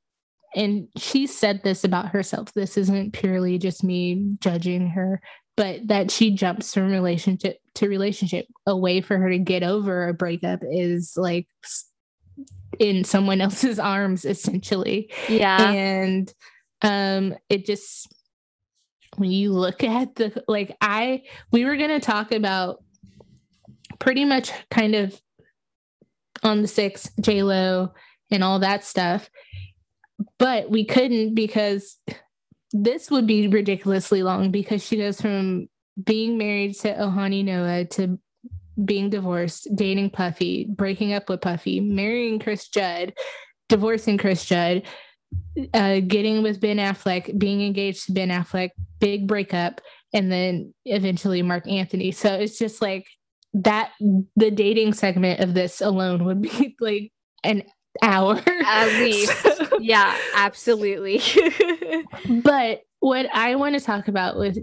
and 0.56 0.88
she 0.98 1.28
said 1.28 1.62
this 1.64 1.84
about 1.84 2.08
herself 2.08 2.54
this 2.54 2.78
isn't 2.78 3.12
purely 3.12 3.58
just 3.58 3.84
me 3.84 4.36
judging 4.40 4.88
her 4.88 5.22
but 5.58 5.88
that 5.88 6.12
she 6.12 6.32
jumps 6.32 6.74
from 6.74 6.92
relationship 6.92 7.60
to 7.76 7.88
relationship 7.88 8.48
a 8.66 8.76
way 8.76 9.02
for 9.02 9.18
her 9.18 9.30
to 9.30 9.38
get 9.38 9.64
over 9.64 10.08
a 10.08 10.14
breakup 10.14 10.60
is 10.64 11.14
like 11.16 11.48
in 12.80 13.04
someone 13.04 13.42
else's 13.42 13.80
arms 13.80 14.26
essentially. 14.26 15.12
Yeah. 15.30 15.72
And 15.72 16.34
um 16.82 17.36
it 17.50 17.66
just 17.66 18.14
when 19.18 19.32
you 19.32 19.54
look 19.54 19.84
at 19.84 20.16
the 20.16 20.44
like 20.48 20.76
i 20.82 21.24
we 21.52 21.64
were 21.64 21.78
going 21.78 21.90
to 21.90 22.02
talk 22.02 22.34
about 22.34 22.84
pretty 23.98 24.26
much 24.26 24.52
kind 24.70 24.94
of 24.94 25.20
on 26.44 26.62
the 26.62 26.68
six 26.68 27.10
j 27.22 27.44
lo 27.44 27.94
and 28.30 28.44
all 28.44 28.60
that 28.60 28.84
stuff 28.84 29.30
but 30.38 30.70
we 30.70 30.86
couldn't 30.86 31.34
because 31.34 31.98
this 32.84 33.10
would 33.10 33.28
be 33.28 33.48
ridiculously 33.48 34.24
long 34.24 34.52
because 34.52 34.84
she 34.84 34.98
goes 34.98 35.22
from 35.22 35.68
being 36.04 36.38
married 36.38 36.76
to 36.76 36.94
Ojani 36.94 37.44
Noa 37.46 37.86
to 37.86 38.20
being 38.84 39.10
divorced, 39.10 39.68
dating 39.74 40.10
Puffy, 40.10 40.68
breaking 40.70 41.14
up 41.14 41.30
with 41.30 41.42
Puffy, 41.42 41.80
marrying 41.80 42.40
Chris 42.40 42.68
Judd, 42.68 43.14
divorcing 43.70 44.18
Chris 44.18 44.44
Judd, 44.44 44.84
uh, 45.74 46.02
getting 46.02 46.44
with 46.44 46.60
Ben 46.60 46.78
Affleck, 46.78 47.38
being 47.40 47.62
engaged 47.62 48.08
to 48.08 48.12
Ben 48.12 48.30
Affleck, 48.30 48.72
big 49.00 49.28
breakup, 49.28 49.80
and 50.14 50.30
then 50.30 50.74
eventually 50.84 51.42
Marc 51.42 51.68
Anthony. 51.68 52.12
So 52.12 52.34
it's 52.34 52.60
just 52.60 52.82
like 52.82 53.08
that 53.54 53.92
the 54.36 54.52
dating 54.52 54.94
segment 54.94 55.40
of 55.40 55.54
this 55.54 55.80
alone 55.80 56.26
would 56.26 56.42
be 56.42 56.76
like 56.82 57.14
an 57.44 57.64
hour. 58.02 58.42
At 58.66 58.88
least. 59.00 59.46
yeah, 59.80 60.18
absolutely. 60.36 61.22
but 62.44 62.82
what 63.00 63.28
I 63.34 63.56
want 63.56 63.78
to 63.78 63.84
talk 63.84 64.08
about 64.08 64.38
with 64.38 64.58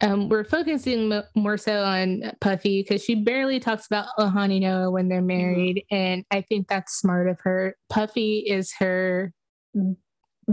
um, 0.00 0.28
we're 0.28 0.44
focusing 0.44 1.08
mo- 1.08 1.24
more 1.34 1.56
so 1.56 1.82
on 1.82 2.32
Puffy 2.40 2.82
because 2.82 3.02
she 3.02 3.14
barely 3.14 3.58
talks 3.58 3.86
about 3.86 4.08
Ojani 4.18 4.60
Noa 4.60 4.90
when 4.90 5.08
they're 5.08 5.18
mm-hmm. 5.18 5.26
married, 5.26 5.76
mm-hmm. 5.90 5.94
and 5.94 6.24
I 6.30 6.42
think 6.42 6.68
that's 6.68 6.98
smart 6.98 7.28
of 7.28 7.38
her. 7.40 7.76
Puffy 7.88 8.44
is 8.46 8.74
her 8.78 9.32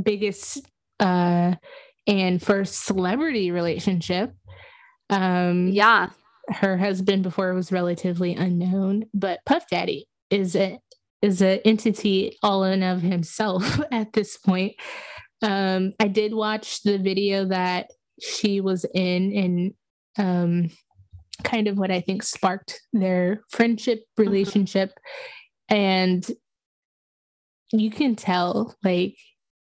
biggest 0.02 0.66
uh, 1.00 1.56
and 2.08 2.42
first 2.42 2.86
celebrity 2.86 3.52
relationship. 3.52 4.34
Um, 5.10 5.68
yeah, 5.70 6.10
her 6.50 6.78
husband 6.78 7.24
before 7.24 7.54
was 7.54 7.72
relatively 7.72 8.34
unknown, 8.34 9.06
but 9.14 9.40
Puff 9.46 9.66
Daddy 9.70 10.08
is 10.30 10.56
a 10.56 10.80
is 11.24 11.42
an 11.42 11.60
entity 11.64 12.38
all 12.44 12.66
in 12.66 12.84
of 12.84 13.02
himself 13.02 13.80
at 13.92 14.14
this 14.14 14.38
point. 14.38 14.74
Um, 15.42 15.94
I 16.00 16.08
did 16.08 16.34
watch 16.34 16.84
the 16.84 16.98
video 16.98 17.46
that 17.46 17.88
she 18.22 18.62
was 18.62 18.86
in 18.94 19.34
and 19.34 19.74
um, 20.18 20.70
kind 21.44 21.68
of 21.68 21.78
what 21.78 21.92
I 21.92 22.02
think 22.02 22.24
sparked 22.24 22.82
their 22.92 23.42
friendship 23.50 24.00
mm-hmm. 24.00 24.30
relationship. 24.30 24.90
Mm-hmm. 25.72 25.76
And 25.76 26.32
you 27.72 27.90
can 27.90 28.16
tell, 28.16 28.76
like, 28.84 29.16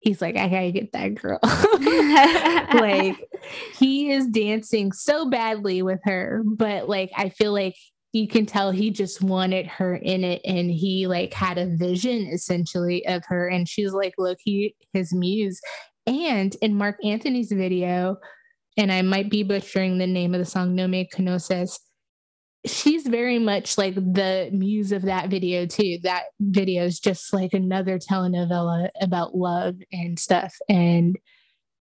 he's 0.00 0.20
like, 0.20 0.36
I 0.36 0.48
gotta 0.48 0.72
get 0.72 0.92
that 0.92 1.14
girl. 1.14 1.38
like, 2.80 3.16
he 3.78 4.10
is 4.10 4.26
dancing 4.26 4.92
so 4.92 5.28
badly 5.28 5.82
with 5.82 6.00
her, 6.04 6.42
but 6.44 6.88
like, 6.88 7.12
I 7.16 7.28
feel 7.28 7.52
like 7.52 7.76
you 8.12 8.28
can 8.28 8.46
tell 8.46 8.70
he 8.70 8.90
just 8.90 9.22
wanted 9.22 9.66
her 9.66 9.96
in 9.96 10.22
it 10.22 10.40
and 10.44 10.70
he 10.70 11.06
like 11.06 11.32
had 11.32 11.58
a 11.58 11.74
vision 11.76 12.28
essentially 12.32 13.06
of 13.06 13.22
her 13.26 13.48
and 13.48 13.68
she's 13.68 13.92
like 13.92 14.14
look 14.18 14.38
he 14.42 14.74
his 14.92 15.12
muse. 15.14 15.60
And 16.06 16.54
in 16.60 16.74
Marc 16.74 16.96
Anthony's 17.04 17.52
video 17.52 18.16
and 18.76 18.90
i 18.90 19.02
might 19.02 19.30
be 19.30 19.42
butchering 19.42 19.98
the 19.98 20.06
name 20.06 20.34
of 20.34 20.38
the 20.38 20.46
song 20.46 20.74
no 20.74 20.88
me 20.88 21.06
conoces 21.14 21.78
she's 22.64 23.06
very 23.06 23.38
much 23.38 23.76
like 23.76 23.94
the 23.94 24.48
muse 24.52 24.92
of 24.92 25.02
that 25.02 25.28
video 25.28 25.66
too. 25.66 25.98
That 26.02 26.24
video 26.40 26.84
is 26.84 27.00
just 27.00 27.32
like 27.32 27.54
another 27.54 27.98
telenovela 27.98 28.88
about 29.00 29.34
love 29.34 29.76
and 29.92 30.18
stuff 30.18 30.54
and 30.68 31.16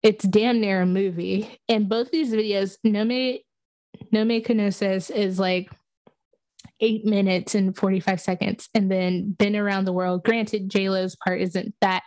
it's 0.02 0.24
damn 0.24 0.60
near 0.60 0.82
a 0.82 0.86
movie. 0.86 1.48
And 1.68 1.88
both 1.88 2.10
these 2.10 2.32
videos 2.32 2.76
no 2.84 3.04
me 3.04 3.44
no 4.10 4.24
me 4.24 4.42
conoces 4.42 5.10
is 5.10 5.38
like 5.38 5.70
eight 6.82 7.04
minutes 7.04 7.54
and 7.54 7.76
45 7.76 8.20
seconds 8.20 8.68
and 8.74 8.90
then 8.90 9.32
been 9.32 9.56
around 9.56 9.84
the 9.84 9.92
world. 9.92 10.24
Granted, 10.24 10.68
JLo's 10.68 11.16
part 11.16 11.40
isn't 11.40 11.74
that 11.80 12.02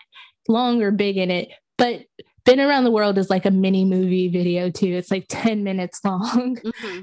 long 0.47 0.83
or 0.83 0.91
big 0.91 1.17
in 1.17 1.31
it, 1.31 1.49
but 1.77 2.03
been 2.43 2.59
around 2.59 2.83
the 2.83 2.91
world 2.91 3.17
is 3.17 3.29
like 3.29 3.45
a 3.45 3.51
mini 3.51 3.85
movie 3.85 4.27
video 4.27 4.69
too. 4.69 4.87
It's 4.87 5.09
like 5.09 5.25
10 5.29 5.63
minutes 5.63 6.01
long. 6.03 6.59
Mm-hmm. 6.75 7.01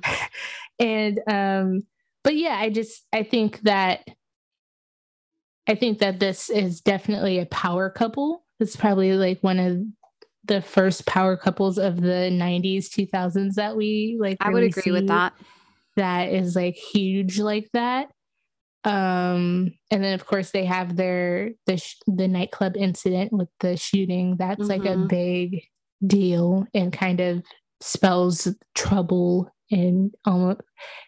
and 0.79 1.21
um, 1.27 1.87
but 2.23 2.37
yeah, 2.37 2.57
I 2.59 2.71
just 2.71 3.03
I 3.13 3.23
think 3.23 3.61
that 3.63 4.07
I 5.67 5.75
think 5.75 5.99
that 5.99 6.21
this 6.21 6.51
is 6.51 6.81
definitely 6.81 7.39
a 7.39 7.47
power 7.47 7.91
couple. 7.91 8.45
It's 8.61 8.77
probably 8.77 9.13
like 9.15 9.41
one 9.41 9.59
of 9.59 9.79
the 10.45 10.61
first 10.61 11.07
power 11.07 11.37
couples 11.37 11.79
of 11.79 12.01
the 12.01 12.29
90s 12.33 12.89
2000s 12.89 13.55
that 13.55 13.77
we 13.77 14.19
like 14.21 14.37
i 14.41 14.51
would 14.51 14.65
agree 14.65 14.91
with 14.91 15.07
that 15.07 15.33
that 15.97 16.33
is 16.33 16.57
like 16.57 16.75
huge 16.75 17.39
like 17.39 17.69
that 17.73 18.09
um 18.85 19.73
and 19.91 20.03
then 20.03 20.15
of 20.15 20.27
course 20.27 20.51
they 20.51 20.65
have 20.65 20.97
their 20.97 21.51
the 21.67 21.77
sh- 21.77 22.01
the 22.07 22.27
nightclub 22.27 22.77
incident 22.77 23.33
with 23.33 23.49
the 23.61 23.77
shooting 23.77 24.37
that's 24.37 24.61
mm-hmm. 24.61 24.71
like 24.71 24.85
a 24.85 24.97
mm-hmm. 24.97 25.07
big 25.07 25.63
deal 26.05 26.67
and 26.75 26.93
kind 26.93 27.21
of 27.21 27.43
spells 27.81 28.49
trouble 28.75 29.49
and 29.71 30.13
almost 30.25 30.61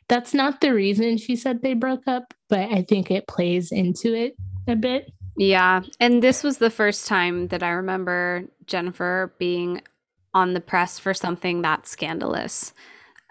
that's 0.09 0.35
not 0.35 0.61
the 0.61 0.73
reason 0.73 1.19
she 1.19 1.35
said 1.35 1.63
they 1.63 1.75
broke 1.75 2.07
up 2.07 2.33
but 2.49 2.61
i 2.73 2.83
think 2.83 3.11
it 3.11 3.27
plays 3.27 3.73
into 3.73 4.15
it 4.15 4.37
a 4.69 4.77
bit 4.77 5.11
yeah 5.37 5.83
and 5.99 6.23
this 6.23 6.45
was 6.45 6.59
the 6.59 6.71
first 6.71 7.09
time 7.09 7.49
that 7.49 7.63
i 7.63 7.71
remember 7.71 8.45
jennifer 8.67 9.35
being 9.39 9.83
on 10.33 10.55
the 10.55 10.61
press 10.61 10.99
for 10.99 11.13
something 11.13 11.63
that 11.63 11.87
scandalous 11.87 12.73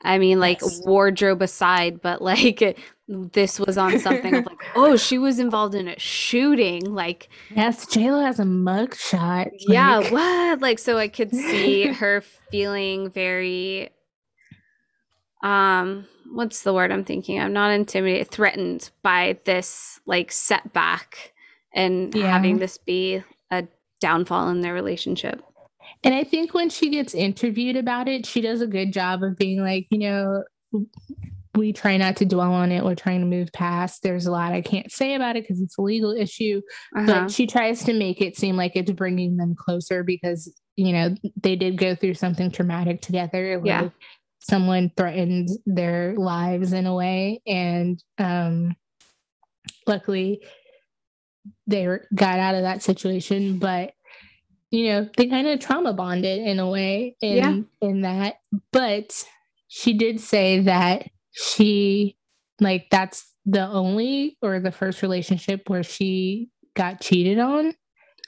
I 0.04 0.18
mean, 0.18 0.40
like 0.40 0.62
yes. 0.62 0.82
wardrobe 0.86 1.42
aside, 1.42 2.02
but 2.02 2.22
like 2.22 2.78
this 3.08 3.60
was 3.60 3.78
on 3.78 4.00
something 4.00 4.36
of 4.36 4.46
like, 4.46 4.62
oh, 4.76 4.98
she 4.98 5.18
was 5.18 5.40
involved 5.40 5.76
in 5.76 5.88
a 5.88 5.98
shooting. 6.00 6.94
Like, 6.94 7.30
yes, 7.56 7.86
JLo 7.86 8.26
has 8.26 8.40
a 8.40 8.44
mugshot. 8.44 9.52
Yeah, 9.60 10.10
what? 10.10 10.62
Like, 10.62 10.80
so 10.80 10.98
I 10.98 11.08
could 11.08 11.32
see 11.36 11.88
her 11.88 12.22
feeling 12.52 13.10
very, 13.10 13.90
um, 15.42 16.06
what's 16.32 16.64
the 16.64 16.74
word 16.74 16.92
I'm 16.92 17.06
thinking? 17.06 17.40
I'm 17.40 17.54
not 17.54 17.72
intimidated, 17.72 18.30
threatened 18.30 18.90
by 19.02 19.38
this 19.46 20.00
like 20.06 20.32
setback 20.32 21.34
and 21.74 22.14
yeah. 22.14 22.28
having 22.28 22.58
this 22.58 22.78
be 22.78 23.24
a 23.52 23.68
downfall 24.00 24.50
in 24.50 24.62
their 24.62 24.74
relationship. 24.74 25.42
And 26.04 26.14
I 26.14 26.24
think 26.24 26.54
when 26.54 26.70
she 26.70 26.90
gets 26.90 27.14
interviewed 27.14 27.78
about 27.78 28.08
it, 28.08 28.26
she 28.26 28.42
does 28.42 28.62
a 28.62 28.68
good 28.68 28.92
job 28.92 29.24
of 29.24 29.38
being 29.38 29.62
like, 29.62 29.88
you 29.90 30.00
know, 30.00 30.44
we 31.56 31.72
try 31.72 31.98
not 31.98 32.18
to 32.18 32.26
dwell 32.26 32.52
on 32.52 32.72
it. 32.72 32.84
We're 32.84 32.96
trying 32.96 33.22
to 33.22 33.28
move 33.28 33.54
past. 33.54 34.02
There's 34.02 34.26
a 34.26 34.32
lot 34.32 34.54
I 34.54 34.62
can't 34.62 34.92
say 34.92 35.14
about 35.14 35.36
it 35.36 35.44
because 35.44 35.62
it's 35.62 35.78
a 35.78 35.82
legal 35.82 36.12
issue. 36.12 36.62
Uh-huh. 36.96 37.06
But 37.06 37.32
she 37.32 37.46
tries 37.48 37.84
to 37.86 37.94
make 37.94 38.22
it 38.22 38.38
seem 38.38 38.58
like 38.58 38.76
it's 38.76 38.92
bringing 38.92 39.38
them 39.38 39.56
closer 39.56 40.04
because, 40.04 40.52
you 40.76 40.94
know, 40.94 41.16
they 41.42 41.56
did 41.56 41.78
go 41.78 41.96
through 41.96 42.16
something 42.16 42.52
traumatic 42.52 43.02
together. 43.02 43.58
Like 43.58 43.66
yeah. 43.66 43.90
someone 44.40 44.92
threatened 44.98 45.50
their 45.66 46.16
lives 46.16 46.74
in 46.74 46.88
a 46.88 46.96
way. 46.96 47.42
And 47.46 48.04
um, 48.18 48.76
luckily, 49.86 50.44
they 51.68 51.88
got 52.16 52.40
out 52.40 52.56
of 52.56 52.64
that 52.64 52.82
situation. 52.82 53.60
But 53.60 53.94
you 54.74 54.88
know, 54.88 55.08
they 55.18 55.28
kind 55.28 55.46
of 55.46 55.60
trauma 55.60 55.94
bonded 55.94 56.40
in 56.40 56.58
a 56.58 56.68
way 56.68 57.16
in 57.22 57.38
yeah. 57.38 57.88
in 57.88 58.02
that. 58.02 58.38
But 58.72 59.24
she 59.68 59.94
did 59.94 60.20
say 60.20 60.62
that 60.62 61.12
she 61.30 62.18
like 62.60 62.88
that's 62.90 63.32
the 63.46 63.68
only 63.68 64.36
or 64.42 64.60
the 64.60 64.72
first 64.72 65.04
relationship 65.04 65.70
where 65.70 65.84
she 65.84 66.50
got 66.76 67.02
cheated 67.02 67.38
on. 67.38 67.76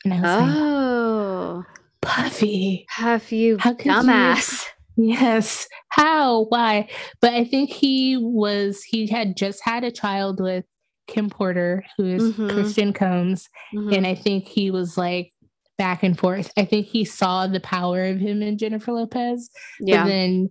And 0.03 0.13
I 0.13 0.21
was 0.21 0.41
like, 0.41 0.55
oh. 0.55 1.63
like, 1.65 1.79
Puffy. 2.01 2.85
Have 2.89 3.31
you 3.31 3.57
how 3.59 3.73
dumbass. 3.73 4.65
You? 4.97 5.13
Yes. 5.13 5.67
How? 5.89 6.45
Why? 6.49 6.87
But 7.21 7.33
I 7.33 7.43
think 7.43 7.71
he 7.71 8.17
was 8.17 8.83
he 8.83 9.07
had 9.07 9.35
just 9.35 9.61
had 9.63 9.83
a 9.83 9.91
child 9.91 10.39
with 10.39 10.63
Kim 11.07 11.29
Porter, 11.29 11.83
who 11.97 12.05
is 12.05 12.33
mm-hmm. 12.33 12.49
Christian 12.49 12.93
Combs. 12.93 13.49
Mm-hmm. 13.73 13.93
And 13.93 14.07
I 14.07 14.13
think 14.13 14.45
he 14.45 14.69
was 14.69 14.95
like 14.95 15.33
back 15.77 16.03
and 16.03 16.17
forth. 16.17 16.51
I 16.57 16.65
think 16.65 16.87
he 16.87 17.05
saw 17.05 17.47
the 17.47 17.59
power 17.59 18.05
of 18.05 18.19
him 18.19 18.41
and 18.41 18.59
Jennifer 18.59 18.91
Lopez. 18.91 19.49
Yeah. 19.79 20.03
But 20.03 20.09
then 20.09 20.49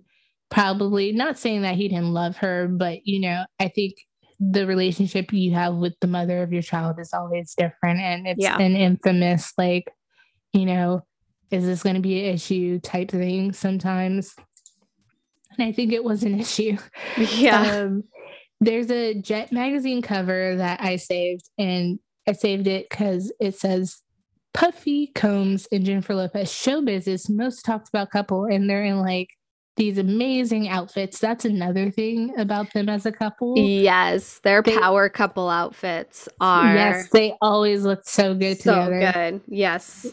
probably 0.51 1.13
not 1.13 1.39
saying 1.39 1.63
that 1.63 1.75
he 1.75 1.89
didn't 1.89 2.13
love 2.13 2.37
her, 2.39 2.69
but 2.69 3.07
you 3.07 3.21
know, 3.21 3.45
I 3.59 3.69
think 3.69 3.95
the 4.39 4.67
relationship 4.67 5.33
you 5.33 5.55
have 5.55 5.75
with 5.77 5.95
the 6.01 6.07
mother 6.07 6.43
of 6.43 6.53
your 6.53 6.63
child 6.63 6.99
is 6.99 7.13
always 7.13 7.55
different. 7.57 8.01
And 8.01 8.27
it's 8.27 8.43
yeah. 8.43 8.59
an 8.59 8.77
infamous, 8.77 9.53
like, 9.57 9.91
you 10.53 10.67
know, 10.67 11.03
is 11.51 11.65
this 11.65 11.83
going 11.83 11.97
to 11.97 12.03
be 12.03 12.27
an 12.27 12.35
issue 12.35 12.81
type 12.81 13.11
thing 13.11 13.53
sometimes? 13.53 14.35
And 15.57 15.67
I 15.67 15.73
think 15.73 15.93
it 15.93 16.05
was 16.05 16.23
an 16.23 16.41
issue. 16.41 16.77
Yeah. 17.17 17.85
Um, 17.85 18.05
there's 18.61 18.91
a 18.91 19.15
Jet 19.15 19.53
magazine 19.53 20.03
cover 20.03 20.57
that 20.57 20.81
I 20.81 20.97
saved, 20.97 21.51
and 21.59 21.99
I 22.27 22.33
saved 22.33 22.67
it 22.67 22.89
because 22.89 23.33
it 23.41 23.57
says 23.57 24.01
Puffy 24.55 25.09
Combs 25.09 25.67
and 25.73 25.85
Jennifer 25.85 26.15
Lopez 26.15 26.49
showbiz's 26.49 27.29
most 27.29 27.65
talked 27.65 27.89
about 27.89 28.11
couple, 28.11 28.45
and 28.45 28.71
they're 28.71 28.85
in 28.85 29.01
like 29.01 29.29
these 29.77 29.99
amazing 29.99 30.69
outfits. 30.69 31.19
That's 31.19 31.45
another 31.45 31.91
thing 31.91 32.33
about 32.39 32.73
them 32.73 32.89
as 32.89 33.05
a 33.05 33.13
couple. 33.13 33.55
Yes, 33.59 34.39
their 34.45 34.63
they, 34.63 34.79
power 34.79 35.09
couple 35.09 35.51
outfits 35.51 36.29
are. 36.41 36.75
Yes, 36.75 37.09
they 37.11 37.35
always 37.43 37.85
look 37.85 38.07
so 38.07 38.35
good 38.35 38.61
so 38.61 38.89
together. 38.89 39.13
good. 39.13 39.41
Yes. 39.49 40.07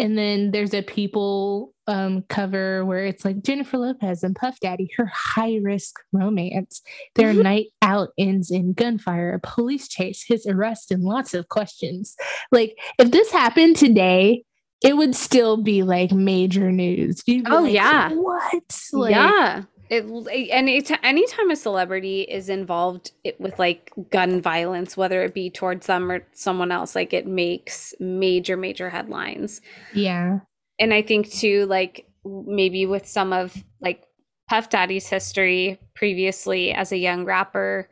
And 0.00 0.16
then 0.16 0.50
there's 0.50 0.72
a 0.72 0.82
people 0.82 1.74
um, 1.86 2.22
cover 2.28 2.84
where 2.84 3.04
it's 3.04 3.24
like 3.24 3.42
Jennifer 3.42 3.76
Lopez 3.76 4.22
and 4.22 4.34
Puff 4.34 4.58
Daddy, 4.60 4.90
her 4.96 5.10
high 5.12 5.58
risk 5.62 6.00
romance. 6.12 6.80
Their 7.16 7.32
mm-hmm. 7.32 7.42
night 7.42 7.66
out 7.82 8.10
ends 8.16 8.50
in 8.50 8.72
gunfire, 8.72 9.34
a 9.34 9.40
police 9.40 9.88
chase, 9.88 10.24
his 10.26 10.46
arrest, 10.46 10.90
and 10.90 11.02
lots 11.02 11.34
of 11.34 11.48
questions. 11.48 12.16
Like, 12.50 12.78
if 12.98 13.10
this 13.10 13.30
happened 13.30 13.76
today, 13.76 14.44
it 14.82 14.96
would 14.96 15.14
still 15.14 15.58
be 15.58 15.82
like 15.82 16.12
major 16.12 16.72
news. 16.72 17.22
oh 17.46 17.62
like, 17.62 17.74
yeah, 17.74 18.10
what? 18.12 18.80
Like, 18.92 19.10
yeah. 19.10 19.64
It, 19.90 20.04
and 20.04 20.68
it, 20.68 20.88
anytime 21.02 21.50
a 21.50 21.56
celebrity 21.56 22.20
is 22.22 22.48
involved 22.48 23.10
with 23.40 23.58
like 23.58 23.92
gun 24.10 24.40
violence, 24.40 24.96
whether 24.96 25.22
it 25.24 25.34
be 25.34 25.50
towards 25.50 25.86
them 25.86 26.12
or 26.12 26.24
someone 26.32 26.70
else, 26.70 26.94
like 26.94 27.12
it 27.12 27.26
makes 27.26 27.92
major, 27.98 28.56
major 28.56 28.88
headlines. 28.88 29.60
Yeah. 29.92 30.40
And 30.78 30.94
I 30.94 31.02
think 31.02 31.30
too, 31.32 31.66
like 31.66 32.06
maybe 32.24 32.86
with 32.86 33.08
some 33.08 33.32
of 33.32 33.64
like 33.80 34.04
Puff 34.48 34.68
Daddy's 34.70 35.08
history 35.08 35.80
previously 35.96 36.72
as 36.72 36.92
a 36.92 36.96
young 36.96 37.24
rapper, 37.24 37.90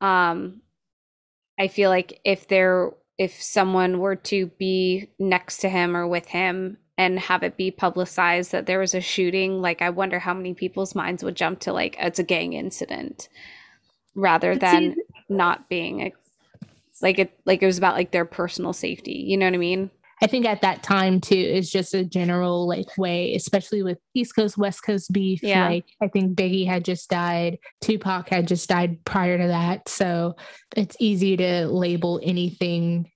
um, 0.00 0.62
I 1.58 1.68
feel 1.68 1.90
like 1.90 2.20
if 2.24 2.48
there 2.48 2.92
if 3.18 3.42
someone 3.42 3.98
were 3.98 4.16
to 4.16 4.46
be 4.58 5.10
next 5.18 5.58
to 5.58 5.68
him 5.68 5.94
or 5.94 6.08
with 6.08 6.24
him 6.24 6.78
and 7.00 7.18
have 7.18 7.42
it 7.42 7.56
be 7.56 7.70
publicized 7.70 8.52
that 8.52 8.66
there 8.66 8.78
was 8.78 8.94
a 8.94 9.00
shooting 9.00 9.62
like 9.62 9.80
i 9.80 9.88
wonder 9.88 10.18
how 10.18 10.34
many 10.34 10.52
people's 10.52 10.94
minds 10.94 11.24
would 11.24 11.34
jump 11.34 11.58
to 11.58 11.72
like 11.72 11.96
it's 11.98 12.18
a 12.18 12.22
gang 12.22 12.52
incident 12.52 13.30
rather 14.14 14.54
than 14.54 14.94
not 15.28 15.66
being 15.70 16.02
a 16.02 16.12
like 17.00 17.18
it 17.18 17.32
like 17.46 17.62
it 17.62 17.66
was 17.66 17.78
about 17.78 17.94
like 17.94 18.10
their 18.10 18.26
personal 18.26 18.74
safety 18.74 19.24
you 19.26 19.36
know 19.36 19.46
what 19.46 19.54
i 19.54 19.58
mean 19.58 19.90
I 20.22 20.26
think 20.26 20.44
at 20.44 20.60
that 20.60 20.82
time 20.82 21.18
too 21.18 21.34
is 21.34 21.70
just 21.70 21.94
a 21.94 22.04
general 22.04 22.68
like 22.68 22.98
way, 22.98 23.34
especially 23.34 23.82
with 23.82 23.96
East 24.12 24.36
Coast 24.36 24.58
West 24.58 24.82
Coast 24.84 25.10
beef. 25.10 25.42
Yeah. 25.42 25.66
Like 25.66 25.86
I 26.02 26.08
think 26.08 26.36
Biggie 26.36 26.66
had 26.66 26.84
just 26.84 27.08
died, 27.08 27.58
Tupac 27.80 28.28
had 28.28 28.46
just 28.46 28.68
died 28.68 29.02
prior 29.06 29.38
to 29.38 29.46
that, 29.46 29.88
so 29.88 30.36
it's 30.76 30.94
easy 31.00 31.38
to 31.38 31.68
label 31.68 32.20
anything 32.22 33.10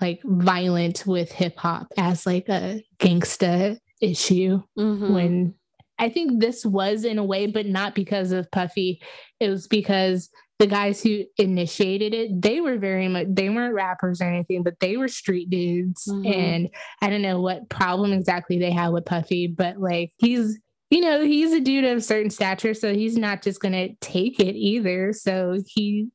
like 0.00 0.20
violent 0.24 1.06
with 1.06 1.32
hip 1.32 1.56
hop 1.56 1.88
as 1.96 2.26
like 2.26 2.48
a 2.48 2.82
gangsta 2.98 3.78
issue 4.00 4.62
mm-hmm. 4.78 5.12
when 5.12 5.54
I 5.98 6.08
think 6.08 6.40
this 6.40 6.64
was 6.64 7.04
in 7.04 7.18
a 7.18 7.24
way, 7.24 7.46
but 7.46 7.66
not 7.66 7.94
because 7.94 8.32
of 8.32 8.50
Puffy. 8.50 9.02
It 9.38 9.50
was 9.50 9.66
because 9.66 10.30
the 10.58 10.66
guys 10.66 11.02
who 11.02 11.24
initiated 11.36 12.14
it, 12.14 12.40
they 12.40 12.60
were 12.60 12.78
very 12.78 13.08
much, 13.08 13.26
they 13.28 13.48
weren't 13.50 13.74
rappers 13.74 14.20
or 14.20 14.24
anything, 14.24 14.62
but 14.62 14.80
they 14.80 14.96
were 14.96 15.08
street 15.08 15.50
dudes. 15.50 16.06
Mm-hmm. 16.08 16.32
And 16.32 16.68
I 17.02 17.10
don't 17.10 17.22
know 17.22 17.40
what 17.40 17.68
problem 17.68 18.12
exactly 18.12 18.58
they 18.58 18.70
had 18.70 18.88
with 18.88 19.04
Puffy, 19.04 19.46
but 19.46 19.78
like 19.78 20.12
he's, 20.18 20.58
you 20.90 21.00
know, 21.02 21.22
he's 21.22 21.52
a 21.52 21.60
dude 21.60 21.84
of 21.84 22.02
certain 22.02 22.30
stature. 22.30 22.74
So 22.74 22.94
he's 22.94 23.16
not 23.16 23.42
just 23.42 23.60
going 23.60 23.72
to 23.72 23.94
take 24.00 24.40
it 24.40 24.56
either. 24.56 25.12
So 25.12 25.58
he 25.66 26.08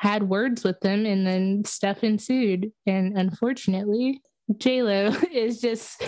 had 0.00 0.30
words 0.30 0.64
with 0.64 0.80
them 0.80 1.04
and 1.04 1.26
then 1.26 1.62
stuff 1.66 2.02
ensued. 2.02 2.72
And 2.86 3.18
unfortunately, 3.18 4.22
JLo 4.50 5.22
is 5.32 5.60
just 5.60 6.02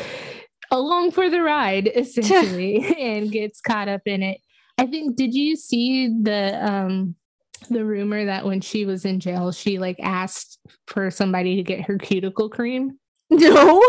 along 0.70 1.10
for 1.10 1.28
the 1.28 1.42
ride 1.42 1.88
essentially 1.94 2.96
and 2.98 3.30
gets 3.30 3.60
caught 3.60 3.88
up 3.88 4.00
in 4.06 4.22
it. 4.22 4.38
I 4.78 4.86
think 4.86 5.16
did 5.16 5.34
you 5.34 5.56
see 5.56 6.08
the 6.08 6.58
um 6.66 7.16
the 7.68 7.84
rumor 7.84 8.24
that 8.24 8.46
when 8.46 8.62
she 8.62 8.86
was 8.86 9.04
in 9.04 9.20
jail, 9.20 9.52
she 9.52 9.78
like 9.78 10.00
asked 10.00 10.58
for 10.86 11.10
somebody 11.10 11.56
to 11.56 11.62
get 11.62 11.82
her 11.82 11.98
cuticle 11.98 12.48
cream. 12.48 12.98
No. 13.28 13.82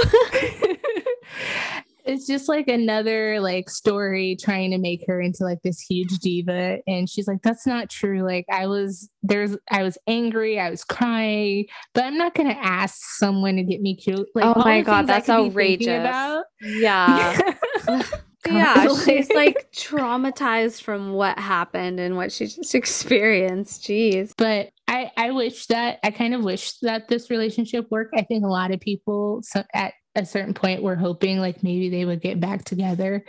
It's 2.06 2.28
just 2.28 2.50
like 2.50 2.68
another 2.68 3.40
like 3.40 3.70
story 3.70 4.38
trying 4.40 4.72
to 4.72 4.78
make 4.78 5.04
her 5.08 5.22
into 5.22 5.44
like 5.44 5.62
this 5.64 5.80
huge 5.80 6.20
diva 6.20 6.80
and 6.88 7.10
she's 7.10 7.28
like 7.28 7.42
that's 7.42 7.66
not 7.66 7.90
true 7.90 8.22
like 8.24 8.46
i 8.52 8.68
was 8.68 9.10
there's 9.22 9.58
i 9.72 9.84
was 9.84 9.98
angry 10.08 10.60
i 10.60 10.70
was 10.70 10.84
crying 10.84 11.66
but 11.94 12.04
i'm 12.04 12.18
not 12.18 12.34
gonna 12.36 12.58
ask 12.62 12.96
someone 13.18 13.56
to 13.56 13.64
get 13.64 13.82
me 13.82 13.96
cute 13.96 14.28
like 14.36 14.46
oh 14.46 14.60
my 14.60 14.82
god 14.82 15.08
that's 15.08 15.30
outrageous 15.30 16.44
yeah 16.62 17.52
yeah, 18.50 18.88
she's 19.06 19.30
like 19.30 19.72
traumatized 19.74 20.82
from 20.82 21.14
what 21.14 21.40
happened 21.40 22.00
and 22.00 22.18
what 22.18 22.32
she 22.32 22.48
just 22.48 22.76
experienced. 22.76 23.84
Jeez. 23.84 24.34
But 24.38 24.72
I, 24.88 25.12
I 25.16 25.32
wish 25.32 25.68
that 25.68 26.00
I 26.04 26.12
kind 26.12 26.34
of 26.34 26.44
wish 26.44 26.74
that 26.80 27.08
this 27.08 27.30
relationship 27.30 27.88
worked. 27.90 28.14
I 28.18 28.24
think 28.24 28.44
a 28.44 28.50
lot 28.50 28.72
of 28.72 28.80
people 28.82 29.42
so 29.44 29.64
at 29.74 29.94
a 30.16 30.26
certain 30.26 30.54
point 30.54 30.84
we're 30.84 30.96
hoping 30.96 31.40
like 31.40 31.64
maybe 31.64 31.90
they 31.90 32.06
would 32.06 32.22
get 32.22 32.40
back 32.40 32.64
together. 32.64 33.26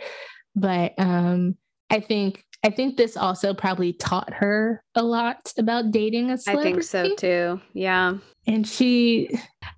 But 0.55 0.93
um 0.97 1.57
I 1.89 1.99
think 1.99 2.43
I 2.63 2.71
think 2.71 2.97
this 2.97 3.15
also 3.15 3.53
probably 3.53 3.93
taught 3.93 4.33
her 4.33 4.83
a 4.95 5.03
lot 5.03 5.53
about 5.57 5.91
dating 5.91 6.31
a 6.31 6.37
celebrity. 6.37 6.69
I 6.69 6.73
think 6.73 6.83
so 6.83 7.15
too. 7.15 7.61
Yeah. 7.73 8.17
And 8.47 8.67
she 8.67 9.29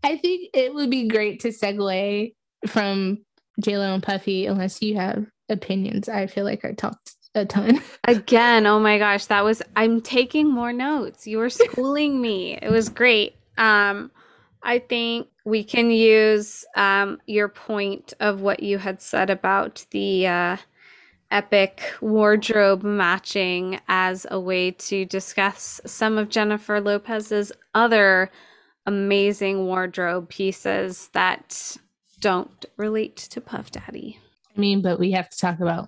I 0.04 0.18
think 0.18 0.50
it 0.54 0.74
would 0.74 0.90
be 0.90 1.08
great 1.08 1.42
to 1.42 1.50
segue 1.50 2.34
from 2.68 3.20
JLo 3.62 3.94
and 3.94 4.04
Puffy, 4.04 4.46
unless 4.46 4.82
you 4.82 4.96
have 4.96 5.26
opinions. 5.50 6.08
I 6.10 6.28
feel 6.28 6.44
like 6.44 6.64
I 6.64 6.74
talked 6.74 7.16
a 7.36 7.46
ton. 7.46 7.82
Again, 8.04 8.66
oh 8.68 8.80
my 8.80 8.98
gosh, 8.98 9.26
that 9.26 9.44
was 9.44 9.62
I'm 9.76 10.02
taking 10.02 10.50
more 10.50 10.74
notes. 10.74 11.28
You 11.28 11.40
were 11.40 11.50
schooling 11.50 12.22
me. 12.22 12.58
It 12.62 12.72
was 12.72 12.90
great. 12.90 13.36
Um, 13.58 14.12
I 14.64 14.80
think 14.80 15.28
we 15.48 15.64
can 15.64 15.90
use 15.90 16.66
um, 16.76 17.22
your 17.26 17.48
point 17.48 18.14
of 18.20 18.42
what 18.42 18.62
you 18.62 18.78
had 18.78 19.02
said 19.02 19.30
about 19.30 19.86
the 19.92 20.28
uh, 20.28 20.58
epic 21.32 21.82
wardrobe 22.02 22.84
matching 22.84 23.80
as 23.88 24.28
a 24.30 24.38
way 24.38 24.72
to 24.72 25.06
discuss 25.06 25.80
some 25.86 26.18
of 26.18 26.28
Jennifer 26.28 26.82
Lopez's 26.82 27.54
other 27.74 28.30
amazing 28.86 29.66
wardrobe 29.66 30.28
pieces 30.28 31.10
that 31.14 31.78
don't 32.20 32.66
relate 32.76 33.16
to 33.16 33.40
Puff 33.40 33.72
Daddy. 33.72 34.20
I 34.54 34.60
mean, 34.60 34.82
but 34.82 35.00
we 35.00 35.12
have 35.12 35.30
to 35.30 35.38
talk 35.38 35.62
about 35.62 35.88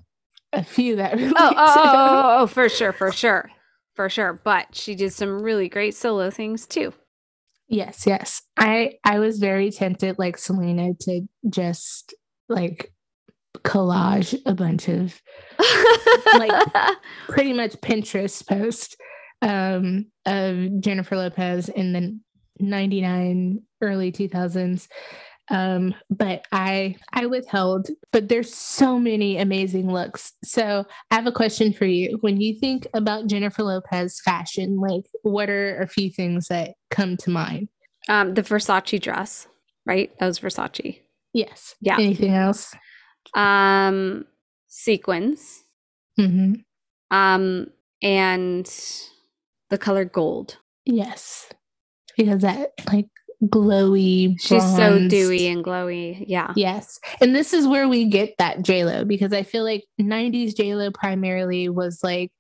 a 0.54 0.64
few 0.64 0.96
that 0.96 1.16
relate 1.18 1.34
oh, 1.36 1.54
oh, 1.54 1.74
oh, 1.76 1.84
oh, 1.86 2.44
oh, 2.44 2.48
for 2.48 2.70
sure, 2.70 2.94
for 2.94 3.12
sure, 3.12 3.52
for 3.94 4.08
sure. 4.08 4.40
But 4.42 4.74
she 4.74 4.96
did 4.96 5.12
some 5.12 5.42
really 5.42 5.68
great 5.68 5.96
solo 5.96 6.30
things 6.30 6.66
too. 6.66 6.94
Yes, 7.70 8.06
yes. 8.08 8.42
I 8.58 8.94
I 9.04 9.20
was 9.20 9.38
very 9.38 9.70
tempted, 9.72 10.18
like 10.18 10.38
Selena, 10.38 10.94
to 11.02 11.22
just 11.50 12.16
like 12.50 12.92
collage 13.60 14.36
a 14.46 14.56
bunch 14.56 14.88
of 14.90 15.22
like 16.36 16.68
pretty 17.30 17.54
much 17.54 17.74
Pinterest 17.82 18.46
post 18.48 18.96
um 19.42 20.08
of 20.26 20.82
Jennifer 20.82 21.16
Lopez 21.16 21.70
in 21.70 21.94
the 21.94 22.20
99 22.60 23.62
early 23.82 24.12
2000s 24.12 24.88
Um, 25.50 25.96
but 26.10 26.46
I 26.52 26.96
I 27.14 27.26
withheld. 27.26 27.88
But 28.12 28.30
there's 28.30 28.54
so 28.54 29.00
many 29.00 29.38
amazing 29.38 29.92
looks. 29.92 30.34
So 30.44 30.86
I 31.12 31.16
have 31.16 31.28
a 31.28 31.32
question 31.32 31.74
for 31.74 31.86
you. 31.86 32.18
When 32.22 32.40
you 32.40 32.58
think 32.60 32.88
about 32.94 33.28
Jennifer 33.28 33.64
Lopez 33.64 34.22
fashion, 34.24 34.78
like 34.80 35.06
what 35.24 35.50
are 35.50 35.82
a 35.82 35.88
few 35.88 36.12
things 36.12 36.48
that 36.48 36.76
come 36.90 37.18
to 37.18 37.30
mind? 37.30 37.70
Um, 38.08 38.34
the 38.34 38.44
Versace 38.44 39.02
dress, 39.02 39.48
right? 39.86 40.12
That 40.20 40.28
was 40.28 40.40
Versace. 40.40 41.02
Yes. 41.34 41.76
Yeah. 41.82 41.96
Anything 42.00 42.34
else? 42.34 42.74
Um, 43.36 44.26
sequins. 44.68 45.64
Mm-hmm. 46.20 46.54
Um, 47.16 47.68
and 48.02 48.72
the 49.70 49.78
color 49.78 50.06
gold. 50.06 50.58
Yes. 50.86 51.50
Because 52.18 52.42
that 52.42 52.72
like 52.92 53.08
glowy. 53.46 54.40
She's 54.40 54.64
so 54.76 55.08
dewy 55.08 55.48
and 55.48 55.64
glowy. 55.64 56.24
Yeah. 56.28 56.54
Yes. 56.56 57.00
And 57.22 57.34
this 57.36 57.54
is 57.54 57.68
where 57.68 57.88
we 57.88 58.06
get 58.06 58.36
that 58.38 58.60
JLo 58.60 59.08
because 59.08 59.32
I 59.34 59.44
feel 59.44 59.64
like 59.64 59.86
90s 60.00 60.54
JLo 60.56 60.94
primarily 60.94 61.70
was 61.70 62.04
like 62.04 62.32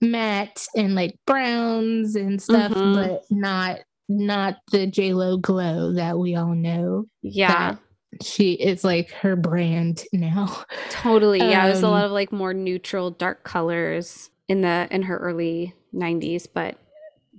matte 0.00 0.66
and 0.76 0.94
like 0.94 1.16
browns 1.26 2.14
and 2.16 2.40
stuff, 2.40 2.72
Mhm. 2.72 2.94
but 2.94 3.22
not 3.30 3.80
not 4.10 4.56
the 4.72 4.86
JLo 4.86 5.38
glow 5.38 5.92
that 5.92 6.18
we 6.18 6.34
all 6.34 6.54
know. 6.54 7.04
Yeah. 7.20 7.76
She 8.22 8.52
is 8.52 8.82
like 8.82 9.10
her 9.10 9.36
brand 9.36 10.04
now. 10.14 10.64
Totally. 10.88 11.40
Yeah. 11.40 11.66
it 11.66 11.70
was 11.70 11.82
a 11.82 11.86
Um, 11.86 11.92
lot 11.92 12.04
of 12.06 12.10
like 12.12 12.32
more 12.32 12.54
neutral, 12.54 13.10
dark 13.10 13.44
colors 13.44 14.30
in 14.48 14.62
the 14.62 14.88
in 14.90 15.02
her 15.02 15.18
early 15.18 15.74
90s, 15.92 16.46
but 16.46 16.76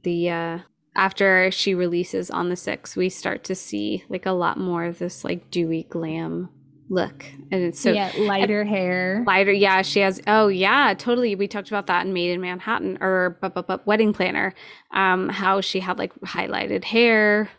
the 0.03 0.29
uh 0.29 0.59
after 0.95 1.49
she 1.51 1.73
releases 1.75 2.29
on 2.31 2.49
the 2.49 2.55
6th, 2.55 2.95
we 2.95 3.09
start 3.09 3.43
to 3.45 3.55
see 3.55 4.03
like 4.09 4.25
a 4.25 4.31
lot 4.31 4.57
more 4.57 4.85
of 4.85 4.99
this 4.99 5.23
like 5.23 5.49
dewy 5.51 5.83
glam 5.89 6.49
look. 6.89 7.23
And 7.51 7.61
it's 7.63 7.79
so 7.79 7.91
yeah, 7.91 8.11
lighter 8.17 8.63
hair. 8.65 9.23
lighter. 9.27 9.51
Yeah, 9.51 9.83
she 9.83 9.99
has. 9.99 10.19
Oh, 10.25 10.47
yeah, 10.47 10.93
totally. 10.97 11.35
We 11.35 11.47
talked 11.47 11.67
about 11.69 11.85
that 11.87 12.05
in 12.05 12.13
Maid 12.13 12.31
in 12.31 12.41
Manhattan 12.41 12.97
or 13.01 13.37
bu- 13.41 13.49
bu- 13.49 13.63
bu- 13.63 13.83
Wedding 13.85 14.11
Planner. 14.13 14.53
Um, 14.93 15.29
how 15.29 15.61
she 15.61 15.79
had 15.79 15.99
like 15.99 16.13
highlighted 16.21 16.83
hair 16.83 17.49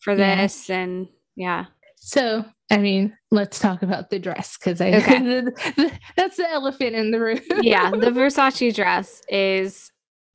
for 0.00 0.14
Yeah. 0.16 0.42
this, 0.42 0.68
and 0.68 1.06
yeah, 1.36 1.66
So, 1.96 2.44
I 2.70 2.78
mean, 2.78 3.16
let's 3.30 3.58
talk 3.60 3.82
about 3.82 4.10
the 4.10 4.18
dress 4.18 4.56
because 4.58 4.80
I 4.80 4.92
Okay. 4.94 5.42
that's 6.16 6.36
the 6.36 6.50
elephant 6.50 6.96
in 6.96 7.10
the 7.12 7.20
room. 7.20 7.40
yeah. 7.62 7.90
The 7.90 8.10
Versace 8.10 8.74
dress 8.74 9.22
is 9.28 9.92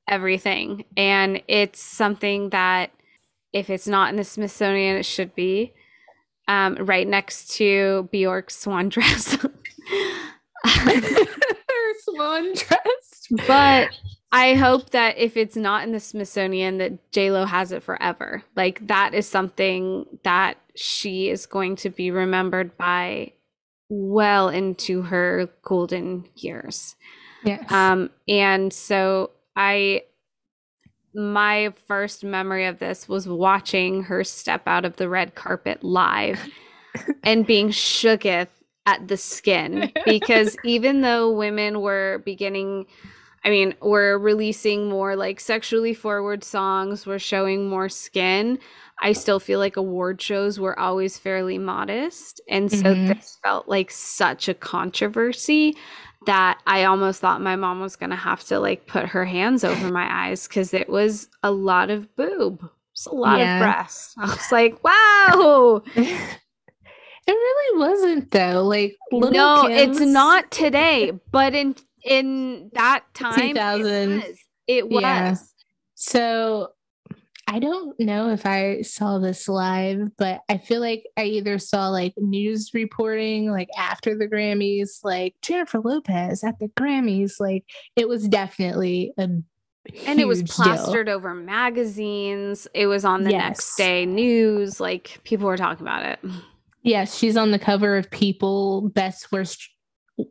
everything, 0.08 0.84
and 0.96 1.42
it's 1.48 1.80
something 1.80 2.50
that 2.50 2.90
if 3.52 3.70
it's 3.70 3.88
not 3.88 4.10
in 4.10 4.16
the 4.16 4.24
Smithsonian, 4.24 4.96
it 4.96 5.04
should 5.04 5.34
be. 5.34 5.72
Um, 6.48 6.76
right 6.76 7.08
next 7.08 7.56
to 7.56 8.08
Bjork's 8.12 8.56
swan 8.56 8.88
dress. 8.88 9.34
her 10.64 11.92
swan 12.04 12.54
dress. 12.54 13.26
but 13.46 13.90
I 14.32 14.54
hope 14.54 14.90
that 14.90 15.18
if 15.18 15.36
it's 15.36 15.56
not 15.56 15.84
in 15.84 15.92
the 15.92 16.00
Smithsonian, 16.00 16.78
that 16.78 17.12
J 17.12 17.30
Lo 17.30 17.46
has 17.46 17.72
it 17.72 17.82
forever. 17.82 18.42
Like 18.54 18.86
that 18.86 19.14
is 19.14 19.26
something 19.26 20.06
that 20.24 20.58
she 20.74 21.30
is 21.30 21.46
going 21.46 21.76
to 21.76 21.90
be 21.90 22.10
remembered 22.10 22.76
by 22.76 23.32
well 23.88 24.48
into 24.48 25.02
her 25.02 25.48
golden 25.62 26.28
years. 26.34 26.96
Yes. 27.44 27.70
Um, 27.70 28.10
and 28.28 28.72
so 28.72 29.30
I, 29.56 30.02
my 31.14 31.72
first 31.86 32.24
memory 32.24 32.66
of 32.66 32.78
this 32.78 33.08
was 33.08 33.26
watching 33.28 34.02
her 34.04 34.22
step 34.22 34.62
out 34.66 34.84
of 34.84 34.96
the 34.96 35.08
red 35.08 35.34
carpet 35.34 35.82
live 35.82 36.48
and 37.24 37.46
being 37.46 37.68
shooketh 37.70 38.48
at 38.86 39.08
the 39.08 39.16
skin 39.16 39.92
because 40.04 40.56
even 40.62 41.00
though 41.02 41.30
women 41.30 41.80
were 41.80 42.22
beginning 42.24 42.86
I 43.44 43.50
mean, 43.50 43.74
we're 43.82 44.18
releasing 44.18 44.88
more 44.88 45.16
like 45.16 45.40
sexually 45.40 45.94
forward 45.94 46.44
songs, 46.44 47.06
we're 47.06 47.18
showing 47.20 47.68
more 47.68 47.88
skin. 47.88 48.58
I 49.00 49.12
still 49.12 49.40
feel 49.40 49.60
like 49.60 49.76
award 49.76 50.20
shows 50.20 50.60
were 50.60 50.78
always 50.78 51.18
fairly 51.18 51.58
modest. 51.58 52.40
And 52.50 52.72
so 52.72 52.94
Mhm. 52.94 53.06
this 53.06 53.38
felt 53.44 53.68
like 53.68 53.90
such 53.92 54.48
a 54.48 54.54
controversy 54.54 55.76
that 56.26 56.60
I 56.66 56.84
almost 56.84 57.20
thought 57.20 57.40
my 57.40 57.56
mom 57.56 57.80
was 57.80 57.96
going 57.96 58.10
to 58.10 58.16
have 58.16 58.44
to 58.44 58.60
like 58.60 58.86
put 58.86 59.06
her 59.06 59.24
hands 59.24 59.64
over 59.64 59.90
my 59.90 60.28
eyes 60.28 60.46
because 60.46 60.72
it 60.74 60.88
was 60.88 61.28
a 61.42 61.50
lot 61.50 61.90
of 61.90 62.14
boob. 62.16 62.68
It's 62.92 63.06
a 63.06 63.14
lot 63.14 63.38
Yeah. 63.38 63.56
of 63.58 63.62
breasts. 63.62 64.14
I 64.18 64.26
was 64.26 64.52
like, 64.52 64.82
wow. 64.84 65.82
It 67.28 67.32
really 67.32 67.78
wasn't 67.80 68.30
though. 68.30 68.62
Like 68.62 68.96
Little 69.10 69.32
no, 69.32 69.66
it's 69.68 69.98
not 69.98 70.48
today, 70.52 71.10
but 71.32 71.56
in 71.56 71.74
in 72.04 72.70
that 72.74 73.02
time, 73.14 73.54
2000. 73.54 74.12
it 74.12 74.16
was. 74.28 74.38
It 74.68 74.88
was. 74.88 75.02
Yeah. 75.02 75.34
So 75.96 76.68
I 77.48 77.58
don't 77.60 77.98
know 78.00 78.30
if 78.30 78.44
I 78.44 78.82
saw 78.82 79.18
this 79.18 79.48
live, 79.48 80.08
but 80.18 80.40
I 80.48 80.58
feel 80.58 80.80
like 80.80 81.04
I 81.16 81.24
either 81.24 81.58
saw 81.58 81.88
like 81.88 82.12
news 82.16 82.70
reporting 82.74 83.50
like 83.50 83.68
after 83.78 84.16
the 84.18 84.26
Grammys, 84.26 84.98
like 85.04 85.34
Jennifer 85.42 85.78
Lopez 85.78 86.42
at 86.42 86.58
the 86.58 86.68
Grammys. 86.68 87.34
Like 87.38 87.64
it 87.94 88.08
was 88.08 88.26
definitely 88.28 89.12
a 89.16 89.28
and 90.04 90.18
it 90.18 90.26
was 90.26 90.40
huge 90.40 90.48
deal. 90.56 90.64
plastered 90.64 91.08
over 91.08 91.32
magazines. 91.34 92.66
It 92.74 92.86
was 92.88 93.04
on 93.04 93.22
the 93.22 93.30
Yes. 93.30 93.40
next 93.42 93.76
day 93.76 94.04
news. 94.06 94.80
Like 94.80 95.20
people 95.22 95.46
were 95.46 95.56
talking 95.56 95.86
about 95.86 96.04
it. 96.04 96.18
Yes, 96.82 97.16
she's 97.16 97.36
on 97.36 97.52
the 97.52 97.58
cover 97.58 97.96
of 97.96 98.10
People 98.10 98.88
Best 98.90 99.30
Worst 99.30 99.70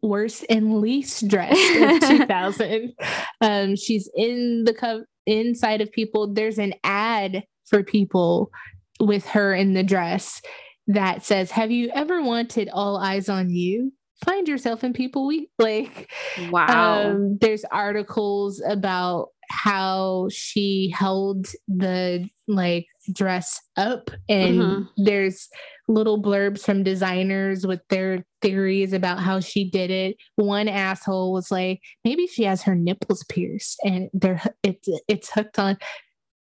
Worst 0.01 0.45
and 0.49 0.81
Least 0.81 1.27
Dressed 1.29 1.75
of 1.77 2.09
2000. 2.19 2.93
um, 3.41 3.75
she's 3.77 4.09
in 4.15 4.63
the 4.65 4.73
co- 4.73 5.05
inside 5.25 5.81
of 5.81 5.91
People. 5.91 6.33
There's 6.33 6.59
an 6.59 6.73
ad 6.83 7.43
for 7.65 7.83
People 7.83 8.51
with 8.99 9.25
her 9.27 9.53
in 9.53 9.73
the 9.73 9.83
dress 9.83 10.41
that 10.87 11.23
says, 11.23 11.51
"Have 11.51 11.71
you 11.71 11.89
ever 11.93 12.21
wanted 12.21 12.69
all 12.71 12.97
eyes 12.97 13.27
on 13.29 13.49
you? 13.49 13.93
Find 14.23 14.47
yourself 14.47 14.83
in 14.83 14.93
People 14.93 15.25
Week." 15.27 15.49
Like, 15.59 16.11
Wow. 16.49 17.11
um, 17.11 17.37
there's 17.41 17.65
articles 17.65 18.61
about 18.67 19.29
how 19.49 20.27
she 20.31 20.91
held 20.95 21.47
the 21.67 22.27
like 22.47 22.87
dress 23.13 23.61
up 23.77 24.09
and 24.27 24.59
Mhm. 24.59 24.89
there's 24.97 25.47
little 25.87 26.19
blurbs 26.21 26.61
from 26.61 26.81
designers 26.83 27.65
with 27.67 27.81
their 27.89 28.25
theories 28.41 28.91
about 28.91 29.19
how 29.19 29.39
she 29.39 29.69
did 29.69 29.91
it 29.91 30.15
one 30.35 30.67
asshole 30.67 31.31
was 31.31 31.51
like 31.51 31.79
maybe 32.03 32.25
she 32.25 32.43
has 32.43 32.63
her 32.63 32.73
nipples 32.73 33.23
pierced 33.29 33.77
and 33.83 34.09
they're 34.13 34.41
it's 34.63 34.87
it's 35.07 35.29
hooked 35.31 35.59
on 35.59 35.77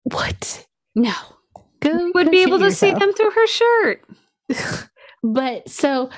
what 0.03 0.65
no. 0.95 1.13
go 1.81 2.11
Would 2.15 2.31
be 2.31 2.43
able 2.43 2.59
to 2.59 2.71
see 2.71 2.91
them 2.93 3.11
through 3.13 3.31
her 3.31 3.47
shirt. 3.47 4.05
but 5.23 5.67
so 5.67 6.09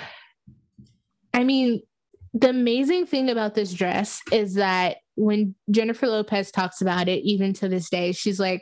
i 1.38 1.44
mean 1.44 1.82
the 2.34 2.50
amazing 2.50 3.06
thing 3.06 3.30
about 3.30 3.54
this 3.56 3.72
dress 3.74 4.20
is 4.32 4.56
that 4.56 4.98
when 5.16 5.56
jennifer 5.72 6.08
lopez 6.08 6.52
talks 6.52 6.82
about 6.82 7.08
it 7.08 7.24
even 7.24 7.54
to 7.54 7.70
this 7.70 7.90
day 7.90 8.12
she's 8.12 8.40
like 8.40 8.62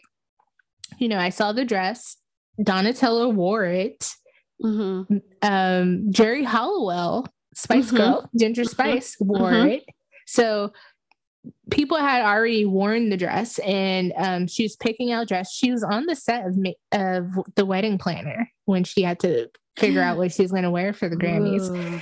you 1.00 1.08
know 1.08 1.18
i 1.18 1.30
saw 1.30 1.52
the 1.52 1.66
dress. 1.66 2.18
Donatella 2.62 3.34
wore 3.34 3.66
it. 3.66 4.14
Hmm 4.62 5.02
um 5.42 6.10
Geri 6.12 6.44
Halliwell 6.46 7.28
spice 7.54 7.92
Mhm. 7.92 7.98
girl 7.98 8.30
ginger 8.40 8.64
spice 8.64 9.18
wore 9.20 9.52
Mhm. 9.52 9.78
it. 9.78 9.84
So 10.26 10.72
people 11.70 11.98
had 11.98 12.22
already 12.24 12.64
worn 12.66 13.10
the 13.10 13.18
dress 13.18 13.60
and 13.60 14.14
um, 14.18 14.48
she 14.48 14.64
was 14.64 14.76
picking 14.78 15.12
out 15.12 15.28
dress. 15.28 15.52
She 15.54 15.70
was 15.72 15.84
on 15.84 16.06
the 16.06 16.16
set 16.16 16.46
of, 16.48 16.56
of 16.94 17.26
the 17.56 17.66
wedding 17.66 17.98
planner 17.98 18.50
when 18.66 18.84
she 18.86 19.02
had 19.04 19.20
to 19.20 19.50
figure 19.78 20.02
out 20.02 20.18
what 20.18 20.32
she 20.32 20.42
was 20.42 20.52
going 20.52 20.64
to 20.64 20.72
wear 20.72 20.94
for 20.94 21.10
the 21.10 21.18
grammys. 21.18 21.70
Ooh. 21.70 22.00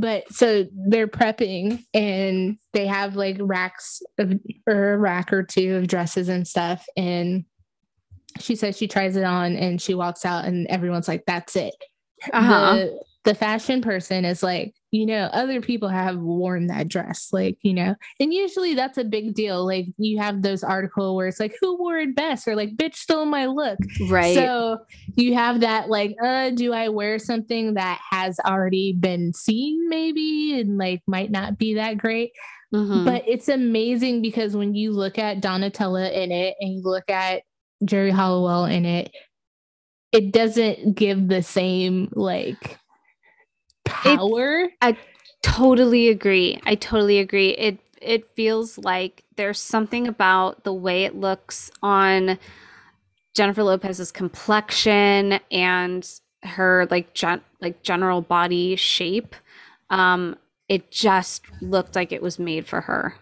But 0.00 0.30
so 0.32 0.64
they're 0.88 1.08
prepping 1.08 1.84
and 1.92 2.56
they 2.72 2.86
have 2.86 3.16
like 3.16 3.36
racks 3.40 4.00
of 4.18 4.32
or 4.66 4.92
a 4.94 4.98
rack 4.98 5.32
or 5.32 5.42
two 5.42 5.74
of 5.76 5.88
dresses 5.88 6.28
and 6.28 6.46
stuff 6.46 6.86
and 6.96 7.44
she 8.38 8.54
says 8.54 8.76
she 8.76 8.86
tries 8.86 9.16
it 9.16 9.24
on 9.24 9.56
and 9.56 9.82
she 9.82 9.94
walks 9.94 10.24
out 10.24 10.44
and 10.44 10.66
everyone's 10.68 11.08
like 11.08 11.24
that's 11.26 11.56
it 11.56 11.74
Uh-huh. 12.32 12.76
the, 12.76 13.02
the 13.28 13.34
fashion 13.34 13.82
person 13.82 14.24
is 14.24 14.42
like 14.42 14.74
you 14.90 15.04
know 15.04 15.24
other 15.34 15.60
people 15.60 15.88
have 15.88 16.16
worn 16.16 16.66
that 16.68 16.88
dress 16.88 17.28
like 17.30 17.58
you 17.60 17.74
know 17.74 17.94
and 18.18 18.32
usually 18.32 18.72
that's 18.74 18.96
a 18.96 19.04
big 19.04 19.34
deal 19.34 19.66
like 19.66 19.84
you 19.98 20.18
have 20.18 20.40
those 20.40 20.64
article 20.64 21.14
where 21.14 21.26
it's 21.28 21.38
like 21.38 21.54
who 21.60 21.76
wore 21.76 21.98
it 21.98 22.16
best 22.16 22.48
or 22.48 22.56
like 22.56 22.74
bitch 22.76 22.94
stole 22.94 23.26
my 23.26 23.44
look 23.44 23.78
Right. 24.08 24.34
so 24.34 24.78
you 25.14 25.34
have 25.34 25.60
that 25.60 25.90
like, 25.90 26.16
uh, 26.24 26.50
do 26.50 26.72
I 26.72 26.88
wear 26.88 27.18
something 27.18 27.74
that 27.74 28.00
has 28.10 28.38
already 28.46 28.94
been 28.94 29.34
seen 29.34 29.88
maybe 29.90 30.58
and 30.58 30.78
like 30.78 31.02
might 31.06 31.30
not 31.30 31.58
be 31.58 31.74
that 31.74 31.98
great? 31.98 32.32
Mhm. 32.74 33.04
But 33.04 33.24
it's 33.26 33.48
amazing 33.48 34.22
because 34.22 34.56
when 34.56 34.74
you 34.74 34.92
look 34.92 35.18
at 35.18 35.40
Donatella 35.42 36.10
in 36.12 36.32
it 36.32 36.54
and 36.60 36.74
you 36.74 36.82
look 36.82 37.10
at 37.10 37.42
Geri 37.84 38.10
Halliwell 38.10 38.66
in 38.66 38.84
it, 38.86 39.10
it 40.12 40.32
doesn't 40.32 40.94
give 40.94 41.28
the 41.28 41.42
same 41.42 42.08
like 42.12 42.78
power. 43.88 44.62
It's, 44.62 44.74
I 44.80 44.96
totally 45.42 46.08
agree. 46.08 46.60
I 46.64 46.74
totally 46.74 47.18
agree. 47.18 47.50
It 47.50 47.78
it 48.00 48.28
feels 48.34 48.78
like 48.78 49.24
there's 49.36 49.60
something 49.60 50.06
about 50.06 50.64
the 50.64 50.72
way 50.72 51.04
it 51.04 51.16
looks 51.16 51.70
on 51.82 52.38
Jennifer 53.34 53.62
Lopez's 53.62 54.12
complexion 54.12 55.40
and 55.50 56.08
her 56.42 56.86
like 56.90 57.14
gen- 57.14 57.42
like 57.60 57.82
general 57.82 58.20
body 58.20 58.76
shape. 58.76 59.34
Um, 59.90 60.36
it 60.68 60.90
just 60.90 61.42
looked 61.60 61.96
like 61.96 62.12
it 62.12 62.22
was 62.22 62.38
made 62.38 62.66
for 62.66 62.82
her. 62.82 63.14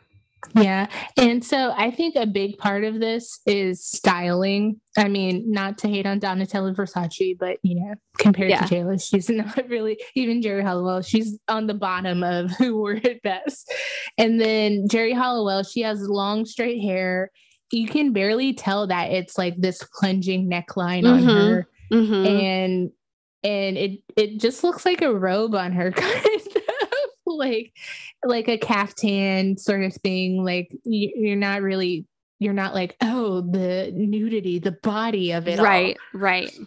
Yeah. 0.54 0.86
And 1.16 1.44
so 1.44 1.72
I 1.76 1.90
think 1.90 2.16
a 2.16 2.26
big 2.26 2.58
part 2.58 2.84
of 2.84 3.00
this 3.00 3.40
is 3.46 3.84
styling. 3.84 4.80
I 4.96 5.08
mean, 5.08 5.50
not 5.50 5.78
to 5.78 5.88
hate 5.88 6.06
on 6.06 6.20
Donatella 6.20 6.74
Versace, 6.74 7.38
but 7.38 7.58
you 7.62 7.76
know, 7.76 7.94
compared 8.18 8.50
yeah. 8.50 8.64
to 8.64 8.74
JLo, 8.74 9.02
she's 9.02 9.28
not 9.30 9.68
really 9.68 10.00
even 10.14 10.40
Geri 10.40 10.62
Halliwell. 10.62 11.02
She's 11.02 11.38
on 11.48 11.66
the 11.66 11.74
bottom 11.74 12.22
of 12.22 12.50
who 12.58 12.76
wore 12.76 12.94
it 12.94 13.22
best. 13.22 13.72
And 14.18 14.40
then 14.40 14.86
Geri 14.88 15.12
Halliwell, 15.12 15.62
she 15.64 15.82
has 15.82 16.08
long 16.08 16.46
straight 16.46 16.80
hair. 16.80 17.30
You 17.72 17.88
can 17.88 18.12
barely 18.12 18.54
tell 18.54 18.86
that 18.86 19.10
it's 19.10 19.36
like 19.36 19.56
this 19.58 19.82
plunging 19.98 20.48
neckline 20.48 21.02
mm-hmm. 21.02 21.28
on 21.28 21.36
her. 21.36 21.68
Mm-hmm. 21.92 22.26
And 22.26 22.90
and 23.44 23.76
it 23.76 24.00
it 24.16 24.40
just 24.40 24.64
looks 24.64 24.84
like 24.84 25.02
a 25.02 25.14
robe 25.14 25.54
on 25.54 25.72
her 25.72 25.92
kind 25.96 26.26
of 26.34 26.55
like 27.38 27.72
like 28.24 28.48
a 28.48 28.58
caftan 28.58 29.56
sort 29.56 29.82
of 29.82 29.94
thing 29.94 30.44
like 30.44 30.70
you're 30.84 31.36
not 31.36 31.62
really 31.62 32.06
you're 32.38 32.52
not 32.52 32.74
like 32.74 32.96
oh 33.00 33.40
the 33.40 33.90
nudity 33.94 34.58
the 34.58 34.72
body 34.82 35.32
of 35.32 35.48
it 35.48 35.58
right 35.58 35.96
all. 36.14 36.20
right 36.20 36.58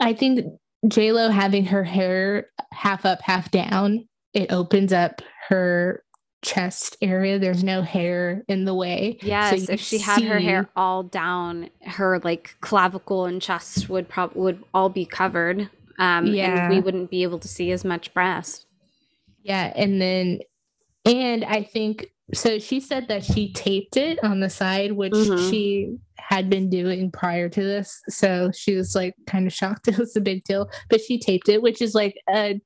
i 0.00 0.12
think 0.12 0.44
j 0.86 1.12
lo 1.12 1.28
having 1.28 1.64
her 1.64 1.84
hair 1.84 2.48
half 2.72 3.04
up 3.04 3.20
half 3.22 3.50
down 3.50 4.06
it 4.32 4.52
opens 4.52 4.92
up 4.92 5.22
her 5.48 6.02
chest 6.40 6.96
area 7.02 7.38
there's 7.38 7.64
no 7.64 7.82
hair 7.82 8.44
in 8.46 8.64
the 8.64 8.74
way 8.74 9.18
yes 9.22 9.66
so 9.66 9.72
if 9.72 9.80
she 9.80 9.98
see... 9.98 10.04
had 10.04 10.22
her 10.22 10.38
hair 10.38 10.68
all 10.76 11.02
down 11.02 11.68
her 11.84 12.20
like 12.20 12.56
clavicle 12.60 13.24
and 13.26 13.42
chest 13.42 13.88
would 13.88 14.08
probably 14.08 14.40
would 14.40 14.64
all 14.72 14.88
be 14.88 15.04
covered 15.04 15.68
um 15.98 16.26
yeah. 16.26 16.66
and 16.66 16.74
we 16.74 16.80
wouldn't 16.80 17.10
be 17.10 17.24
able 17.24 17.40
to 17.40 17.48
see 17.48 17.72
as 17.72 17.84
much 17.84 18.14
breast 18.14 18.67
yeah. 19.42 19.72
And 19.74 20.00
then, 20.00 20.40
and 21.04 21.44
I 21.44 21.62
think, 21.62 22.06
so 22.34 22.58
she 22.58 22.80
said 22.80 23.08
that 23.08 23.24
she 23.24 23.52
taped 23.52 23.96
it 23.96 24.22
on 24.22 24.40
the 24.40 24.50
side, 24.50 24.92
which 24.92 25.12
mm-hmm. 25.12 25.50
she 25.50 25.96
had 26.16 26.50
been 26.50 26.68
doing 26.68 27.10
prior 27.10 27.48
to 27.48 27.62
this. 27.62 28.00
So 28.08 28.50
she 28.54 28.74
was 28.74 28.94
like 28.94 29.14
kind 29.26 29.46
of 29.46 29.52
shocked 29.52 29.88
it 29.88 29.98
was 29.98 30.14
a 30.16 30.20
big 30.20 30.44
deal, 30.44 30.68
but 30.90 31.00
she 31.00 31.18
taped 31.18 31.48
it, 31.48 31.62
which 31.62 31.80
is 31.80 31.94
like 31.94 32.14
a 32.28 32.60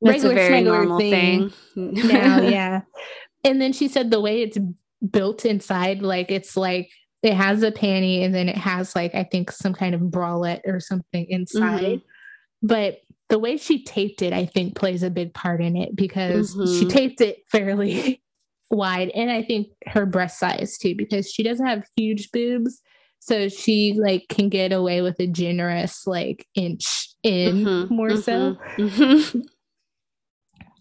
regular, 0.00 0.32
a 0.32 0.34
very 0.34 0.60
normal 0.62 0.98
thing, 0.98 1.50
thing. 1.74 1.92
now. 2.08 2.40
Yeah. 2.42 2.82
And 3.44 3.60
then 3.60 3.74
she 3.74 3.88
said 3.88 4.10
the 4.10 4.20
way 4.20 4.40
it's 4.40 4.56
built 5.10 5.44
inside, 5.44 6.00
like 6.00 6.30
it's 6.30 6.56
like 6.56 6.90
it 7.22 7.34
has 7.34 7.62
a 7.62 7.70
panty 7.70 8.24
and 8.24 8.34
then 8.34 8.48
it 8.48 8.56
has 8.56 8.96
like 8.96 9.14
I 9.14 9.24
think 9.24 9.50
some 9.50 9.74
kind 9.74 9.94
of 9.94 10.00
bralette 10.02 10.62
or 10.66 10.80
something 10.80 11.26
inside. 11.28 11.82
Mm-hmm. 11.82 12.66
But 12.66 12.98
the 13.28 13.38
way 13.38 13.56
she 13.56 13.82
taped 13.82 14.22
it, 14.22 14.32
I 14.32 14.46
think, 14.46 14.76
plays 14.76 15.02
a 15.02 15.10
big 15.10 15.34
part 15.34 15.60
in 15.60 15.76
it 15.76 15.96
because 15.96 16.54
mm-hmm. 16.54 16.78
she 16.78 16.86
taped 16.86 17.20
it 17.20 17.38
fairly 17.50 18.22
wide. 18.70 19.10
And 19.10 19.30
I 19.30 19.42
think 19.42 19.68
her 19.86 20.06
breast 20.06 20.38
size 20.38 20.76
too, 20.78 20.94
because 20.94 21.30
she 21.30 21.42
doesn't 21.42 21.66
have 21.66 21.86
huge 21.96 22.30
boobs. 22.32 22.80
So 23.20 23.48
she 23.48 23.94
like 23.98 24.26
can 24.28 24.50
get 24.50 24.72
away 24.72 25.00
with 25.00 25.18
a 25.18 25.26
generous 25.26 26.06
like 26.06 26.46
inch 26.54 27.08
in 27.22 27.64
mm-hmm. 27.64 27.94
more 27.94 28.10
mm-hmm. 28.10 29.38
so. 29.38 29.42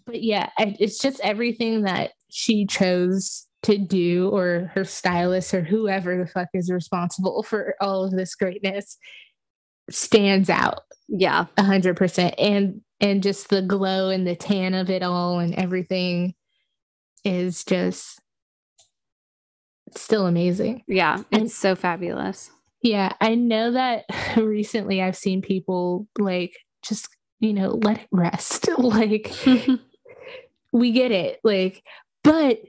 But 0.05 0.21
yeah, 0.21 0.49
it's 0.59 0.99
just 0.99 1.21
everything 1.21 1.83
that 1.83 2.11
she 2.29 2.65
chose 2.65 3.47
to 3.63 3.77
do 3.77 4.29
or 4.29 4.69
her 4.73 4.83
stylist 4.83 5.53
or 5.53 5.63
whoever 5.63 6.17
the 6.17 6.27
fuck 6.27 6.49
is 6.53 6.69
responsible 6.69 7.43
for 7.43 7.75
all 7.79 8.03
of 8.03 8.11
this 8.11 8.35
greatness 8.35 8.97
stands 9.89 10.49
out 10.49 10.81
yeah. 11.07 11.45
A 11.57 11.63
hundred 11.63 11.95
percent. 11.95 12.35
And 12.37 12.81
and 12.99 13.21
just 13.21 13.49
the 13.49 13.61
glow 13.61 14.09
and 14.09 14.25
the 14.25 14.35
tan 14.35 14.73
of 14.73 14.89
it 14.89 15.03
all 15.03 15.39
and 15.39 15.53
everything 15.55 16.33
is 17.23 17.63
just 17.63 18.19
still 19.95 20.25
amazing. 20.25 20.83
Yeah. 20.87 21.19
It's 21.19 21.27
and, 21.31 21.51
so 21.51 21.75
fabulous. 21.75 22.49
Yeah. 22.81 23.13
I 23.21 23.35
know 23.35 23.71
that 23.71 24.05
recently 24.37 25.01
I've 25.01 25.17
seen 25.17 25.41
people 25.41 26.07
like 26.17 26.55
just, 26.83 27.09
you 27.39 27.53
know, 27.53 27.79
let 27.83 27.99
it 27.99 28.07
rest. 28.11 28.69
like 28.77 29.31
we 30.71 30.91
get 30.91 31.11
it. 31.11 31.39
Like, 31.43 31.83
but 32.23 32.59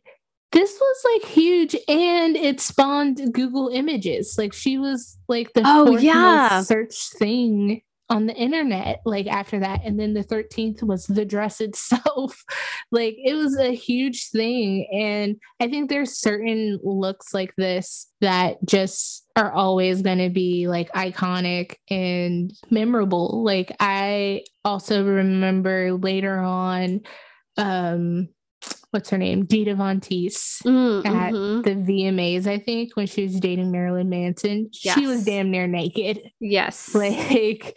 this 0.54 0.78
was 0.80 1.04
like 1.12 1.30
huge 1.30 1.74
and 1.88 2.36
it 2.36 2.60
spawned 2.60 3.34
Google 3.34 3.68
images. 3.68 4.36
Like 4.38 4.52
she 4.52 4.78
was 4.78 5.18
like 5.28 5.52
the 5.52 5.62
oh 5.64 5.98
yeah. 5.98 6.62
search 6.62 7.10
thing 7.18 7.82
on 8.10 8.26
the 8.26 8.34
internet 8.34 9.00
like 9.06 9.26
after 9.26 9.58
that 9.58 9.80
and 9.82 9.98
then 9.98 10.12
the 10.12 10.22
13th 10.22 10.82
was 10.82 11.06
the 11.06 11.24
dress 11.24 11.60
itself. 11.60 12.44
Like 12.92 13.16
it 13.18 13.34
was 13.34 13.58
a 13.58 13.74
huge 13.74 14.30
thing 14.30 14.86
and 14.92 15.36
i 15.60 15.68
think 15.68 15.90
there's 15.90 16.16
certain 16.16 16.78
looks 16.84 17.34
like 17.34 17.54
this 17.56 18.08
that 18.20 18.58
just 18.64 19.26
are 19.34 19.52
always 19.52 20.02
going 20.02 20.18
to 20.18 20.30
be 20.30 20.68
like 20.68 20.92
iconic 20.92 21.74
and 21.90 22.52
memorable. 22.70 23.42
Like 23.42 23.74
i 23.80 24.44
also 24.64 25.04
remember 25.04 25.94
later 25.94 26.38
on 26.38 27.00
um 27.56 28.28
what's 28.94 29.10
her 29.10 29.18
name, 29.18 29.44
Dita 29.44 29.74
Von 29.74 30.00
Teese 30.00 30.62
mm, 30.62 31.04
at 31.04 31.32
mm-hmm. 31.32 31.62
the 31.62 31.74
VMAs, 31.74 32.46
I 32.46 32.58
think, 32.58 32.96
when 32.96 33.08
she 33.08 33.24
was 33.24 33.40
dating 33.40 33.72
Marilyn 33.72 34.08
Manson. 34.08 34.70
Yes. 34.84 34.94
She 34.96 35.06
was 35.06 35.24
damn 35.24 35.50
near 35.50 35.66
naked. 35.66 36.20
Yes. 36.40 36.94
Like 37.04 37.76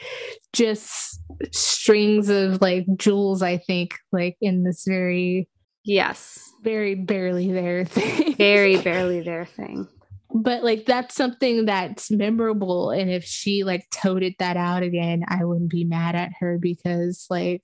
just 0.53 1.20
strings 1.51 2.30
of 2.30 2.61
like 2.61 2.86
jewels, 2.97 3.41
I 3.41 3.57
think, 3.57 3.95
like 4.11 4.38
in 4.41 4.63
this 4.63 4.86
very 4.88 5.49
Yes. 5.84 6.51
Very 6.63 6.95
barely 6.95 7.51
there 7.51 7.86
thing. 7.86 8.36
Very 8.36 8.78
barely 8.82 9.22
there 9.22 9.45
thing. 9.45 9.88
But 10.34 10.63
like 10.63 10.86
that's 10.86 11.15
something 11.15 11.65
that's 11.65 12.11
memorable. 12.11 12.91
And 12.91 13.09
if 13.09 13.24
she 13.24 13.63
like 13.63 13.89
toted 13.89 14.36
that 14.39 14.57
out 14.57 14.84
again, 14.84 15.24
I 15.28 15.45
wouldn't 15.45 15.70
be 15.70 15.86
mad 15.86 16.15
at 16.15 16.34
her 16.39 16.57
because 16.59 17.26
like 17.30 17.63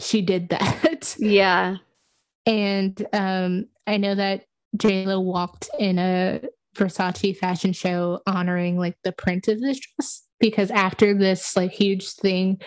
she 0.00 0.22
did 0.22 0.48
that. 0.50 1.16
Yeah. 1.18 1.76
And 2.46 3.06
um, 3.12 3.66
I 3.86 3.96
know 3.96 4.14
that 4.14 4.44
JLo 4.76 5.22
walked 5.22 5.68
in 5.78 5.98
a 5.98 6.40
Versace 6.76 7.36
fashion 7.36 7.72
show 7.72 8.20
honoring 8.26 8.76
like 8.76 8.96
the 9.04 9.12
print 9.12 9.48
of 9.48 9.60
this 9.60 9.80
dress 9.80 10.24
because 10.40 10.70
after 10.70 11.16
this 11.16 11.56
like 11.56 11.70
huge 11.70 12.10
thing, 12.10 12.60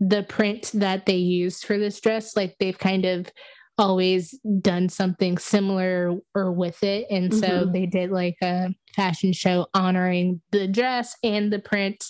the 0.00 0.22
print 0.24 0.70
that 0.74 1.06
they 1.06 1.16
used 1.16 1.64
for 1.64 1.78
this 1.78 2.00
dress, 2.00 2.36
like 2.36 2.56
they've 2.58 2.78
kind 2.78 3.04
of 3.04 3.30
always 3.78 4.38
done 4.60 4.88
something 4.88 5.38
similar 5.38 6.16
or 6.34 6.52
with 6.52 6.82
it. 6.82 7.06
And 7.10 7.30
mm-hmm. 7.30 7.40
so 7.40 7.64
they 7.64 7.86
did 7.86 8.10
like 8.10 8.36
a 8.42 8.68
fashion 8.94 9.32
show 9.32 9.66
honoring 9.74 10.40
the 10.52 10.68
dress 10.68 11.16
and 11.24 11.52
the 11.52 11.58
print. 11.58 12.04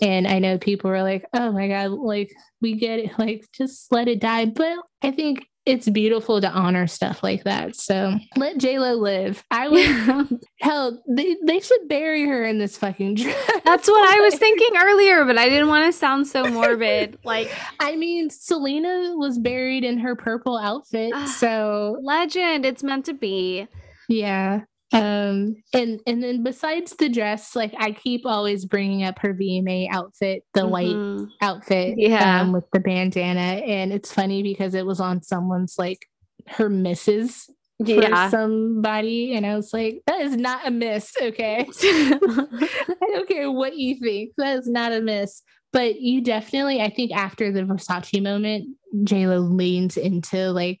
And 0.00 0.26
I 0.26 0.38
know 0.38 0.58
people 0.58 0.90
were 0.90 1.02
like, 1.02 1.24
oh 1.32 1.52
my 1.52 1.68
God, 1.68 1.92
like 1.92 2.30
we 2.60 2.74
get 2.74 2.98
it, 2.98 3.18
like 3.18 3.46
just 3.56 3.90
let 3.90 4.08
it 4.08 4.20
die. 4.20 4.46
But 4.46 4.78
I 5.02 5.10
think 5.10 5.46
it's 5.68 5.88
beautiful 5.88 6.40
to 6.40 6.48
honor 6.48 6.86
stuff 6.86 7.22
like 7.22 7.44
that. 7.44 7.76
So 7.76 8.14
let 8.36 8.58
J 8.58 8.78
Lo 8.78 8.94
live. 8.94 9.44
I 9.50 9.68
would 9.68 10.40
hell, 10.60 11.02
they, 11.08 11.36
they 11.44 11.60
should 11.60 11.88
bury 11.88 12.26
her 12.26 12.44
in 12.44 12.58
this 12.58 12.76
fucking 12.76 13.16
dress. 13.16 13.50
That's 13.64 13.88
what 13.88 14.14
I 14.14 14.20
was 14.20 14.34
thinking 14.38 14.76
earlier, 14.76 15.24
but 15.24 15.38
I 15.38 15.48
didn't 15.48 15.68
want 15.68 15.86
to 15.86 15.98
sound 15.98 16.26
so 16.26 16.44
morbid. 16.44 17.18
Like 17.28 17.50
I 17.78 17.96
mean, 17.96 18.30
Selena 18.30 19.14
was 19.16 19.38
buried 19.38 19.84
in 19.84 19.98
her 19.98 20.16
purple 20.16 20.56
outfit. 20.56 21.12
Ah, 21.14 21.26
so 21.26 21.98
legend. 22.02 22.64
It's 22.64 22.82
meant 22.82 23.04
to 23.06 23.12
be. 23.12 23.68
Yeah 24.08 24.62
um 24.98 25.56
and 25.72 26.00
and 26.06 26.22
then 26.22 26.42
besides 26.42 26.94
the 26.96 27.08
dress 27.08 27.54
like 27.56 27.74
i 27.78 27.90
keep 27.90 28.24
always 28.24 28.64
bringing 28.64 29.04
up 29.04 29.18
her 29.18 29.34
vma 29.34 29.88
outfit 29.90 30.44
the 30.54 30.60
mm-hmm. 30.60 30.70
white 30.70 31.28
outfit 31.40 31.94
yeah. 31.96 32.40
um, 32.40 32.52
with 32.52 32.64
the 32.72 32.80
bandana. 32.80 33.40
And 33.40 33.92
it's 33.92 34.12
funny 34.12 34.42
because 34.42 34.74
it 34.74 34.86
was 34.86 35.00
on 35.00 35.22
someone's 35.22 35.76
like 35.78 36.06
her 36.46 36.68
misses 36.68 37.48
yeah. 37.78 38.28
somebody. 38.28 39.34
And 39.34 39.46
i 39.46 39.54
was 39.54 39.72
like 39.72 40.02
that 40.06 40.20
is 40.20 40.36
not 40.36 40.66
a 40.66 40.70
miss. 40.70 41.12
Okay. 41.20 41.66
I 41.82 43.06
don't 43.12 43.28
care 43.28 43.50
what 43.50 43.76
you 43.76 43.96
think. 43.96 44.32
That 44.38 44.58
is 44.58 44.68
not 44.68 44.92
a 44.92 45.00
miss. 45.00 45.42
But 45.70 46.00
you 46.00 46.22
definitely 46.22 46.80
i 46.80 46.88
think 46.88 47.12
after 47.12 47.52
the 47.52 47.60
versace 47.60 48.22
moment 48.22 48.74
j-lo 49.04 49.38
leans 49.38 49.98
into 49.98 50.50
like 50.50 50.80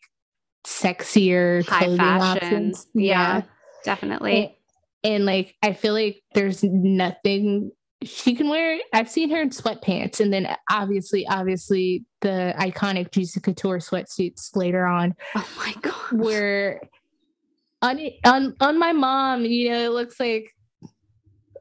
sexier 0.66 1.64
high 1.66 1.80
clothing 1.80 1.98
fashion. 1.98 2.46
options. 2.46 2.86
yeah. 2.94 3.36
yeah 3.36 3.42
definitely. 3.84 4.56
And, 5.04 5.14
and 5.14 5.26
like 5.26 5.54
I 5.62 5.72
feel 5.72 5.94
like 5.94 6.22
there's 6.34 6.62
nothing 6.64 7.70
she 8.04 8.34
can 8.34 8.48
wear 8.48 8.78
I've 8.92 9.10
seen 9.10 9.30
her 9.30 9.40
in 9.40 9.50
sweatpants 9.50 10.20
and 10.20 10.32
then 10.32 10.54
obviously 10.70 11.26
obviously 11.26 12.04
the 12.20 12.54
iconic 12.58 13.10
Juicy 13.10 13.40
Couture 13.40 13.78
sweatsuits 13.78 14.54
later 14.54 14.86
on. 14.86 15.14
Oh 15.34 15.48
my 15.58 15.74
god. 15.82 16.12
Where 16.12 16.80
on 17.82 18.00
on 18.24 18.54
on 18.60 18.78
my 18.78 18.92
mom, 18.92 19.44
you 19.44 19.70
know, 19.70 19.84
it 19.84 19.92
looks 19.92 20.18
like 20.20 20.50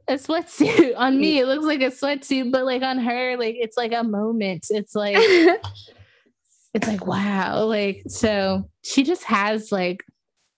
a 0.08 0.14
sweatsuit. 0.14 0.94
On 0.98 1.20
me, 1.20 1.40
it 1.40 1.48
looks 1.48 1.66
like 1.66 1.82
a 1.82 1.92
sweatsuit, 1.92 2.52
but 2.52 2.66
like 2.66 2.82
on 2.82 2.98
her, 2.98 3.36
like 3.38 3.56
it's 3.58 3.78
like 3.78 3.94
a 3.94 4.04
moment. 4.04 4.66
It's 4.70 4.96
like 4.96 5.18
it's 6.74 6.88
like 6.88 7.06
wow. 7.06 7.66
Like 7.66 8.04
so 8.08 8.70
she 8.84 9.04
just 9.04 9.24
has 9.24 9.72
like 9.72 10.04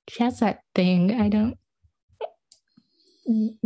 she 0.09 0.23
has 0.23 0.39
that 0.39 0.61
thing. 0.73 1.19
I 1.19 1.29
don't 1.29 1.57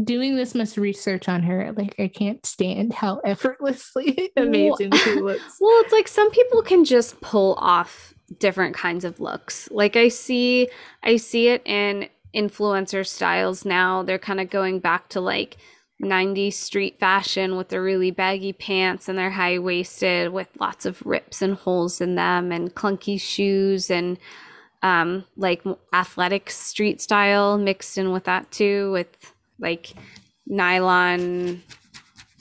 doing 0.04 0.36
this 0.36 0.54
much 0.56 0.78
research 0.78 1.30
on 1.30 1.44
her, 1.44 1.72
like 1.76 1.96
I 2.00 2.08
can't 2.08 2.46
stand 2.46 2.94
how 2.94 3.20
effortlessly 3.26 4.32
amazing 4.38 4.90
well, 4.92 5.00
she 5.00 5.16
looks. 5.16 5.58
Well, 5.62 5.82
it's 5.84 5.94
like 5.94 6.08
some 6.08 6.32
people 6.32 6.62
can 6.62 6.86
just 6.86 7.20
pull 7.22 7.56
off 7.56 8.14
different 8.40 8.76
kinds 8.76 9.06
of 9.06 9.20
looks. 9.20 9.70
Like 9.72 9.96
I 9.96 10.08
see 10.10 10.70
I 11.04 11.18
see 11.18 11.50
it 11.50 11.62
in 11.66 12.10
influencer 12.36 13.06
styles 13.06 13.64
now. 13.64 14.04
They're 14.04 14.20
kind 14.20 14.42
of 14.42 14.50
going 14.50 14.80
back 14.80 15.10
to 15.10 15.22
like 15.22 15.58
90s 16.02 16.54
street 16.54 17.00
fashion 17.00 17.56
with 17.56 17.70
the 17.70 17.80
really 17.80 18.12
baggy 18.12 18.52
pants 18.52 19.08
and 19.08 19.18
they're 19.18 19.30
high 19.30 19.60
waisted 19.60 20.34
with 20.34 20.50
lots 20.60 20.86
of 20.86 21.06
rips 21.06 21.42
and 21.42 21.54
holes 21.54 22.02
in 22.02 22.16
them 22.16 22.52
and 22.52 22.76
clunky 22.76 23.22
shoes 23.22 23.90
and 23.90 24.18
um, 24.84 25.26
like 25.38 25.64
athletic 25.94 26.52
street 26.52 27.02
style 27.02 27.58
mixed 27.58 27.98
in 27.98 28.12
with 28.12 28.26
that 28.26 28.52
too 28.52 28.92
with 28.92 29.34
like 29.60 29.94
nylon 30.46 31.64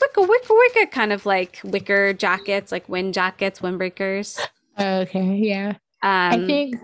wicka 0.03 0.27
wicka 0.27 0.51
wicka 0.51 0.91
kind 0.91 1.13
of 1.13 1.25
like 1.25 1.61
wicker 1.65 2.13
jackets, 2.13 2.73
like 2.73 2.89
wind 2.89 3.15
jackets, 3.15 3.61
windbreakers. 3.61 4.39
Okay, 4.79 5.37
yeah. 5.37 5.71
Um, 6.03 6.43
I 6.43 6.47
think 6.47 6.77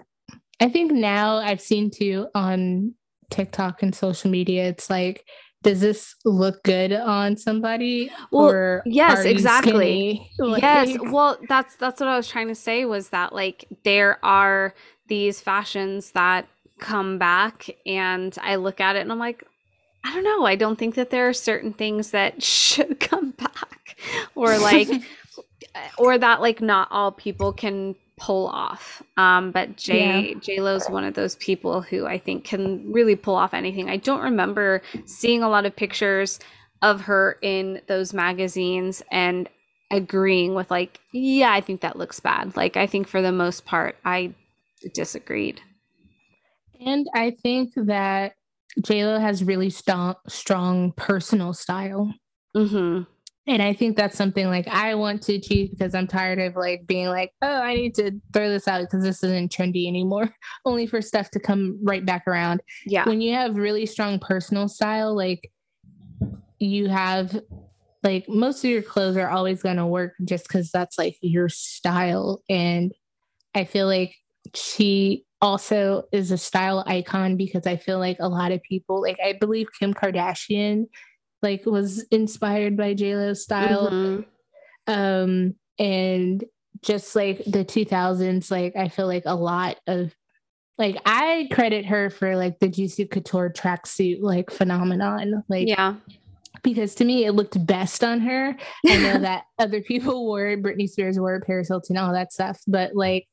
I 0.61 0.68
think 0.68 0.92
now 0.92 1.36
I've 1.36 1.61
seen 1.61 1.90
too 1.90 2.28
on 2.34 2.94
TikTok 3.30 3.82
and 3.82 3.94
social 3.94 4.30
media. 4.30 4.68
It's 4.68 4.88
like, 4.88 5.24
does 5.62 5.80
this 5.80 6.14
look 6.24 6.62
good 6.62 6.92
on 6.92 7.36
somebody? 7.36 8.11
Well, 8.30 8.50
or 8.50 8.82
yes, 8.86 9.24
exactly. 9.24 10.30
Like, 10.38 10.62
yes. 10.62 10.96
Well, 11.00 11.38
that's 11.48 11.76
that's 11.76 12.00
what 12.00 12.09
I 12.09 12.16
was 12.16 12.28
trying 12.28 12.48
to 12.48 12.54
say 12.54 12.84
was 12.84 13.09
that 13.11 13.34
like 13.34 13.66
there 13.84 14.24
are 14.24 14.74
these 15.09 15.40
fashions 15.40 16.12
that 16.12 16.48
come 16.78 17.18
back 17.18 17.68
and 17.86 18.36
I 18.42 18.56
look 18.56 18.80
at 18.80 18.96
it 18.96 19.00
and 19.00 19.12
I'm 19.12 19.18
like, 19.18 19.44
I 20.04 20.14
don't 20.14 20.24
know. 20.24 20.46
I 20.46 20.56
don't 20.56 20.78
think 20.78 20.94
that 20.94 21.11
there 21.11 21.28
are 21.28 21.32
certain 21.34 21.72
things 21.72 22.12
that 22.12 22.42
should 22.44 23.00
come 23.00 23.32
back 23.32 23.96
or 24.34 24.59
like 24.61 24.88
or 25.98 26.18
that 26.18 26.40
like 26.40 26.61
not 26.61 26.88
all 26.90 27.12
people 27.12 27.52
can 27.52 27.94
pull 28.18 28.48
off. 28.48 29.02
Um, 29.16 29.52
but 29.52 29.76
J 29.76 30.30
yeah. 30.30 30.34
J 30.40 30.61
Lo's 30.61 30.88
one 30.88 31.04
of 31.04 31.14
those 31.14 31.36
people 31.36 31.82
who 31.82 32.06
I 32.06 32.18
think 32.18 32.44
can 32.44 32.92
really 32.92 33.16
pull 33.16 33.34
off 33.34 33.54
anything. 33.54 33.88
I 33.88 33.96
don't 33.96 34.22
remember 34.22 34.82
seeing 35.06 35.42
a 35.42 35.48
lot 35.48 35.66
of 35.66 35.76
pictures 35.76 36.38
of 36.82 37.02
her 37.02 37.38
in 37.42 37.80
those 37.88 38.12
magazines 38.14 39.02
and 39.11 39.48
agreeing 39.90 40.54
with 40.54 40.70
like, 40.70 41.00
yeah, 41.12 41.52
I 41.52 41.61
think 41.61 41.80
that 41.80 41.96
looks 41.96 42.20
bad. 42.20 42.56
Like 42.56 42.76
I 42.76 42.86
think 42.86 43.09
for 43.09 43.22
the 43.22 43.32
most 43.32 43.64
part, 43.64 43.96
I 44.04 44.34
disagreed. 44.95 45.61
And 46.85 47.07
I 47.14 47.31
think 47.31 47.72
that 47.76 48.35
JLo 48.81 49.20
has 49.20 49.43
really 49.43 49.70
strong, 49.70 50.14
strong 50.29 50.93
personal 50.93 51.53
style. 51.53 52.14
Mm-hmm. 52.57 53.03
And 53.49 53.62
I 53.62 53.72
think 53.72 53.97
that's 53.97 54.16
something 54.16 54.47
like 54.47 54.68
I 54.68 54.95
want 54.95 55.22
to 55.22 55.35
achieve 55.35 55.70
because 55.70 55.95
I'm 55.95 56.07
tired 56.07 56.39
of 56.39 56.55
like 56.55 56.87
being 56.87 57.09
like, 57.09 57.33
oh, 57.41 57.62
I 57.62 57.74
need 57.74 57.95
to 57.95 58.12
throw 58.35 58.51
this 58.51 58.68
out 58.68 58.83
because 58.83 59.03
this 59.03 59.24
isn't 59.24 59.51
trendy 59.51 59.89
anymore, 59.89 60.35
only 60.66 60.87
for 60.87 61.01
stuff 61.01 61.31
to 61.31 61.41
come 61.41 61.79
right 61.83 62.05
back 62.05 62.29
around. 62.29 62.61
Yeah. 62.85 63.09
When 63.09 63.22
you 63.22 63.33
have 63.35 63.57
really 63.57 63.87
strong 63.87 64.18
personal 64.18 64.68
style, 64.68 65.16
like 65.16 65.51
you 66.59 66.89
have 66.89 67.41
like 68.03 68.29
most 68.29 68.64
of 68.64 68.70
your 68.70 68.83
clothes 68.83 69.16
are 69.16 69.31
always 69.31 69.62
going 69.62 69.76
to 69.76 69.87
work 69.87 70.12
just 70.24 70.47
because 70.47 70.70
that's 70.70 70.99
like 70.99 71.16
your 71.22 71.49
style. 71.49 72.43
And 72.51 72.93
I 73.55 73.64
feel 73.64 73.87
like 73.87 74.14
she 74.55 75.24
also 75.40 76.05
is 76.12 76.30
a 76.30 76.38
style 76.38 76.82
icon 76.86 77.36
because 77.36 77.66
I 77.66 77.76
feel 77.76 77.99
like 77.99 78.16
a 78.20 78.28
lot 78.28 78.53
of 78.53 78.62
people, 78.62 79.01
like 79.01 79.18
I 79.24 79.34
believe 79.34 79.68
Kim 79.78 79.94
Kardashian, 79.94 80.86
like 81.42 81.64
was 81.66 82.03
inspired 82.11 82.76
by 82.76 82.94
JLo's 82.94 83.42
style. 83.42 83.90
Mm-hmm. 83.90 84.92
Um, 84.92 85.55
and 85.78 86.44
just 86.82 87.14
like 87.14 87.44
the 87.44 87.64
2000s, 87.64 88.51
like 88.51 88.74
I 88.76 88.88
feel 88.88 89.07
like 89.07 89.24
a 89.26 89.34
lot 89.34 89.76
of 89.86 90.14
like 90.78 90.96
I 91.05 91.49
credit 91.53 91.84
her 91.86 92.09
for 92.09 92.36
like 92.36 92.61
the 92.61 92.68
Juicy 92.68 93.07
Couture 93.07 93.53
tracksuit 93.53 94.18
like 94.20 94.51
phenomenon. 94.51 95.44
Like 95.49 95.68
yeah. 95.68 95.94
Because 96.64 96.96
to 96.96 97.05
me, 97.05 97.24
it 97.24 97.32
looked 97.32 97.64
best 97.66 98.03
on 98.03 98.20
her. 98.20 98.57
I 98.86 98.96
know 98.96 99.18
that 99.20 99.44
other 99.59 99.80
people 99.80 100.26
wore 100.26 100.57
Britney 100.57 100.88
Spears 100.88 101.18
wore 101.18 101.40
Paris 101.40 101.68
Hilton, 101.68 101.96
all 101.96 102.12
that 102.12 102.32
stuff, 102.32 102.61
but 102.66 102.96
like, 102.96 103.28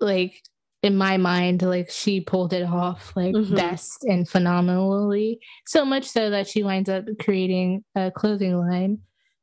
like 0.00 0.42
in 0.82 0.96
my 0.96 1.16
mind, 1.16 1.62
like 1.62 1.90
she 1.90 2.20
pulled 2.20 2.52
it 2.52 2.62
off 2.62 3.12
like 3.16 3.34
mm-hmm. 3.34 3.54
best 3.54 4.04
and 4.04 4.28
phenomenally. 4.28 5.40
So 5.66 5.84
much 5.84 6.04
so 6.04 6.30
that 6.30 6.46
she 6.46 6.62
winds 6.62 6.88
up 6.88 7.04
creating 7.20 7.84
a 7.94 8.10
clothing 8.10 8.58
line 8.58 9.00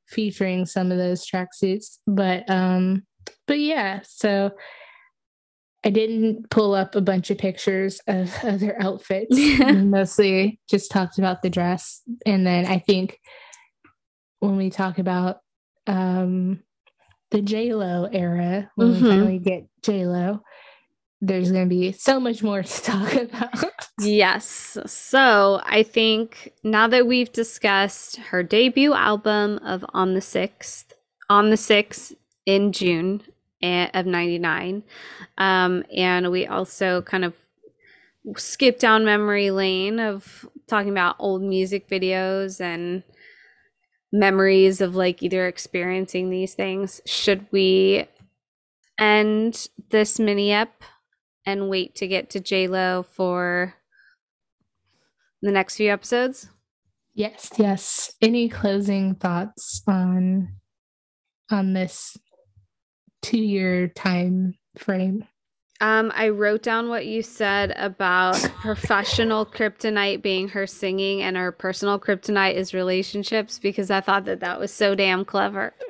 featuring 0.07 0.65
some 0.65 0.91
of 0.91 0.97
those 0.97 1.27
tracksuits. 1.27 1.97
But 2.07 2.49
um, 2.49 3.03
but 3.47 3.59
yeah, 3.59 4.01
so 4.03 4.51
I 5.83 5.89
didn't 5.89 6.49
pull 6.49 6.73
up 6.73 6.95
a 6.95 7.01
bunch 7.01 7.29
of 7.29 7.37
pictures 7.37 7.99
of 8.07 8.33
other 8.43 8.81
outfits. 8.81 9.35
mostly 9.59 10.59
just 10.69 10.91
talked 10.91 11.17
about 11.19 11.41
the 11.41 11.49
dress. 11.49 12.01
And 12.25 12.47
then 12.47 12.65
I 12.65 12.79
think 12.79 13.19
when 14.39 14.55
we 14.55 14.69
talk 14.69 14.97
about 14.97 15.37
um 15.87 16.61
the 17.33 17.41
J 17.41 17.73
Lo 17.73 18.07
era, 18.11 18.69
when 18.75 18.89
mm-hmm. 18.89 19.03
we 19.03 19.09
finally 19.09 19.39
get 19.39 19.67
J 19.81 20.05
Lo, 20.05 20.41
there's 21.19 21.51
going 21.51 21.67
to 21.67 21.69
be 21.69 21.91
so 21.91 22.19
much 22.19 22.43
more 22.43 22.61
to 22.61 22.81
talk 22.83 23.13
about. 23.15 23.65
yes. 23.99 24.77
So 24.85 25.59
I 25.65 25.81
think 25.81 26.53
now 26.63 26.87
that 26.87 27.07
we've 27.07 27.31
discussed 27.33 28.17
her 28.17 28.43
debut 28.43 28.93
album 28.93 29.59
of 29.65 29.83
On 29.93 30.13
the 30.13 30.19
6th, 30.19 30.85
On 31.27 31.49
the 31.49 31.55
6th 31.55 32.15
in 32.45 32.71
June 32.71 33.23
of 33.63 34.05
99, 34.05 34.83
um, 35.39 35.83
and 35.95 36.29
we 36.29 36.45
also 36.45 37.01
kind 37.01 37.25
of 37.25 37.33
skip 38.37 38.77
down 38.77 39.05
memory 39.05 39.49
lane 39.49 39.99
of 39.99 40.47
talking 40.67 40.91
about 40.91 41.15
old 41.17 41.41
music 41.41 41.89
videos 41.89 42.61
and 42.61 43.01
memories 44.13 44.79
of 44.79 44.95
like 44.95 45.23
either 45.23 45.47
experiencing 45.47 46.29
these 46.29 46.53
things. 46.53 47.01
Should 47.05 47.47
we 47.51 48.07
end 48.99 49.67
this 49.89 50.19
mini 50.19 50.53
up 50.53 50.83
and 51.45 51.67
wait 51.67 51.95
to 51.95 52.07
get 52.07 52.29
to 52.29 52.39
J 52.39 52.67
Lo 52.67 53.03
for 53.03 53.73
the 55.41 55.51
next 55.51 55.75
few 55.75 55.91
episodes? 55.91 56.47
Yes, 57.15 57.51
yes. 57.57 58.13
Any 58.21 58.47
closing 58.49 59.15
thoughts 59.15 59.81
on 59.87 60.55
on 61.49 61.73
this 61.73 62.15
two 63.21 63.39
year 63.39 63.87
time 63.87 64.53
frame? 64.77 65.27
Um, 65.83 66.13
I 66.15 66.29
wrote 66.29 66.63
down 66.63 66.87
what 66.87 67.07
you 67.07 67.21
said 67.21 67.73
about 67.75 68.35
professional 68.61 69.45
kryptonite 69.45 70.21
being 70.21 70.47
her 70.47 70.65
singing 70.65 71.21
and 71.21 71.35
her 71.35 71.51
personal 71.51 71.99
kryptonite 71.99 72.53
is 72.53 72.73
relationships 72.73 73.59
because 73.59 73.91
I 73.91 73.99
thought 73.99 74.23
that 74.23 74.39
that 74.39 74.61
was 74.61 74.73
so 74.73 74.95
damn 74.95 75.25
clever. 75.25 75.73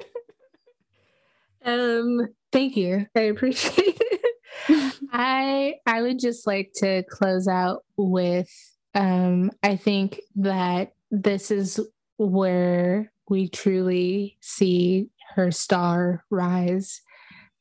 Um, 1.65 2.27
thank 2.51 2.75
you. 2.75 3.07
I 3.15 3.21
appreciate 3.21 3.97
it. 3.97 4.93
I 5.13 5.75
I 5.85 6.01
would 6.01 6.19
just 6.19 6.45
like 6.45 6.73
to 6.79 7.03
close 7.09 7.47
out 7.47 7.85
with 7.95 8.49
um 8.93 9.49
I 9.63 9.77
think 9.77 10.19
that 10.35 10.91
this 11.09 11.51
is 11.51 11.79
where 12.17 13.13
we 13.29 13.47
truly 13.47 14.37
see 14.41 15.07
her 15.35 15.51
star 15.51 16.25
rise 16.29 16.99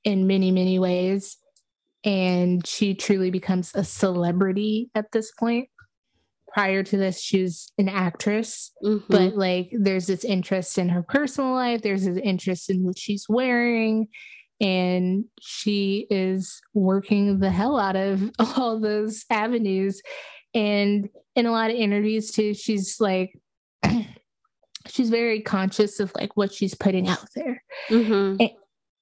in 0.02 0.26
many 0.26 0.50
many 0.50 0.80
ways 0.80 1.36
and 2.04 2.66
she 2.66 2.94
truly 2.94 3.30
becomes 3.30 3.72
a 3.74 3.84
celebrity 3.84 4.90
at 4.94 5.12
this 5.12 5.30
point 5.32 5.68
prior 6.52 6.82
to 6.82 6.96
this 6.96 7.20
she 7.20 7.42
was 7.42 7.72
an 7.78 7.88
actress 7.88 8.72
mm-hmm. 8.84 9.04
but 9.08 9.36
like 9.36 9.70
there's 9.78 10.06
this 10.06 10.24
interest 10.24 10.76
in 10.78 10.88
her 10.88 11.02
personal 11.02 11.52
life 11.52 11.82
there's 11.82 12.04
this 12.04 12.18
interest 12.18 12.68
in 12.68 12.84
what 12.84 12.98
she's 12.98 13.26
wearing 13.28 14.06
and 14.60 15.24
she 15.40 16.06
is 16.10 16.60
working 16.74 17.40
the 17.40 17.50
hell 17.50 17.78
out 17.78 17.96
of 17.96 18.30
all 18.56 18.78
those 18.78 19.24
avenues 19.30 20.02
and 20.54 21.08
in 21.34 21.46
a 21.46 21.52
lot 21.52 21.70
of 21.70 21.76
interviews 21.76 22.30
too 22.30 22.52
she's 22.52 23.00
like 23.00 23.32
she's 24.88 25.10
very 25.10 25.40
conscious 25.40 26.00
of 26.00 26.12
like 26.14 26.36
what 26.36 26.52
she's 26.52 26.74
putting 26.74 27.08
out 27.08 27.26
there. 27.34 27.62
Mm-hmm. 27.88 28.36
And, 28.40 28.50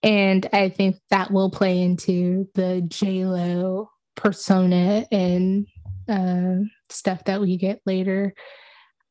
and 0.03 0.49
I 0.53 0.69
think 0.71 0.97
that 1.11 1.31
will 1.31 1.51
play 1.51 1.81
into 1.81 2.49
the 2.55 2.83
J 2.87 3.27
Lo 3.27 3.91
persona 4.17 5.07
and 5.13 5.67
uh, 6.09 6.65
stuff 6.89 7.25
that 7.25 7.41
we 7.41 7.57
get 7.57 7.81
later. 7.87 8.35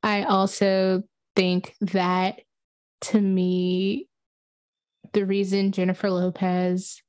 I 0.03 0.23
also 0.23 1.03
think 1.35 1.75
that 1.81 2.41
to 3.01 3.21
me, 3.21 4.07
the 5.13 5.25
reason 5.25 5.71
Jennifer 5.71 6.09
Lopez 6.09 7.01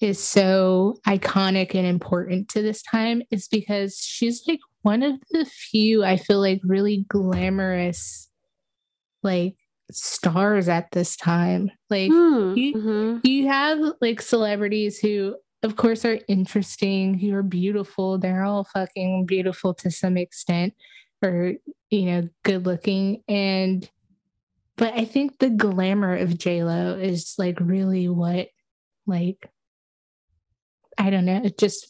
is 0.00 0.22
so 0.22 0.96
iconic 1.06 1.74
and 1.74 1.86
important 1.86 2.48
to 2.48 2.62
this 2.62 2.82
time 2.82 3.22
is 3.30 3.48
because 3.48 3.98
she's 3.98 4.42
like 4.48 4.60
one 4.82 5.02
of 5.02 5.20
the 5.30 5.44
few 5.44 6.02
I 6.04 6.16
feel 6.16 6.40
like 6.40 6.60
really 6.64 7.04
glamorous 7.08 8.30
like 9.22 9.56
stars 9.92 10.68
at 10.68 10.90
this 10.92 11.16
time. 11.16 11.70
Like 11.88 12.10
Mm, 12.12 12.56
you, 12.56 12.74
mhm. 12.76 13.20
you 13.24 13.48
have 13.48 13.78
like 14.00 14.20
celebrities 14.22 14.98
who 14.98 15.36
of 15.62 15.76
course 15.76 16.04
are 16.06 16.18
interesting, 16.28 17.18
who 17.18 17.34
are 17.34 17.42
beautiful. 17.42 18.18
They're 18.18 18.44
all 18.44 18.64
fucking 18.64 19.26
beautiful 19.26 19.74
to 19.74 19.90
some 19.90 20.16
extent 20.16 20.74
or 21.22 21.54
you 21.90 22.06
know, 22.06 22.28
good 22.44 22.66
looking 22.66 23.22
and 23.28 23.88
but 24.76 24.94
I 24.94 25.04
think 25.04 25.38
the 25.38 25.50
glamour 25.50 26.16
of 26.16 26.38
J 26.38 26.64
Lo 26.64 26.94
is 26.98 27.34
like 27.38 27.58
really 27.60 28.08
what 28.08 28.48
like 29.06 29.50
I 30.98 31.10
don't 31.10 31.24
know, 31.24 31.40
it 31.44 31.58
just 31.58 31.88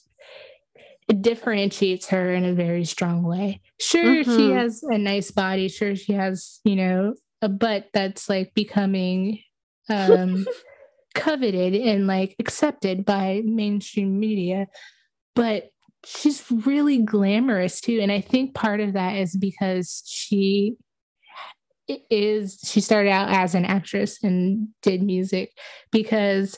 it 1.09 1.23
differentiates 1.23 2.09
her 2.09 2.33
in 2.33 2.45
a 2.45 2.53
very 2.55 2.85
strong 2.85 3.23
way. 3.25 3.61
Sure, 3.81 4.23
she 4.23 4.51
Mhm. 4.51 4.57
has 4.57 4.83
a 4.85 4.97
nice 4.99 5.31
body. 5.31 5.69
Sure, 5.69 5.97
she 5.97 6.13
has, 6.13 6.61
you 6.65 6.77
know, 6.77 7.15
a 7.43 7.49
butt 7.49 7.89
that's 7.93 8.29
like 8.29 8.53
becoming 8.55 9.41
um 9.89 10.47
coveted 11.15 11.75
and 11.75 12.07
like 12.07 12.37
accepted 12.39 13.05
by 13.05 13.43
mainstream 13.45 14.19
media. 14.19 14.67
But 15.35 15.71
she's 16.05 16.45
really 16.51 16.99
glamorous 16.99 17.81
too. 17.81 18.01
And 18.01 18.11
I 18.11 18.21
think 18.21 18.55
part 18.55 18.81
of 18.81 18.95
that 18.95 19.17
is 19.17 19.37
because 19.37 20.03
she 20.07 20.77
is 22.09 22.61
she 22.65 22.81
started 22.81 23.11
out 23.11 23.31
as 23.31 23.55
an 23.55 23.65
actress 23.65 24.23
and 24.23 24.69
did 24.81 25.03
music 25.03 25.51
because 25.91 26.57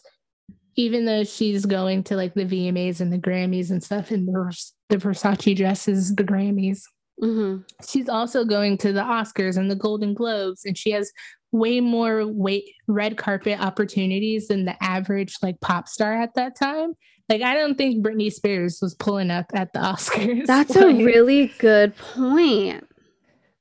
even 0.77 1.05
though 1.05 1.25
she's 1.25 1.65
going 1.67 2.03
to 2.05 2.17
like 2.17 2.35
the 2.35 2.45
VMAs 2.45 3.01
and 3.01 3.13
the 3.13 3.19
Grammys 3.19 3.71
and 3.71 3.83
stuff 3.83 4.11
and 4.11 4.27
the, 4.27 4.57
the 4.89 4.97
Versace 4.97 5.57
dresses, 5.57 6.15
the 6.15 6.25
Grammys, 6.25 6.83
Mhm. 7.20 7.64
she's 7.89 8.09
also 8.09 8.44
going 8.44 8.78
to 8.78 8.93
the 8.93 9.02
Oscars 9.02 9.56
and 9.56 9.70
the 9.70 9.76
Golden 9.76 10.14
Globes, 10.14 10.64
and 10.64 10.76
she 10.76 10.90
has 10.93 11.10
way 11.52 11.80
more 11.80 12.26
weight 12.26 12.64
red 12.89 13.16
carpet 13.18 13.60
opportunities 13.60 14.48
than 14.48 14.64
the 14.64 14.82
average 14.82 15.36
like 15.43 15.60
pop 15.60 15.86
star 15.89 16.14
at 16.14 16.34
that 16.34 16.56
time. 16.56 16.94
Like 17.28 17.43
I 17.43 17.55
don't 17.55 17.76
think 17.76 18.05
Britney 18.05 18.32
Spears 18.32 18.78
was 18.80 18.94
pulling 18.94 19.30
up 19.30 19.47
at 19.55 19.72
the 19.72 19.78
Oscars. 19.93 20.47
That's 20.47 20.74
a 20.76 20.86
really 20.89 21.48
good 21.59 21.94
point. 21.97 22.84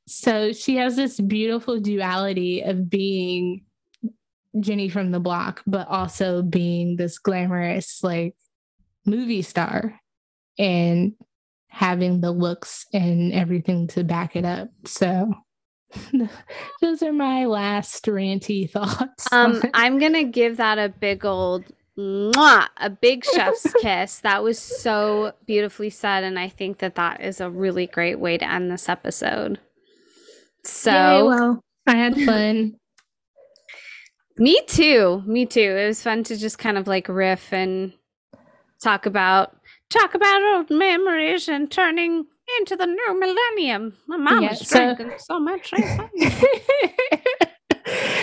so 0.07 0.51
she 0.53 0.75
has 0.77 0.95
this 0.95 1.19
beautiful 1.19 1.79
duality 1.79 2.61
of 2.61 2.89
being 2.89 3.63
Jenny 4.59 4.89
from 4.89 5.11
the 5.11 5.19
block, 5.19 5.61
but 5.67 5.87
also 5.87 6.41
being 6.41 6.95
this 6.97 7.17
glamorous 7.19 8.03
like 8.03 8.35
movie 9.05 9.41
star 9.41 9.99
and 10.59 11.13
having 11.71 12.19
the 12.19 12.31
looks 12.31 12.85
and 12.93 13.33
everything 13.33 13.87
to 13.87 14.03
back 14.03 14.35
it 14.35 14.43
up. 14.45 14.69
So 14.85 15.33
those 16.81 17.01
are 17.01 17.13
my 17.13 17.45
last 17.45 18.05
ranty 18.05 18.69
thoughts. 18.69 19.31
Um, 19.31 19.61
I'm 19.73 19.97
gonna 19.97 20.25
give 20.25 20.57
that 20.57 20.77
a 20.77 20.89
big 20.89 21.25
old 21.25 21.63
mwah, 21.97 22.67
a 22.77 22.89
big 22.89 23.23
chef's 23.25 23.73
kiss. 23.81 24.19
That 24.19 24.43
was 24.43 24.59
so 24.59 25.33
beautifully 25.45 25.89
said, 25.89 26.23
and 26.23 26.37
I 26.37 26.49
think 26.49 26.79
that 26.79 26.95
that 26.95 27.21
is 27.21 27.39
a 27.41 27.49
really 27.49 27.87
great 27.87 28.19
way 28.19 28.37
to 28.37 28.49
end 28.49 28.69
this 28.69 28.89
episode. 28.89 29.59
So, 30.63 30.91
Yay, 30.91 31.23
well, 31.23 31.63
I 31.87 31.95
had 31.95 32.15
fun. 32.25 32.75
me 34.37 34.61
too, 34.67 35.23
me 35.25 35.45
too. 35.45 35.75
It 35.77 35.87
was 35.87 36.03
fun 36.03 36.23
to 36.25 36.37
just 36.37 36.57
kind 36.59 36.77
of 36.77 36.87
like 36.87 37.07
riff 37.07 37.51
and 37.53 37.93
talk 38.83 39.05
about 39.05 39.55
talk 39.91 40.15
about 40.15 40.41
old 40.55 40.69
memories 40.71 41.47
and 41.47 41.69
turning 41.71 42.25
into 42.59 42.75
the 42.75 42.85
new 42.87 43.19
millennium. 43.19 43.97
My 44.07 44.17
mom 44.17 44.43
Yeah, 44.43 44.49
was 44.49 44.67
so- 44.67 44.95
drinking 44.95 45.17
so 45.19 45.39
much 45.39 45.71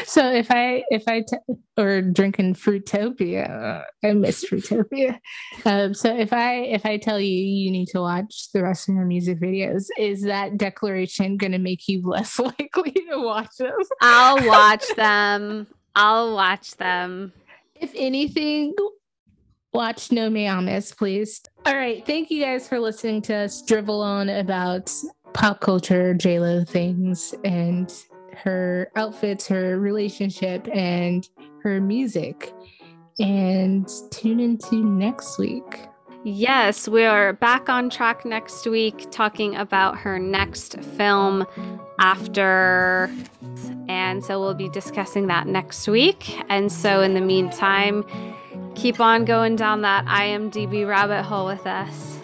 so 0.05 0.31
if 0.31 0.51
I 0.51 0.83
if 0.91 1.05
I 1.09 1.21
t- 1.21 1.37
or 1.77 2.01
drinking 2.01 2.55
Fruitopia, 2.55 3.83
I 4.05 4.13
miss 4.13 4.45
Fruitopia. 4.45 5.19
Um, 5.65 5.95
so 5.95 6.15
if 6.17 6.33
I 6.33 6.55
if 6.61 6.87
I 6.87 6.97
tell 6.97 7.21
you 7.21 7.29
you 7.31 7.71
need 7.71 7.87
to 7.89 8.01
watch 8.01 8.49
the 8.53 8.63
rest 8.63 8.89
of 8.89 8.95
her 8.95 9.05
music 9.05 9.41
videos, 9.41 9.87
is 9.99 10.23
that 10.23 10.57
declaration 10.57 11.37
going 11.37 11.53
to 11.53 11.59
make 11.59 11.87
you 11.89 12.03
less 12.07 12.39
likely 12.49 12.93
to 12.93 13.17
watch 13.19 13.57
them? 13.59 13.73
I'll 14.01 14.47
watch 14.47 14.85
them. 14.97 15.67
I'll 15.95 16.35
watch 16.35 16.73
them. 16.77 17.33
If 17.75 17.93
anything, 17.95 18.75
watch 19.79 20.11
No 20.11 20.29
Me 20.29 20.49
Ames, 20.49 20.93
please. 20.93 21.41
All 21.65 21.77
right. 21.77 22.05
Thank 22.05 22.33
you 22.33 22.43
guys 22.43 22.69
for 22.69 22.81
listening 22.81 23.23
to 23.23 23.35
us 23.35 23.63
drivel 23.63 24.03
on 24.03 24.29
about 24.29 24.93
pop 25.35 25.61
culture, 25.61 26.15
JLo 26.15 26.69
things, 26.69 27.33
and 27.45 27.95
her 28.43 28.91
outfits, 28.97 29.47
her 29.47 29.79
relationship, 29.79 30.69
and 30.75 31.29
her 31.63 31.81
music. 31.81 32.53
And 33.21 33.89
tune 34.11 34.41
into 34.41 34.85
next 34.85 35.39
week. 35.39 35.87
Yes, 36.25 36.89
we 36.89 37.05
are 37.05 37.33
back 37.33 37.69
on 37.69 37.89
track 37.89 38.25
next 38.25 38.67
week 38.67 39.07
talking 39.13 39.55
about 39.55 39.97
her 39.99 40.19
next 40.19 40.83
film 40.83 41.47
after. 42.01 43.15
And 43.89 44.25
so 44.25 44.41
we'll 44.41 44.55
be 44.55 44.69
discussing 44.71 45.29
that 45.29 45.47
next 45.47 45.87
week. 45.87 46.37
And 46.49 46.73
so 46.73 47.01
in 47.01 47.15
the 47.15 47.21
meantime, 47.21 48.05
keep 48.79 49.01
on 49.01 49.25
going 49.25 49.57
down 49.57 49.83
that 49.83 50.05
IMDb 50.07 50.87
rabbit 50.87 51.25
hole 51.25 51.47
with 51.47 51.67
us. 51.67 52.18